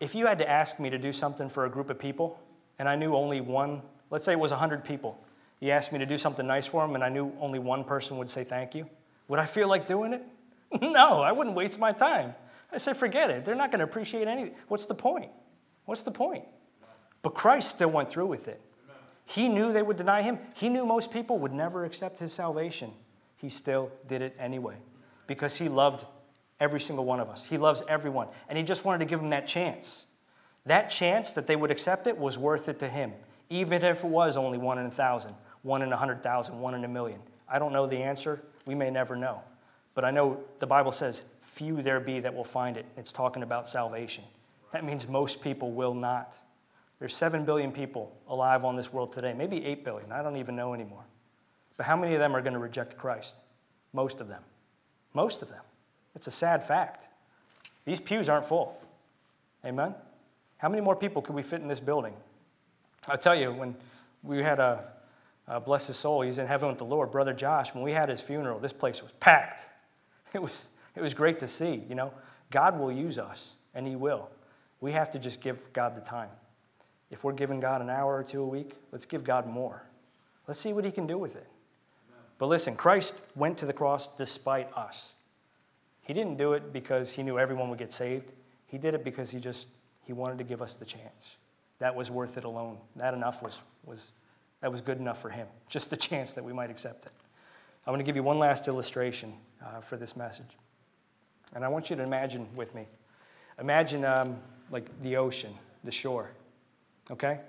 If 0.00 0.16
you 0.16 0.26
had 0.26 0.38
to 0.38 0.50
ask 0.50 0.80
me 0.80 0.90
to 0.90 0.98
do 0.98 1.12
something 1.12 1.48
for 1.48 1.64
a 1.64 1.70
group 1.70 1.88
of 1.88 1.96
people, 1.96 2.40
and 2.80 2.88
I 2.88 2.96
knew 2.96 3.14
only 3.14 3.40
one, 3.40 3.82
let's 4.10 4.24
say 4.24 4.32
it 4.32 4.38
was 4.38 4.50
100 4.50 4.82
people, 4.82 5.16
he 5.60 5.70
asked 5.70 5.92
me 5.92 6.00
to 6.00 6.06
do 6.06 6.18
something 6.18 6.44
nice 6.44 6.66
for 6.66 6.84
him, 6.84 6.96
and 6.96 7.04
I 7.04 7.08
knew 7.08 7.32
only 7.40 7.60
one 7.60 7.84
person 7.84 8.18
would 8.18 8.28
say 8.28 8.42
thank 8.42 8.74
you. 8.74 8.88
Would 9.28 9.38
I 9.38 9.46
feel 9.46 9.68
like 9.68 9.86
doing 9.86 10.12
it? 10.12 10.24
no, 10.82 11.22
I 11.22 11.30
wouldn't 11.30 11.54
waste 11.54 11.78
my 11.78 11.92
time. 11.92 12.34
I 12.72 12.78
say, 12.78 12.92
forget 12.92 13.30
it. 13.30 13.44
They're 13.44 13.54
not 13.54 13.70
going 13.70 13.78
to 13.78 13.84
appreciate 13.84 14.26
anything. 14.26 14.56
What's 14.66 14.86
the 14.86 14.94
point? 14.96 15.30
What's 15.84 16.02
the 16.02 16.10
point? 16.10 16.44
But 17.22 17.34
Christ 17.34 17.70
still 17.70 17.90
went 17.90 18.10
through 18.10 18.26
with 18.26 18.48
it. 18.48 18.60
He 19.24 19.48
knew 19.48 19.72
they 19.72 19.82
would 19.82 19.96
deny 19.96 20.22
him. 20.22 20.40
He 20.56 20.68
knew 20.68 20.84
most 20.84 21.12
people 21.12 21.38
would 21.38 21.52
never 21.52 21.84
accept 21.84 22.18
his 22.18 22.32
salvation. 22.32 22.90
He 23.36 23.48
still 23.48 23.92
did 24.08 24.20
it 24.20 24.34
anyway 24.36 24.74
because 25.28 25.56
he 25.56 25.68
loved 25.68 26.06
every 26.64 26.80
single 26.80 27.04
one 27.04 27.20
of 27.20 27.28
us. 27.28 27.46
He 27.48 27.58
loves 27.58 27.82
everyone. 27.88 28.26
And 28.48 28.58
he 28.58 28.64
just 28.64 28.84
wanted 28.84 28.98
to 28.98 29.04
give 29.04 29.20
them 29.20 29.30
that 29.30 29.46
chance. 29.46 30.04
That 30.66 30.88
chance 30.88 31.30
that 31.32 31.46
they 31.46 31.54
would 31.54 31.70
accept 31.70 32.06
it 32.06 32.18
was 32.18 32.38
worth 32.38 32.68
it 32.68 32.78
to 32.80 32.88
him, 32.88 33.12
even 33.50 33.82
if 33.84 34.02
it 34.02 34.08
was 34.08 34.36
only 34.36 34.58
one 34.58 34.78
in 34.78 34.86
a 34.86 34.90
thousand 34.90 35.34
one 35.64 35.82
in 35.82 35.92
a 35.92 35.96
hundred 35.96 36.22
thousand, 36.22 36.60
one 36.60 36.74
in 36.74 36.84
a 36.84 36.88
million? 36.88 37.18
I 37.48 37.58
don't 37.58 37.72
know 37.72 37.86
the 37.86 37.96
answer. 37.96 38.40
We 38.66 38.74
may 38.74 38.90
never 38.90 39.16
know. 39.16 39.40
But 39.94 40.04
I 40.04 40.10
know 40.10 40.38
the 40.60 40.66
Bible 40.66 40.92
says, 40.92 41.24
few 41.40 41.82
there 41.82 42.00
be 42.00 42.20
that 42.20 42.34
will 42.34 42.44
find 42.44 42.76
it. 42.76 42.86
It's 42.96 43.12
talking 43.12 43.42
about 43.42 43.66
salvation. 43.66 44.24
That 44.72 44.84
means 44.84 45.08
most 45.08 45.40
people 45.40 45.72
will 45.72 45.94
not. 45.94 46.36
There's 46.98 47.16
7 47.16 47.44
billion 47.44 47.72
people 47.72 48.14
alive 48.28 48.64
on 48.64 48.76
this 48.76 48.92
world 48.92 49.12
today, 49.12 49.32
maybe 49.32 49.64
8 49.64 49.84
billion. 49.84 50.12
I 50.12 50.22
don't 50.22 50.36
even 50.36 50.54
know 50.54 50.74
anymore. 50.74 51.04
But 51.76 51.86
how 51.86 51.96
many 51.96 52.14
of 52.14 52.20
them 52.20 52.36
are 52.36 52.42
going 52.42 52.52
to 52.52 52.58
reject 52.58 52.96
Christ? 52.96 53.34
Most 53.92 54.20
of 54.20 54.28
them. 54.28 54.42
Most 55.12 55.42
of 55.42 55.48
them. 55.48 55.62
It's 56.14 56.26
a 56.26 56.30
sad 56.30 56.62
fact. 56.62 57.08
These 57.84 58.00
pews 58.00 58.28
aren't 58.28 58.46
full. 58.46 58.78
Amen? 59.64 59.94
How 60.58 60.68
many 60.68 60.82
more 60.82 60.96
people 60.96 61.22
could 61.22 61.34
we 61.34 61.42
fit 61.42 61.60
in 61.60 61.68
this 61.68 61.80
building? 61.80 62.14
I'll 63.06 63.18
tell 63.18 63.34
you, 63.34 63.52
when 63.52 63.74
we 64.22 64.42
had 64.42 64.58
a, 64.58 64.84
uh, 65.46 65.60
bless 65.60 65.86
his 65.86 65.96
soul, 65.96 66.22
he's 66.22 66.38
in 66.38 66.46
heaven 66.46 66.68
with 66.68 66.78
the 66.78 66.84
Lord. 66.84 67.10
Brother 67.10 67.32
Josh, 67.32 67.74
when 67.74 67.84
we 67.84 67.92
had 67.92 68.08
his 68.08 68.20
funeral, 68.20 68.58
this 68.58 68.72
place 68.72 69.02
was 69.02 69.12
packed. 69.20 69.68
It 70.34 70.42
was, 70.42 70.68
it 70.96 71.00
was 71.00 71.14
great 71.14 71.38
to 71.38 71.46
see. 71.46 71.84
You 71.88 71.94
know, 71.94 72.12
God 72.50 72.76
will 72.76 72.90
use 72.90 73.20
us, 73.20 73.54
and 73.72 73.86
he 73.86 73.94
will. 73.94 74.28
We 74.80 74.90
have 74.90 75.08
to 75.12 75.20
just 75.20 75.40
give 75.40 75.72
God 75.72 75.94
the 75.94 76.00
time. 76.00 76.30
If 77.12 77.22
we're 77.22 77.34
giving 77.34 77.60
God 77.60 77.80
an 77.80 77.88
hour 77.88 78.16
or 78.16 78.24
two 78.24 78.42
a 78.42 78.46
week, 78.46 78.74
let's 78.90 79.06
give 79.06 79.22
God 79.22 79.46
more. 79.46 79.84
Let's 80.48 80.58
see 80.58 80.72
what 80.72 80.84
he 80.84 80.90
can 80.90 81.06
do 81.06 81.16
with 81.16 81.36
it. 81.36 81.46
But 82.38 82.46
listen, 82.46 82.74
Christ 82.74 83.22
went 83.36 83.58
to 83.58 83.66
the 83.66 83.72
cross 83.72 84.08
despite 84.16 84.72
us. 84.76 85.13
He 86.04 86.12
didn't 86.12 86.36
do 86.36 86.52
it 86.52 86.72
because 86.72 87.12
he 87.12 87.22
knew 87.22 87.38
everyone 87.38 87.70
would 87.70 87.78
get 87.78 87.90
saved. 87.90 88.32
He 88.66 88.78
did 88.78 88.94
it 88.94 89.04
because 89.04 89.30
he 89.30 89.40
just 89.40 89.66
he 90.06 90.12
wanted 90.12 90.38
to 90.38 90.44
give 90.44 90.62
us 90.62 90.74
the 90.74 90.84
chance. 90.84 91.36
That 91.78 91.94
was 91.94 92.10
worth 92.10 92.36
it 92.36 92.44
alone. 92.44 92.78
That 92.96 93.14
enough 93.14 93.42
was 93.42 93.60
was 93.84 94.06
that 94.60 94.70
was 94.70 94.80
good 94.80 94.98
enough 94.98 95.20
for 95.20 95.30
him, 95.30 95.46
just 95.68 95.90
the 95.90 95.96
chance 95.96 96.32
that 96.34 96.44
we 96.44 96.52
might 96.52 96.70
accept 96.70 97.06
it. 97.06 97.12
I'm 97.86 97.92
going 97.92 97.98
to 97.98 98.04
give 98.04 98.16
you 98.16 98.22
one 98.22 98.38
last 98.38 98.68
illustration 98.68 99.34
uh, 99.62 99.80
for 99.80 99.96
this 99.96 100.16
message. 100.16 100.56
And 101.54 101.64
I 101.64 101.68
want 101.68 101.90
you 101.90 101.96
to 101.96 102.02
imagine 102.02 102.46
with 102.56 102.74
me. 102.74 102.86
Imagine 103.60 104.04
um, 104.04 104.38
like 104.70 104.88
the 105.02 105.16
ocean, 105.16 105.52
the 105.84 105.90
shore, 105.90 106.30
okay? 107.10 107.40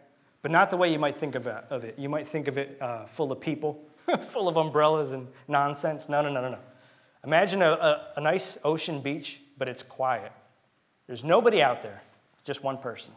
But 0.42 0.52
not 0.52 0.70
the 0.70 0.78
way 0.78 0.92
you 0.92 1.00
might 1.00 1.18
think 1.18 1.36
of 1.36 1.48
it. 1.48 1.64
Of 1.70 1.86
it. 1.86 1.98
You 1.98 2.10
might 2.10 2.28
think 2.28 2.48
of 2.48 2.58
it 2.58 2.78
uh, 2.82 3.06
full 3.06 3.32
of 3.32 3.40
people, 3.40 3.82
full 4.22 4.48
of 4.48 4.58
umbrellas 4.58 5.14
and 5.14 5.28
nonsense. 5.48 6.10
No, 6.10 6.22
no, 6.22 6.30
no, 6.30 6.42
no, 6.42 6.50
no. 6.50 6.60
Imagine 7.26 7.62
a, 7.62 7.72
a, 7.72 8.08
a 8.18 8.22
nice 8.22 8.58
ocean 8.64 9.02
beach, 9.02 9.42
but 9.58 9.68
it's 9.68 9.84
quiet. 9.84 10.32
There's 11.08 11.24
nobody 11.24 11.62
out 11.62 11.82
there, 11.82 12.02
just 12.44 12.64
one 12.64 12.78
person. 12.78 13.14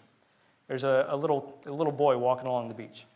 There's 0.66 0.85
a, 0.85 1.07
a, 1.11 1.16
little, 1.16 1.59
a 1.66 1.73
little 1.73 1.92
boy 1.92 2.16
walking 2.18 2.47
along 2.47 2.68
the 2.68 2.75
beach. 2.75 3.07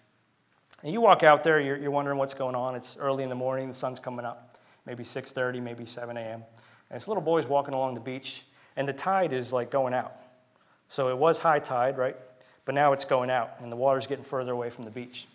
And 0.83 0.93
you 0.93 1.01
walk 1.01 1.23
out 1.23 1.43
there, 1.43 1.61
you're, 1.61 1.77
you're 1.77 1.91
wondering 1.91 2.19
what's 2.19 2.35
going 2.35 2.55
on. 2.55 2.75
It's 2.75 2.97
early 2.99 3.23
in 3.23 3.29
the 3.29 3.35
morning, 3.35 3.69
the 3.69 3.75
sun's 3.75 4.01
coming 4.01 4.25
up, 4.25 4.59
maybe 4.87 5.05
6.30, 5.05 5.63
maybe 5.63 5.87
7 5.87 6.17
a.m. 6.17 6.43
And 6.91 7.01
this 7.01 7.09
little 7.09 7.23
boy's 7.23 7.47
walking 7.47 7.75
along 7.75 7.95
the 7.95 8.01
beach, 8.01 8.45
and 8.77 8.89
the 8.89 8.93
tide 8.93 9.33
is 9.33 9.53
like 9.53 9.71
going 9.71 9.95
out. 9.95 10.15
So 10.89 11.09
it 11.09 11.17
was 11.17 11.39
high 11.39 11.59
tide, 11.59 11.97
right? 11.97 12.17
But 12.65 12.75
now 12.75 12.93
it's 12.93 13.05
going 13.05 13.31
out, 13.31 13.55
and 13.61 13.71
the 13.71 13.77
water's 13.77 14.07
getting 14.07 14.25
further 14.25 14.53
away 14.53 14.71
from 14.71 14.85
the 14.85 14.91
beach. 14.91 15.27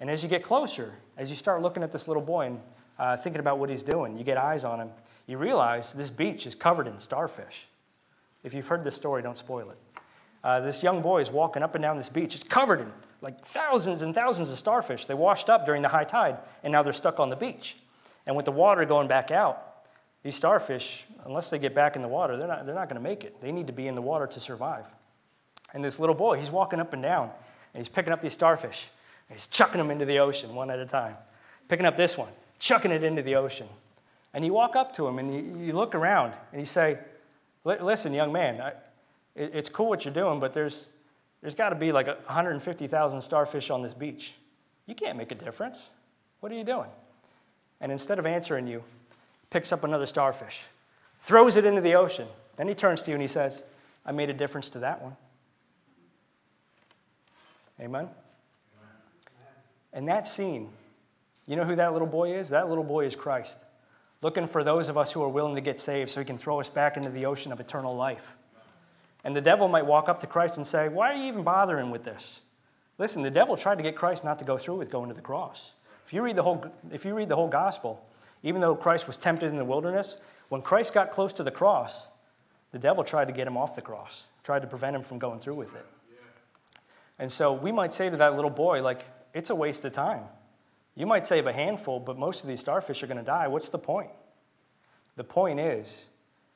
And 0.00 0.10
as 0.10 0.22
you 0.22 0.28
get 0.28 0.42
closer, 0.42 0.92
as 1.16 1.30
you 1.30 1.36
start 1.36 1.62
looking 1.62 1.82
at 1.82 1.92
this 1.92 2.08
little 2.08 2.22
boy 2.22 2.46
and 2.46 2.60
uh, 2.98 3.16
thinking 3.16 3.40
about 3.40 3.58
what 3.58 3.70
he's 3.70 3.82
doing, 3.82 4.16
you 4.16 4.24
get 4.24 4.36
eyes 4.36 4.64
on 4.64 4.80
him, 4.80 4.90
you 5.26 5.38
realize 5.38 5.92
this 5.92 6.10
beach 6.10 6.46
is 6.46 6.54
covered 6.54 6.86
in 6.86 6.98
starfish. 6.98 7.66
If 8.42 8.54
you've 8.54 8.68
heard 8.68 8.84
this 8.84 8.94
story, 8.94 9.22
don't 9.22 9.38
spoil 9.38 9.70
it. 9.70 9.78
Uh, 10.42 10.60
this 10.60 10.82
young 10.82 11.00
boy 11.00 11.20
is 11.20 11.30
walking 11.30 11.62
up 11.62 11.74
and 11.74 11.82
down 11.82 11.96
this 11.96 12.10
beach. 12.10 12.34
It's 12.34 12.44
covered 12.44 12.80
in 12.80 12.92
like 13.22 13.42
thousands 13.42 14.02
and 14.02 14.14
thousands 14.14 14.50
of 14.50 14.58
starfish. 14.58 15.06
They 15.06 15.14
washed 15.14 15.48
up 15.48 15.64
during 15.64 15.80
the 15.80 15.88
high 15.88 16.04
tide, 16.04 16.36
and 16.62 16.70
now 16.70 16.82
they're 16.82 16.92
stuck 16.92 17.18
on 17.18 17.30
the 17.30 17.36
beach. 17.36 17.78
And 18.26 18.36
with 18.36 18.44
the 18.44 18.52
water 18.52 18.84
going 18.84 19.08
back 19.08 19.30
out, 19.30 19.86
these 20.22 20.36
starfish, 20.36 21.04
unless 21.24 21.48
they 21.50 21.58
get 21.58 21.74
back 21.74 21.96
in 21.96 22.02
the 22.02 22.08
water, 22.08 22.36
they're 22.36 22.48
not, 22.48 22.66
they're 22.66 22.74
not 22.74 22.88
going 22.88 23.02
to 23.02 23.08
make 23.08 23.24
it. 23.24 23.40
They 23.40 23.52
need 23.52 23.66
to 23.66 23.72
be 23.72 23.86
in 23.86 23.94
the 23.94 24.02
water 24.02 24.26
to 24.26 24.40
survive. 24.40 24.84
And 25.72 25.82
this 25.82 25.98
little 25.98 26.14
boy, 26.14 26.38
he's 26.38 26.50
walking 26.50 26.80
up 26.80 26.92
and 26.92 27.02
down, 27.02 27.30
and 27.72 27.80
he's 27.80 27.88
picking 27.88 28.12
up 28.12 28.20
these 28.20 28.34
starfish, 28.34 28.90
and 29.28 29.38
he's 29.38 29.46
chucking 29.46 29.78
them 29.78 29.90
into 29.90 30.04
the 30.04 30.18
ocean 30.18 30.54
one 30.54 30.70
at 30.70 30.78
a 30.78 30.86
time. 30.86 31.16
Picking 31.68 31.86
up 31.86 31.96
this 31.96 32.16
one, 32.16 32.28
chucking 32.64 32.90
it 32.90 33.04
into 33.04 33.20
the 33.20 33.36
ocean. 33.36 33.68
And 34.32 34.44
you 34.44 34.54
walk 34.54 34.74
up 34.74 34.94
to 34.94 35.06
him 35.06 35.18
and 35.18 35.64
you, 35.64 35.74
look 35.74 35.94
around 35.94 36.32
and 36.50 36.60
you 36.60 36.66
say, 36.66 36.98
Listen, 37.64 38.12
young 38.12 38.32
man, 38.32 38.72
it's 39.36 39.68
cool 39.68 39.88
what 39.88 40.04
you're 40.04 40.12
doing, 40.12 40.38
but 40.40 40.52
there's, 40.52 40.88
there's 41.40 41.54
got 41.54 41.70
to 41.70 41.76
be 41.76 41.92
like 41.92 42.06
150,000 42.06 43.20
starfish 43.22 43.70
on 43.70 43.82
this 43.82 43.94
beach. 43.94 44.34
You 44.86 44.94
can't 44.94 45.16
make 45.16 45.32
a 45.32 45.34
difference. 45.34 45.78
What 46.40 46.52
are 46.52 46.56
you 46.56 46.64
doing? 46.64 46.90
And 47.80 47.90
instead 47.90 48.18
of 48.18 48.26
answering 48.26 48.66
you, 48.66 48.82
picks 49.48 49.72
up 49.72 49.84
another 49.84 50.04
starfish, 50.04 50.64
throws 51.20 51.56
it 51.56 51.64
into 51.64 51.80
the 51.80 51.94
ocean. 51.94 52.28
Then 52.56 52.68
he 52.68 52.74
turns 52.74 53.02
to 53.02 53.10
you 53.10 53.14
and 53.14 53.22
he 53.22 53.28
says, 53.28 53.62
I 54.04 54.12
made 54.12 54.28
a 54.28 54.34
difference 54.34 54.68
to 54.70 54.80
that 54.80 55.00
one. 55.00 55.16
Amen? 57.80 58.08
And 59.92 60.08
that 60.08 60.26
scene, 60.26 60.68
you 61.46 61.56
know 61.56 61.64
who 61.64 61.76
that 61.76 61.92
little 61.92 62.08
boy 62.08 62.34
is? 62.36 62.50
That 62.50 62.68
little 62.68 62.84
boy 62.84 63.06
is 63.06 63.16
Christ 63.16 63.58
looking 64.24 64.46
for 64.46 64.64
those 64.64 64.88
of 64.88 64.96
us 64.96 65.12
who 65.12 65.22
are 65.22 65.28
willing 65.28 65.54
to 65.54 65.60
get 65.60 65.78
saved 65.78 66.10
so 66.10 66.18
he 66.18 66.24
can 66.24 66.38
throw 66.38 66.58
us 66.58 66.70
back 66.70 66.96
into 66.96 67.10
the 67.10 67.26
ocean 67.26 67.52
of 67.52 67.60
eternal 67.60 67.92
life. 67.92 68.26
And 69.22 69.36
the 69.36 69.40
devil 69.42 69.68
might 69.68 69.84
walk 69.84 70.08
up 70.08 70.18
to 70.20 70.26
Christ 70.26 70.56
and 70.56 70.66
say, 70.66 70.88
Why 70.88 71.12
are 71.12 71.14
you 71.14 71.24
even 71.24 71.42
bothering 71.42 71.90
with 71.90 72.04
this? 72.04 72.40
Listen, 72.96 73.22
the 73.22 73.30
devil 73.30 73.54
tried 73.54 73.76
to 73.76 73.82
get 73.82 73.94
Christ 73.94 74.24
not 74.24 74.38
to 74.38 74.44
go 74.44 74.56
through 74.56 74.76
with 74.76 74.90
going 74.90 75.08
to 75.08 75.14
the 75.14 75.20
cross. 75.20 75.72
If 76.06 76.12
you 76.14 76.22
read 76.22 76.36
the 76.36 76.42
whole, 76.42 76.64
if 76.90 77.04
you 77.04 77.14
read 77.14 77.28
the 77.28 77.36
whole 77.36 77.48
gospel, 77.48 78.02
even 78.42 78.62
though 78.62 78.74
Christ 78.74 79.06
was 79.06 79.18
tempted 79.18 79.50
in 79.50 79.58
the 79.58 79.64
wilderness, 79.64 80.16
when 80.48 80.62
Christ 80.62 80.94
got 80.94 81.10
close 81.10 81.34
to 81.34 81.42
the 81.42 81.50
cross, 81.50 82.08
the 82.72 82.78
devil 82.78 83.04
tried 83.04 83.28
to 83.28 83.34
get 83.34 83.46
him 83.46 83.58
off 83.58 83.76
the 83.76 83.82
cross, 83.82 84.26
tried 84.42 84.62
to 84.62 84.66
prevent 84.66 84.96
him 84.96 85.02
from 85.02 85.18
going 85.18 85.38
through 85.38 85.54
with 85.54 85.74
it. 85.74 85.86
And 87.18 87.30
so 87.30 87.52
we 87.52 87.72
might 87.72 87.92
say 87.92 88.08
to 88.08 88.16
that 88.16 88.36
little 88.36 88.50
boy, 88.50 88.82
like, 88.82 89.04
it's 89.34 89.50
a 89.50 89.54
waste 89.54 89.84
of 89.84 89.92
time. 89.92 90.24
You 90.94 91.06
might 91.06 91.26
save 91.26 91.46
a 91.46 91.52
handful, 91.52 91.98
but 91.98 92.18
most 92.18 92.42
of 92.42 92.48
these 92.48 92.60
starfish 92.60 93.02
are 93.02 93.06
going 93.06 93.18
to 93.18 93.24
die. 93.24 93.48
What's 93.48 93.68
the 93.68 93.78
point? 93.78 94.10
The 95.16 95.24
point 95.24 95.60
is, 95.60 96.06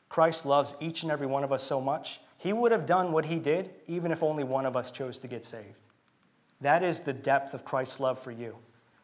Christ 0.09 0.46
loves 0.46 0.74
each 0.81 1.03
and 1.03 1.12
every 1.12 1.27
one 1.27 1.44
of 1.44 1.53
us 1.53 1.62
so 1.62 1.81
much, 1.81 2.20
he 2.38 2.53
would 2.53 2.72
have 2.72 2.87
done 2.87 3.12
what 3.12 3.27
he 3.27 3.38
did 3.38 3.70
even 3.87 4.12
if 4.12 4.22
only 4.22 4.44
one 4.44 4.64
of 4.64 4.77
us 4.77 4.90
chose 4.90 5.18
to 5.18 5.29
get 5.29 5.44
saved. 5.44 5.79
That 6.61 6.83
is 6.83 7.01
the 7.01 7.12
depth 7.12 7.53
of 7.53 7.64
Christ's 7.64 8.01
love 8.01 8.18
for 8.18 8.31
you. 8.31 8.57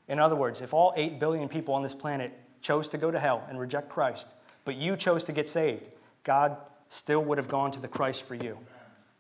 In 0.08 0.18
other 0.18 0.36
words, 0.36 0.60
if 0.60 0.72
all 0.74 0.92
8 0.96 1.18
billion 1.18 1.48
people 1.48 1.74
on 1.74 1.82
this 1.82 1.94
planet 1.94 2.32
chose 2.60 2.88
to 2.88 2.98
go 2.98 3.10
to 3.10 3.18
hell 3.18 3.44
and 3.48 3.58
reject 3.58 3.88
Christ, 3.88 4.28
but 4.64 4.76
you 4.76 4.96
chose 4.96 5.24
to 5.24 5.32
get 5.32 5.48
saved, 5.48 5.88
God 6.22 6.56
still 6.88 7.22
would 7.24 7.38
have 7.38 7.48
gone 7.48 7.70
to 7.72 7.80
the 7.80 7.88
Christ 7.88 8.24
for 8.24 8.34
you. 8.34 8.58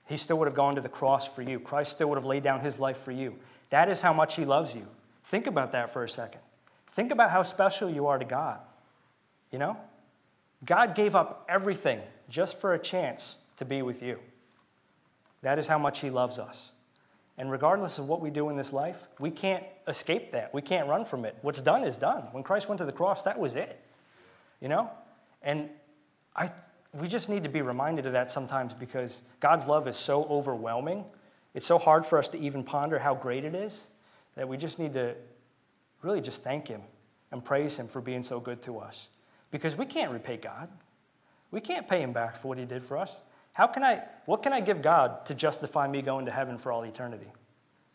He 0.06 0.16
still 0.16 0.38
would 0.38 0.46
have 0.46 0.54
gone 0.54 0.74
to 0.74 0.80
the 0.80 0.88
cross 0.88 1.26
for 1.26 1.42
you. 1.42 1.58
Christ 1.58 1.92
still 1.92 2.08
would 2.08 2.18
have 2.18 2.26
laid 2.26 2.42
down 2.42 2.60
his 2.60 2.78
life 2.78 2.98
for 2.98 3.12
you. 3.12 3.36
That 3.70 3.88
is 3.88 4.02
how 4.02 4.12
much 4.12 4.36
he 4.36 4.44
loves 4.44 4.74
you. 4.74 4.86
Think 5.24 5.46
about 5.46 5.72
that 5.72 5.90
for 5.90 6.04
a 6.04 6.08
second. 6.08 6.40
Think 6.92 7.10
about 7.10 7.30
how 7.30 7.42
special 7.42 7.90
you 7.90 8.06
are 8.06 8.18
to 8.18 8.24
God. 8.24 8.60
You 9.50 9.58
know? 9.58 9.76
God 10.64 10.94
gave 10.94 11.16
up 11.16 11.44
everything 11.48 12.00
just 12.28 12.60
for 12.60 12.74
a 12.74 12.78
chance 12.78 13.36
to 13.56 13.64
be 13.64 13.82
with 13.82 14.02
you. 14.02 14.18
That 15.42 15.58
is 15.58 15.66
how 15.66 15.78
much 15.78 16.00
He 16.00 16.10
loves 16.10 16.38
us. 16.38 16.72
And 17.36 17.50
regardless 17.50 17.98
of 17.98 18.06
what 18.06 18.20
we 18.20 18.30
do 18.30 18.48
in 18.48 18.56
this 18.56 18.72
life, 18.72 19.08
we 19.18 19.30
can't 19.30 19.64
escape 19.88 20.32
that. 20.32 20.54
We 20.54 20.62
can't 20.62 20.88
run 20.88 21.04
from 21.04 21.24
it. 21.24 21.36
What's 21.42 21.60
done 21.60 21.84
is 21.84 21.96
done. 21.96 22.22
When 22.30 22.44
Christ 22.44 22.68
went 22.68 22.78
to 22.78 22.84
the 22.84 22.92
cross, 22.92 23.22
that 23.22 23.38
was 23.38 23.56
it. 23.56 23.80
You 24.60 24.68
know? 24.68 24.90
And 25.42 25.68
I, 26.36 26.50
we 26.92 27.08
just 27.08 27.28
need 27.28 27.42
to 27.44 27.50
be 27.50 27.60
reminded 27.60 28.06
of 28.06 28.12
that 28.12 28.30
sometimes 28.30 28.72
because 28.72 29.22
God's 29.40 29.66
love 29.66 29.88
is 29.88 29.96
so 29.96 30.24
overwhelming. 30.24 31.04
It's 31.54 31.66
so 31.66 31.78
hard 31.78 32.06
for 32.06 32.18
us 32.18 32.28
to 32.28 32.38
even 32.38 32.62
ponder 32.62 32.98
how 32.98 33.14
great 33.14 33.44
it 33.44 33.54
is 33.54 33.88
that 34.36 34.48
we 34.48 34.56
just 34.56 34.78
need 34.78 34.92
to 34.94 35.14
really 36.02 36.20
just 36.20 36.42
thank 36.42 36.68
Him 36.68 36.82
and 37.32 37.44
praise 37.44 37.76
Him 37.76 37.88
for 37.88 38.00
being 38.00 38.22
so 38.22 38.40
good 38.40 38.62
to 38.62 38.78
us. 38.78 39.08
Because 39.50 39.76
we 39.76 39.86
can't 39.86 40.10
repay 40.10 40.36
God. 40.36 40.68
We 41.50 41.60
can't 41.60 41.88
pay 41.88 42.02
Him 42.02 42.12
back 42.12 42.36
for 42.36 42.48
what 42.48 42.58
He 42.58 42.64
did 42.64 42.82
for 42.82 42.98
us. 42.98 43.20
How 43.52 43.66
can 43.66 43.84
I, 43.84 44.02
what 44.26 44.42
can 44.42 44.52
I 44.52 44.60
give 44.60 44.82
God 44.82 45.24
to 45.26 45.34
justify 45.34 45.86
me 45.86 46.02
going 46.02 46.26
to 46.26 46.32
heaven 46.32 46.58
for 46.58 46.72
all 46.72 46.82
eternity? 46.82 47.28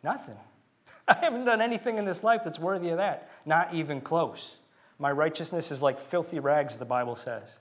Nothing. 0.03 0.37
I 1.07 1.15
haven't 1.15 1.43
done 1.43 1.61
anything 1.61 1.97
in 1.97 2.05
this 2.05 2.23
life 2.23 2.43
that's 2.43 2.59
worthy 2.59 2.89
of 2.89 2.97
that. 2.97 3.29
Not 3.45 3.73
even 3.73 3.99
close. 3.99 4.57
My 4.97 5.11
righteousness 5.11 5.71
is 5.71 5.81
like 5.81 5.99
filthy 5.99 6.39
rags, 6.39 6.77
the 6.77 6.85
Bible 6.85 7.15
says. 7.15 7.57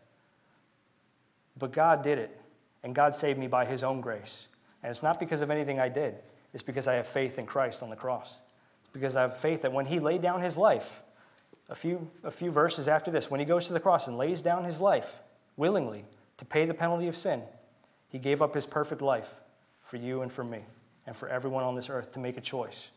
But 1.59 1.73
God 1.73 2.03
did 2.03 2.19
it, 2.19 2.41
and 2.85 2.95
God 2.95 3.17
saved 3.17 3.39
me 3.39 3.49
by 3.49 3.65
His 3.65 3.83
own 3.83 4.01
grace. 4.01 4.47
And 4.83 4.93
it's 4.93 5.03
not 5.03 5.19
because 5.19 5.43
of 5.43 5.51
anything 5.51 5.81
I 5.81 5.89
did, 5.89 6.15
it's 6.55 6.63
because 6.63 6.87
I 6.87 6.95
have 6.95 7.07
faith 7.09 7.39
in 7.39 7.47
Christ 7.47 7.83
on 7.83 7.91
the 7.91 7.97
cross 7.97 8.35
because 8.93 9.17
I 9.17 9.23
have 9.23 9.37
faith 9.37 9.63
that 9.63 9.73
when 9.73 9.87
he 9.87 10.01
laid 10.01 10.23
down 10.23 10.41
his 10.41 10.57
life, 10.57 11.03
a 11.69 11.75
few, 11.75 12.11
a 12.25 12.31
few 12.31 12.51
verses 12.51 12.89
after 12.89 13.11
this, 13.11 13.31
when 13.31 13.41
he 13.41 13.47
goes 13.47 13.67
to 13.67 13.73
the 13.73 13.81
cross 13.81 14.07
and 14.07 14.17
lays 14.17 14.41
down 14.41 14.65
his 14.65 14.81
life 14.81 15.21
willingly 15.57 16.05
to 16.39 16.45
pay 16.45 16.65
the 16.65 16.75
penalty 16.75 17.09
of 17.09 17.17
sin, 17.17 17.43
he 18.09 18.19
gave 18.19 18.41
up 18.41 18.55
his 18.55 18.67
perfect 18.67 19.03
life 19.03 19.29
for 19.83 19.97
you 19.97 20.23
and 20.23 20.33
for 20.33 20.45
me 20.45 20.61
and 21.07 21.15
for 21.15 21.29
everyone 21.29 21.65
on 21.65 21.75
this 21.75 21.91
earth 21.91 22.13
to 22.13 22.19
make 22.19 22.37
a 22.37 22.41
choice 22.41 22.89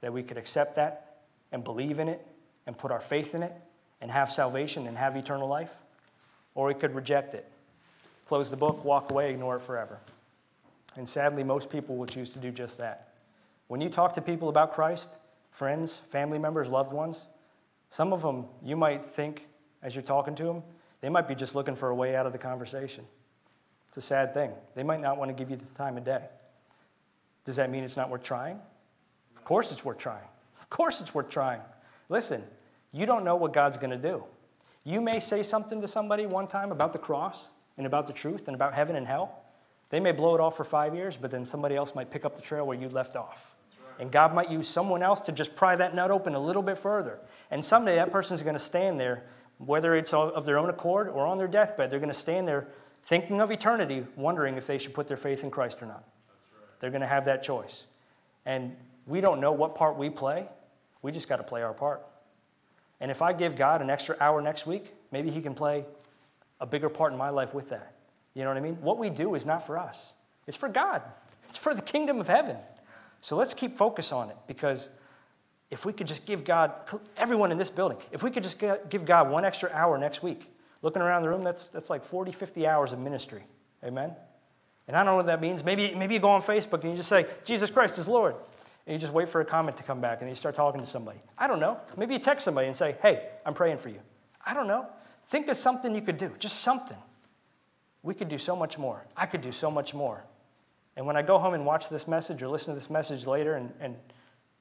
that 0.00 0.12
we 0.12 0.22
could 0.22 0.36
accept 0.36 0.76
that 0.76 1.18
and 1.52 1.64
believe 1.64 1.98
in 1.98 2.08
it 2.08 2.26
and 2.66 2.76
put 2.76 2.90
our 2.90 3.00
faith 3.00 3.34
in 3.34 3.42
it 3.42 3.52
and 4.00 4.10
have 4.10 4.30
salvation 4.30 4.86
and 4.86 4.96
have 4.96 5.16
eternal 5.16 5.48
life, 5.48 5.72
or 6.54 6.66
we 6.66 6.74
could 6.74 6.94
reject 6.94 7.34
it, 7.34 7.50
close 8.26 8.50
the 8.50 8.56
book, 8.56 8.84
walk 8.84 9.10
away, 9.10 9.30
ignore 9.30 9.56
it 9.56 9.60
forever. 9.62 9.98
And 10.96 11.08
sadly, 11.08 11.44
most 11.44 11.70
people 11.70 11.96
will 11.96 12.06
choose 12.06 12.30
to 12.30 12.38
do 12.38 12.50
just 12.50 12.78
that. 12.78 13.08
When 13.68 13.80
you 13.80 13.88
talk 13.88 14.14
to 14.14 14.20
people 14.20 14.48
about 14.48 14.72
Christ, 14.72 15.18
friends, 15.50 15.98
family 16.10 16.38
members, 16.38 16.68
loved 16.68 16.92
ones. 16.92 17.24
Some 17.88 18.12
of 18.12 18.22
them, 18.22 18.46
you 18.62 18.76
might 18.76 19.02
think 19.02 19.48
as 19.82 19.94
you're 19.94 20.02
talking 20.02 20.34
to 20.36 20.44
them, 20.44 20.62
they 21.00 21.08
might 21.08 21.26
be 21.26 21.34
just 21.34 21.54
looking 21.54 21.74
for 21.74 21.88
a 21.88 21.94
way 21.94 22.14
out 22.14 22.26
of 22.26 22.32
the 22.32 22.38
conversation. 22.38 23.04
It's 23.88 23.96
a 23.96 24.02
sad 24.02 24.34
thing. 24.34 24.52
They 24.74 24.82
might 24.82 25.00
not 25.00 25.16
want 25.16 25.30
to 25.30 25.34
give 25.34 25.50
you 25.50 25.56
the 25.56 25.64
time 25.74 25.96
of 25.96 26.04
day. 26.04 26.22
Does 27.44 27.56
that 27.56 27.70
mean 27.70 27.82
it's 27.82 27.96
not 27.96 28.10
worth 28.10 28.22
trying? 28.22 28.60
Of 29.34 29.44
course 29.44 29.72
it's 29.72 29.84
worth 29.84 29.98
trying. 29.98 30.28
Of 30.60 30.70
course 30.70 31.00
it's 31.00 31.14
worth 31.14 31.28
trying. 31.28 31.60
Listen, 32.08 32.44
you 32.92 33.06
don't 33.06 33.24
know 33.24 33.36
what 33.36 33.52
God's 33.52 33.78
going 33.78 33.90
to 33.90 33.96
do. 33.96 34.24
You 34.84 35.00
may 35.00 35.20
say 35.20 35.42
something 35.42 35.80
to 35.80 35.88
somebody 35.88 36.26
one 36.26 36.46
time 36.46 36.70
about 36.70 36.92
the 36.92 36.98
cross 36.98 37.50
and 37.76 37.86
about 37.86 38.06
the 38.06 38.12
truth 38.12 38.46
and 38.46 38.54
about 38.54 38.74
heaven 38.74 38.96
and 38.96 39.06
hell. 39.06 39.42
They 39.88 40.00
may 40.00 40.12
blow 40.12 40.34
it 40.34 40.40
off 40.40 40.56
for 40.56 40.64
five 40.64 40.94
years, 40.94 41.16
but 41.16 41.30
then 41.30 41.44
somebody 41.44 41.74
else 41.74 41.94
might 41.94 42.10
pick 42.10 42.24
up 42.24 42.36
the 42.36 42.42
trail 42.42 42.66
where 42.66 42.78
you 42.78 42.88
left 42.88 43.16
off. 43.16 43.54
And 44.00 44.10
God 44.10 44.34
might 44.34 44.50
use 44.50 44.66
someone 44.66 45.02
else 45.02 45.20
to 45.20 45.32
just 45.32 45.54
pry 45.54 45.76
that 45.76 45.94
nut 45.94 46.10
open 46.10 46.34
a 46.34 46.40
little 46.40 46.62
bit 46.62 46.78
further. 46.78 47.18
And 47.50 47.62
someday 47.62 47.96
that 47.96 48.10
person's 48.10 48.42
going 48.42 48.54
to 48.54 48.58
stand 48.58 48.98
there, 48.98 49.24
whether 49.58 49.94
it's 49.94 50.14
of 50.14 50.46
their 50.46 50.58
own 50.58 50.70
accord 50.70 51.08
or 51.08 51.26
on 51.26 51.36
their 51.36 51.46
deathbed, 51.46 51.90
they're 51.90 52.00
going 52.00 52.08
to 52.08 52.18
stand 52.18 52.48
there 52.48 52.68
thinking 53.02 53.42
of 53.42 53.50
eternity, 53.50 54.06
wondering 54.16 54.56
if 54.56 54.66
they 54.66 54.78
should 54.78 54.94
put 54.94 55.06
their 55.06 55.18
faith 55.18 55.44
in 55.44 55.50
Christ 55.50 55.82
or 55.82 55.86
not. 55.86 56.02
Right. 56.02 56.80
They're 56.80 56.90
going 56.90 57.02
to 57.02 57.06
have 57.06 57.26
that 57.26 57.42
choice. 57.42 57.86
And 58.46 58.74
we 59.06 59.20
don't 59.20 59.38
know 59.38 59.52
what 59.52 59.74
part 59.74 59.98
we 59.98 60.08
play. 60.08 60.48
We 61.02 61.12
just 61.12 61.28
got 61.28 61.36
to 61.36 61.42
play 61.42 61.62
our 61.62 61.74
part. 61.74 62.02
And 63.00 63.10
if 63.10 63.20
I 63.20 63.34
give 63.34 63.54
God 63.54 63.82
an 63.82 63.90
extra 63.90 64.16
hour 64.18 64.40
next 64.40 64.66
week, 64.66 64.94
maybe 65.12 65.30
He 65.30 65.42
can 65.42 65.52
play 65.52 65.84
a 66.58 66.64
bigger 66.64 66.88
part 66.88 67.12
in 67.12 67.18
my 67.18 67.28
life 67.28 67.52
with 67.52 67.68
that. 67.68 67.94
You 68.32 68.44
know 68.44 68.48
what 68.48 68.56
I 68.56 68.60
mean? 68.60 68.76
What 68.80 68.96
we 68.96 69.10
do 69.10 69.34
is 69.34 69.44
not 69.44 69.66
for 69.66 69.76
us, 69.78 70.14
it's 70.46 70.56
for 70.56 70.70
God, 70.70 71.02
it's 71.50 71.58
for 71.58 71.74
the 71.74 71.82
kingdom 71.82 72.18
of 72.18 72.28
heaven. 72.28 72.56
So 73.20 73.36
let's 73.36 73.54
keep 73.54 73.76
focus 73.76 74.12
on 74.12 74.30
it 74.30 74.36
because 74.46 74.88
if 75.70 75.84
we 75.84 75.92
could 75.92 76.06
just 76.06 76.26
give 76.26 76.44
God, 76.44 76.72
everyone 77.16 77.52
in 77.52 77.58
this 77.58 77.70
building, 77.70 77.98
if 78.10 78.22
we 78.22 78.30
could 78.30 78.42
just 78.42 78.62
give 78.88 79.04
God 79.04 79.30
one 79.30 79.44
extra 79.44 79.70
hour 79.72 79.98
next 79.98 80.22
week, 80.22 80.50
looking 80.82 81.02
around 81.02 81.22
the 81.22 81.28
room, 81.28 81.44
that's, 81.44 81.68
that's 81.68 81.90
like 81.90 82.02
40, 82.02 82.32
50 82.32 82.66
hours 82.66 82.92
of 82.92 82.98
ministry. 82.98 83.44
Amen? 83.84 84.12
And 84.88 84.96
I 84.96 85.04
don't 85.04 85.12
know 85.12 85.16
what 85.16 85.26
that 85.26 85.40
means. 85.40 85.62
Maybe, 85.62 85.94
maybe 85.94 86.14
you 86.14 86.20
go 86.20 86.30
on 86.30 86.42
Facebook 86.42 86.82
and 86.82 86.90
you 86.90 86.96
just 86.96 87.08
say, 87.08 87.26
Jesus 87.44 87.70
Christ 87.70 87.98
is 87.98 88.08
Lord. 88.08 88.34
And 88.86 88.94
you 88.94 88.98
just 88.98 89.12
wait 89.12 89.28
for 89.28 89.40
a 89.40 89.44
comment 89.44 89.76
to 89.76 89.82
come 89.82 90.00
back 90.00 90.20
and 90.20 90.28
you 90.28 90.34
start 90.34 90.54
talking 90.54 90.80
to 90.80 90.86
somebody. 90.86 91.20
I 91.38 91.46
don't 91.46 91.60
know. 91.60 91.78
Maybe 91.96 92.14
you 92.14 92.20
text 92.20 92.44
somebody 92.44 92.66
and 92.66 92.74
say, 92.74 92.96
hey, 93.02 93.28
I'm 93.46 93.54
praying 93.54 93.78
for 93.78 93.90
you. 93.90 94.00
I 94.44 94.54
don't 94.54 94.66
know. 94.66 94.86
Think 95.26 95.48
of 95.48 95.56
something 95.56 95.94
you 95.94 96.00
could 96.00 96.16
do, 96.16 96.32
just 96.38 96.60
something. 96.60 96.96
We 98.02 98.14
could 98.14 98.28
do 98.28 98.38
so 98.38 98.56
much 98.56 98.78
more. 98.78 99.06
I 99.16 99.26
could 99.26 99.42
do 99.42 99.52
so 99.52 99.70
much 99.70 99.94
more. 99.94 100.24
And 101.00 101.06
when 101.06 101.16
I 101.16 101.22
go 101.22 101.38
home 101.38 101.54
and 101.54 101.64
watch 101.64 101.88
this 101.88 102.06
message 102.06 102.42
or 102.42 102.48
listen 102.48 102.74
to 102.74 102.78
this 102.78 102.90
message 102.90 103.26
later 103.26 103.54
and, 103.54 103.72
and 103.80 103.96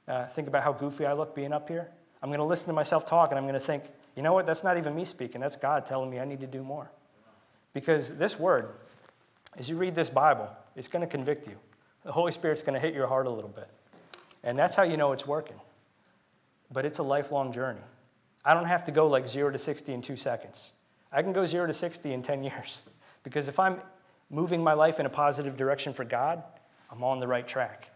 uh, 0.08 0.26
think 0.26 0.48
about 0.48 0.64
how 0.64 0.72
goofy 0.72 1.06
I 1.06 1.12
look 1.12 1.36
being 1.36 1.52
up 1.52 1.68
here. 1.68 1.90
I'm 2.24 2.30
going 2.30 2.40
to 2.40 2.46
listen 2.46 2.68
to 2.68 2.74
myself 2.74 3.06
talk 3.06 3.32
and 3.32 3.38
I'm 3.38 3.44
going 3.44 3.56
to 3.56 3.60
think, 3.60 3.84
you 4.16 4.24
know 4.24 4.32
what? 4.32 4.46
That's 4.46 4.64
not 4.64 4.78
even 4.78 4.96
me 4.96 5.04
speaking. 5.04 5.42
That's 5.42 5.58
God 5.58 5.86
telling 5.86 6.10
me 6.10 6.18
I 6.18 6.24
need 6.24 6.40
to 6.40 6.48
do 6.48 6.64
more. 6.64 6.90
Because 7.74 8.12
this 8.12 8.40
word, 8.40 8.70
as 9.58 9.70
you 9.70 9.76
read 9.76 9.96
this 9.96 10.10
Bible, 10.10 10.48
it's 10.78 10.88
going 10.88 11.02
to 11.02 11.12
convict 11.12 11.46
you. 11.46 11.58
The 12.06 12.14
Holy 12.14 12.32
Spirit's 12.32 12.64
going 12.64 12.76
to 12.76 12.80
hit 12.80 12.94
your 12.94 13.08
heart 13.08 13.28
a 13.28 13.30
little 13.30 13.50
bit. 13.50 13.68
And 14.42 14.58
that's 14.58 14.78
how 14.78 14.84
you 14.84 14.96
know 14.96 15.12
it's 15.12 15.28
working. 15.28 15.60
But 16.72 16.86
it's 16.86 17.00
a 17.00 17.04
lifelong 17.04 17.52
journey. 17.52 17.84
I 18.46 18.54
don't 18.54 18.68
have 18.68 18.86
to 18.86 18.94
go 18.94 19.08
like 19.08 19.28
zero 19.28 19.52
to 19.52 19.58
60 19.58 19.92
in 19.92 20.02
two 20.02 20.16
seconds. 20.16 20.72
I 21.12 21.22
can 21.22 21.34
go 21.34 21.46
zero 21.46 21.68
to 21.68 21.74
60 21.74 22.14
in 22.14 22.22
10 22.22 22.44
years. 22.46 22.82
Because 23.24 23.50
if 23.50 23.60
I'm 23.60 23.82
moving 24.30 24.64
my 24.64 24.74
life 24.74 25.00
in 25.00 25.06
a 25.06 25.10
positive 25.10 25.58
direction 25.58 25.94
for 25.94 26.04
God, 26.04 26.44
I'm 26.92 27.04
on 27.04 27.20
the 27.20 27.28
right 27.28 27.48
track. 27.48 27.90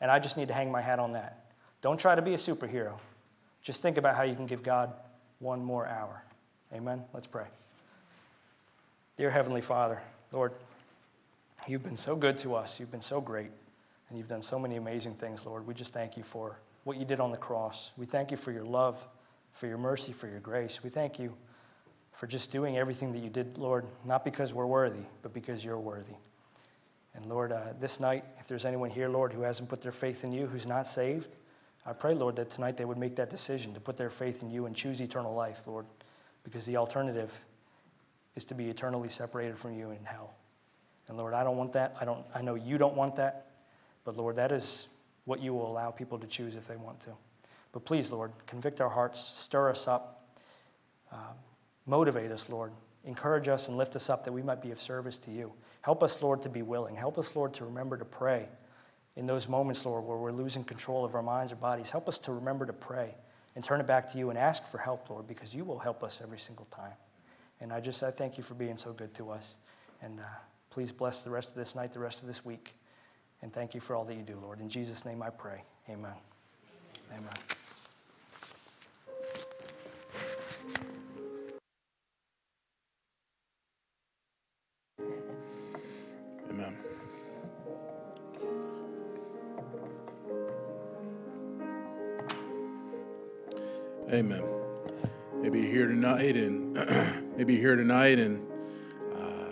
And 0.00 0.10
I 0.10 0.18
just 0.18 0.36
need 0.36 0.48
to 0.48 0.54
hang 0.54 0.70
my 0.70 0.82
hat 0.82 0.98
on 0.98 1.12
that. 1.12 1.46
Don't 1.80 1.98
try 1.98 2.14
to 2.14 2.22
be 2.22 2.34
a 2.34 2.38
superhero. 2.38 2.94
Just 3.62 3.80
think 3.80 3.96
about 3.96 4.16
how 4.16 4.22
you 4.22 4.34
can 4.34 4.46
give 4.46 4.62
God 4.62 4.92
one 5.38 5.64
more 5.64 5.86
hour. 5.86 6.22
Amen? 6.72 7.02
Let's 7.12 7.26
pray. 7.26 7.46
Dear 9.16 9.30
Heavenly 9.30 9.60
Father, 9.60 10.00
Lord, 10.32 10.52
you've 11.68 11.82
been 11.82 11.96
so 11.96 12.16
good 12.16 12.36
to 12.38 12.54
us. 12.54 12.80
You've 12.80 12.90
been 12.90 13.00
so 13.00 13.20
great. 13.20 13.50
And 14.08 14.18
you've 14.18 14.28
done 14.28 14.42
so 14.42 14.58
many 14.58 14.76
amazing 14.76 15.14
things, 15.14 15.46
Lord. 15.46 15.66
We 15.66 15.74
just 15.74 15.92
thank 15.92 16.16
you 16.16 16.22
for 16.22 16.58
what 16.84 16.98
you 16.98 17.04
did 17.04 17.20
on 17.20 17.30
the 17.30 17.36
cross. 17.36 17.92
We 17.96 18.06
thank 18.06 18.30
you 18.30 18.36
for 18.36 18.52
your 18.52 18.64
love, 18.64 19.06
for 19.52 19.66
your 19.66 19.78
mercy, 19.78 20.12
for 20.12 20.28
your 20.28 20.40
grace. 20.40 20.82
We 20.82 20.90
thank 20.90 21.18
you 21.18 21.34
for 22.14 22.26
just 22.26 22.50
doing 22.50 22.78
everything 22.78 23.12
that 23.12 23.18
you 23.18 23.28
did, 23.28 23.58
Lord, 23.58 23.84
not 24.04 24.24
because 24.24 24.54
we're 24.54 24.66
worthy, 24.66 25.02
but 25.22 25.34
because 25.34 25.64
you're 25.64 25.78
worthy. 25.78 26.14
And 27.14 27.26
Lord, 27.26 27.52
uh, 27.52 27.74
this 27.80 28.00
night, 28.00 28.24
if 28.40 28.46
there's 28.46 28.64
anyone 28.64 28.90
here, 28.90 29.08
Lord, 29.08 29.32
who 29.32 29.42
hasn't 29.42 29.68
put 29.68 29.80
their 29.80 29.92
faith 29.92 30.24
in 30.24 30.32
you, 30.32 30.46
who's 30.46 30.66
not 30.66 30.86
saved, 30.86 31.36
I 31.86 31.92
pray, 31.92 32.14
Lord, 32.14 32.36
that 32.36 32.50
tonight 32.50 32.76
they 32.76 32.84
would 32.84 32.98
make 32.98 33.16
that 33.16 33.30
decision 33.30 33.74
to 33.74 33.80
put 33.80 33.96
their 33.96 34.10
faith 34.10 34.42
in 34.42 34.50
you 34.50 34.66
and 34.66 34.74
choose 34.74 35.00
eternal 35.00 35.34
life, 35.34 35.66
Lord, 35.66 35.86
because 36.42 36.64
the 36.64 36.76
alternative 36.76 37.32
is 38.36 38.44
to 38.46 38.54
be 38.54 38.68
eternally 38.68 39.08
separated 39.08 39.58
from 39.58 39.74
you 39.74 39.90
in 39.90 40.04
hell. 40.04 40.34
And 41.08 41.18
Lord, 41.18 41.34
I 41.34 41.44
don't 41.44 41.56
want 41.56 41.72
that. 41.74 41.94
I, 42.00 42.04
don't, 42.04 42.24
I 42.34 42.42
know 42.42 42.54
you 42.54 42.78
don't 42.78 42.96
want 42.96 43.16
that. 43.16 43.46
But 44.04 44.16
Lord, 44.16 44.36
that 44.36 44.50
is 44.50 44.88
what 45.24 45.40
you 45.40 45.52
will 45.52 45.70
allow 45.70 45.90
people 45.90 46.18
to 46.18 46.26
choose 46.26 46.56
if 46.56 46.66
they 46.66 46.76
want 46.76 47.00
to. 47.00 47.10
But 47.72 47.84
please, 47.84 48.10
Lord, 48.10 48.32
convict 48.46 48.80
our 48.80 48.88
hearts, 48.88 49.20
stir 49.20 49.70
us 49.70 49.88
up, 49.88 50.28
uh, 51.12 51.16
motivate 51.86 52.30
us, 52.30 52.48
Lord. 52.48 52.72
Encourage 53.04 53.48
us 53.48 53.68
and 53.68 53.76
lift 53.76 53.96
us 53.96 54.08
up 54.08 54.24
that 54.24 54.32
we 54.32 54.42
might 54.42 54.62
be 54.62 54.70
of 54.70 54.80
service 54.80 55.18
to 55.18 55.30
you. 55.30 55.52
Help 55.82 56.02
us, 56.02 56.22
Lord, 56.22 56.42
to 56.42 56.48
be 56.48 56.62
willing. 56.62 56.96
Help 56.96 57.18
us, 57.18 57.36
Lord, 57.36 57.52
to 57.54 57.64
remember 57.64 57.96
to 57.98 58.04
pray 58.04 58.48
in 59.16 59.26
those 59.26 59.48
moments, 59.48 59.84
Lord, 59.84 60.04
where 60.04 60.16
we're 60.16 60.32
losing 60.32 60.64
control 60.64 61.04
of 61.04 61.14
our 61.14 61.22
minds 61.22 61.52
or 61.52 61.56
bodies. 61.56 61.90
Help 61.90 62.08
us 62.08 62.18
to 62.20 62.32
remember 62.32 62.66
to 62.66 62.72
pray 62.72 63.14
and 63.54 63.62
turn 63.62 63.80
it 63.80 63.86
back 63.86 64.10
to 64.12 64.18
you 64.18 64.30
and 64.30 64.38
ask 64.38 64.66
for 64.66 64.78
help, 64.78 65.08
Lord, 65.10 65.26
because 65.26 65.54
you 65.54 65.64
will 65.64 65.78
help 65.78 66.02
us 66.02 66.20
every 66.22 66.38
single 66.38 66.66
time. 66.66 66.94
And 67.60 67.72
I 67.72 67.80
just 67.80 68.02
I 68.02 68.10
thank 68.10 68.36
you 68.36 68.42
for 68.42 68.54
being 68.54 68.76
so 68.76 68.92
good 68.92 69.14
to 69.14 69.30
us. 69.30 69.56
And 70.02 70.20
uh, 70.20 70.24
please 70.70 70.90
bless 70.90 71.22
the 71.22 71.30
rest 71.30 71.50
of 71.50 71.54
this 71.54 71.74
night, 71.74 71.92
the 71.92 72.00
rest 72.00 72.22
of 72.22 72.26
this 72.26 72.44
week. 72.44 72.74
And 73.42 73.52
thank 73.52 73.74
you 73.74 73.80
for 73.80 73.94
all 73.94 74.04
that 74.06 74.14
you 74.14 74.22
do, 74.22 74.38
Lord. 74.42 74.60
In 74.60 74.68
Jesus' 74.68 75.04
name 75.04 75.22
I 75.22 75.30
pray. 75.30 75.62
Amen. 75.88 76.12
Amen. 77.10 77.20
Amen. 77.20 77.53
Amen. 94.14 94.44
Maybe 95.42 95.58
you're 95.58 95.72
here 95.72 95.88
tonight 95.88 96.36
and 96.36 96.74
maybe 97.36 97.54
you're 97.54 97.62
here 97.62 97.74
tonight 97.74 98.20
and 98.20 98.46
uh, 99.12 99.50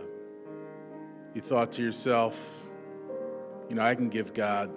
you 1.34 1.40
thought 1.40 1.72
to 1.72 1.82
yourself, 1.82 2.66
you 3.68 3.74
know, 3.74 3.82
I 3.82 3.96
can 3.96 4.08
give 4.08 4.32
God 4.32 4.70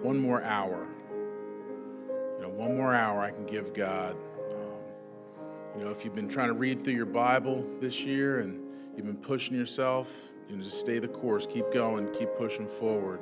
one 0.00 0.18
more 0.18 0.42
hour. 0.42 0.88
You 1.20 2.38
know, 2.40 2.48
one 2.48 2.78
more 2.78 2.94
hour 2.94 3.20
I 3.20 3.30
can 3.30 3.44
give 3.44 3.74
God. 3.74 4.16
Um, 4.54 5.76
you 5.76 5.84
know, 5.84 5.90
if 5.90 6.02
you've 6.02 6.14
been 6.14 6.30
trying 6.30 6.48
to 6.48 6.54
read 6.54 6.82
through 6.82 6.94
your 6.94 7.04
Bible 7.04 7.66
this 7.80 8.00
year 8.00 8.40
and 8.40 8.58
you've 8.96 9.04
been 9.04 9.18
pushing 9.18 9.54
yourself, 9.54 10.30
you 10.48 10.56
know, 10.56 10.62
just 10.62 10.80
stay 10.80 10.98
the 10.98 11.08
course, 11.08 11.46
keep 11.46 11.70
going, 11.74 12.10
keep 12.14 12.30
pushing 12.38 12.66
forward. 12.66 13.20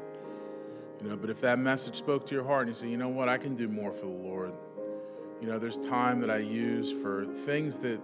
You 1.03 1.09
know, 1.09 1.17
but 1.17 1.29
if 1.29 1.41
that 1.41 1.59
message 1.59 1.97
spoke 1.97 2.25
to 2.27 2.37
your 2.37 2.45
heart 2.45 2.69
and 2.69 2.77
you 2.77 2.81
say, 2.81 2.89
you 2.89 2.99
know 2.99 3.09
what, 3.09 3.29
I 3.29 3.37
can 3.37 3.57
do 3.57 3.67
more 3.67 3.91
for 3.91 4.07
the 4.07 4.13
Lord. 4.13 4.53
You 5.41 5.49
know, 5.49 5.59
there's 5.59 5.77
time 5.79 6.21
that 6.21 6.31
I 6.31 6.39
use 6.39 6.91
for 6.91 7.27
things 7.27 7.79
that 7.81 8.01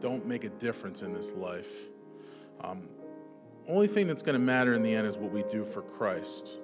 don't 0.00 0.26
make 0.26 0.44
a 0.44 0.50
difference 0.50 1.02
in 1.02 1.14
this 1.14 1.32
life. 1.32 1.88
Um, 2.60 2.88
only 3.66 3.86
thing 3.86 4.06
that's 4.06 4.22
going 4.22 4.34
to 4.34 4.44
matter 4.44 4.74
in 4.74 4.82
the 4.82 4.94
end 4.94 5.06
is 5.06 5.16
what 5.16 5.32
we 5.32 5.42
do 5.44 5.64
for 5.64 5.80
Christ. 5.82 6.58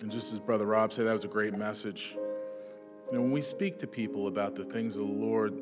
And 0.00 0.10
just 0.10 0.32
as 0.32 0.40
Brother 0.40 0.66
Rob 0.66 0.92
said, 0.92 1.06
that 1.06 1.12
was 1.12 1.24
a 1.24 1.28
great 1.28 1.54
message. 1.54 2.16
You 3.10 3.18
know, 3.18 3.20
when 3.20 3.32
we 3.32 3.42
speak 3.42 3.78
to 3.80 3.86
people 3.86 4.28
about 4.28 4.54
the 4.54 4.64
things 4.64 4.96
of 4.96 5.06
the 5.06 5.12
Lord, 5.12 5.54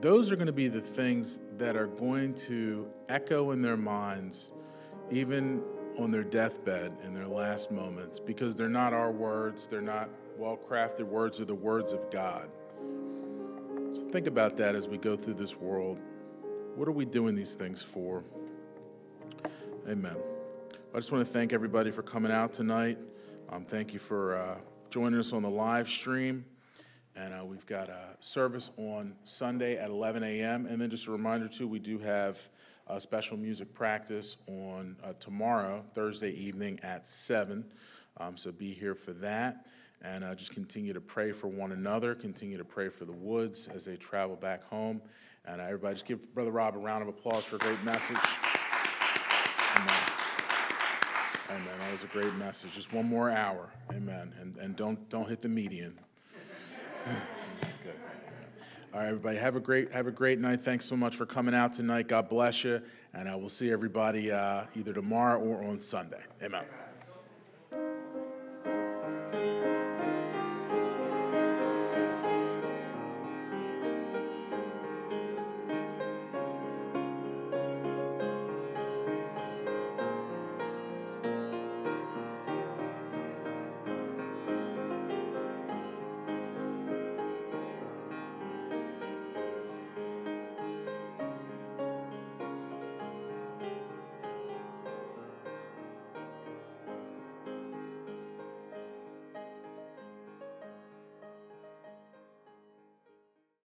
those 0.00 0.30
are 0.30 0.36
going 0.36 0.46
to 0.46 0.52
be 0.52 0.68
the 0.68 0.80
things 0.80 1.40
that 1.56 1.76
are 1.76 1.86
going 1.86 2.34
to 2.34 2.86
echo 3.08 3.52
in 3.52 3.62
their 3.62 3.76
minds, 3.76 4.52
even 5.10 5.62
on 5.98 6.10
their 6.10 6.24
deathbed 6.24 6.96
in 7.04 7.14
their 7.14 7.26
last 7.26 7.70
moments, 7.70 8.18
because 8.18 8.54
they're 8.54 8.68
not 8.68 8.92
our 8.92 9.10
words, 9.10 9.66
they're 9.66 9.80
not 9.80 10.10
well 10.36 10.56
crafted 10.56 11.04
words, 11.04 11.38
they're 11.38 11.46
the 11.46 11.54
words 11.54 11.92
of 11.92 12.10
God. 12.10 12.48
So 13.92 14.08
think 14.08 14.26
about 14.26 14.56
that 14.56 14.74
as 14.74 14.88
we 14.88 14.98
go 14.98 15.16
through 15.16 15.34
this 15.34 15.56
world. 15.56 16.00
What 16.74 16.88
are 16.88 16.92
we 16.92 17.04
doing 17.04 17.34
these 17.34 17.54
things 17.54 17.82
for? 17.82 18.24
Amen. 19.88 20.16
I 20.92 20.96
just 20.96 21.12
want 21.12 21.26
to 21.26 21.32
thank 21.32 21.52
everybody 21.52 21.90
for 21.90 22.02
coming 22.02 22.32
out 22.32 22.52
tonight. 22.52 22.98
Um, 23.50 23.64
thank 23.64 23.92
you 23.92 23.98
for 23.98 24.36
uh, 24.36 24.56
joining 24.90 25.18
us 25.18 25.32
on 25.32 25.42
the 25.42 25.50
live 25.50 25.88
stream. 25.88 26.44
And 27.16 27.32
uh, 27.32 27.44
we've 27.44 27.66
got 27.66 27.88
a 27.88 28.16
service 28.18 28.70
on 28.76 29.14
Sunday 29.22 29.76
at 29.76 29.90
11 29.90 30.24
a.m. 30.24 30.66
And 30.66 30.80
then 30.80 30.90
just 30.90 31.06
a 31.06 31.12
reminder, 31.12 31.46
too, 31.46 31.68
we 31.68 31.78
do 31.78 31.98
have 31.98 32.48
a 32.88 33.00
special 33.00 33.36
music 33.36 33.72
practice 33.72 34.36
on 34.48 34.96
uh, 35.04 35.12
tomorrow, 35.20 35.84
Thursday 35.94 36.30
evening 36.30 36.80
at 36.82 37.06
7. 37.06 37.64
Um, 38.16 38.36
so 38.36 38.50
be 38.50 38.72
here 38.72 38.94
for 38.94 39.12
that. 39.14 39.66
And 40.04 40.22
uh, 40.22 40.34
just 40.34 40.52
continue 40.52 40.92
to 40.92 41.00
pray 41.00 41.32
for 41.32 41.48
one 41.48 41.72
another, 41.72 42.14
continue 42.14 42.58
to 42.58 42.64
pray 42.64 42.90
for 42.90 43.06
the 43.06 43.12
Woods 43.12 43.68
as 43.74 43.86
they 43.86 43.96
travel 43.96 44.36
back 44.36 44.62
home. 44.62 45.00
And 45.46 45.60
uh, 45.60 45.64
everybody, 45.64 45.94
just 45.94 46.06
give 46.06 46.32
Brother 46.34 46.50
Rob 46.50 46.76
a 46.76 46.78
round 46.78 47.02
of 47.02 47.08
applause 47.08 47.44
for 47.44 47.56
a 47.56 47.58
great 47.58 47.82
message. 47.84 48.18
Amen. 49.76 50.02
Amen. 51.50 51.78
That 51.80 51.92
was 51.92 52.02
a 52.02 52.06
great 52.06 52.34
message. 52.34 52.74
Just 52.74 52.92
one 52.92 53.06
more 53.06 53.30
hour. 53.30 53.70
Amen. 53.92 54.34
And, 54.40 54.56
and 54.56 54.76
don't, 54.76 55.08
don't 55.08 55.28
hit 55.28 55.40
the 55.40 55.48
median. 55.48 55.98
That's 57.60 57.74
good. 57.82 57.94
All 58.92 59.00
right, 59.00 59.08
everybody. 59.08 59.38
Have 59.38 59.56
a 59.56 59.60
great 59.60 59.92
have 59.92 60.06
a 60.06 60.12
great 60.12 60.38
night. 60.38 60.60
Thanks 60.60 60.84
so 60.84 60.96
much 60.96 61.16
for 61.16 61.26
coming 61.26 61.52
out 61.52 61.72
tonight. 61.72 62.06
God 62.06 62.28
bless 62.28 62.62
you, 62.62 62.80
and 63.12 63.28
I 63.28 63.34
will 63.34 63.48
see 63.48 63.72
everybody 63.72 64.30
uh, 64.30 64.66
either 64.76 64.92
tomorrow 64.92 65.40
or 65.40 65.64
on 65.64 65.80
Sunday. 65.80 66.22
Amen. 66.40 66.62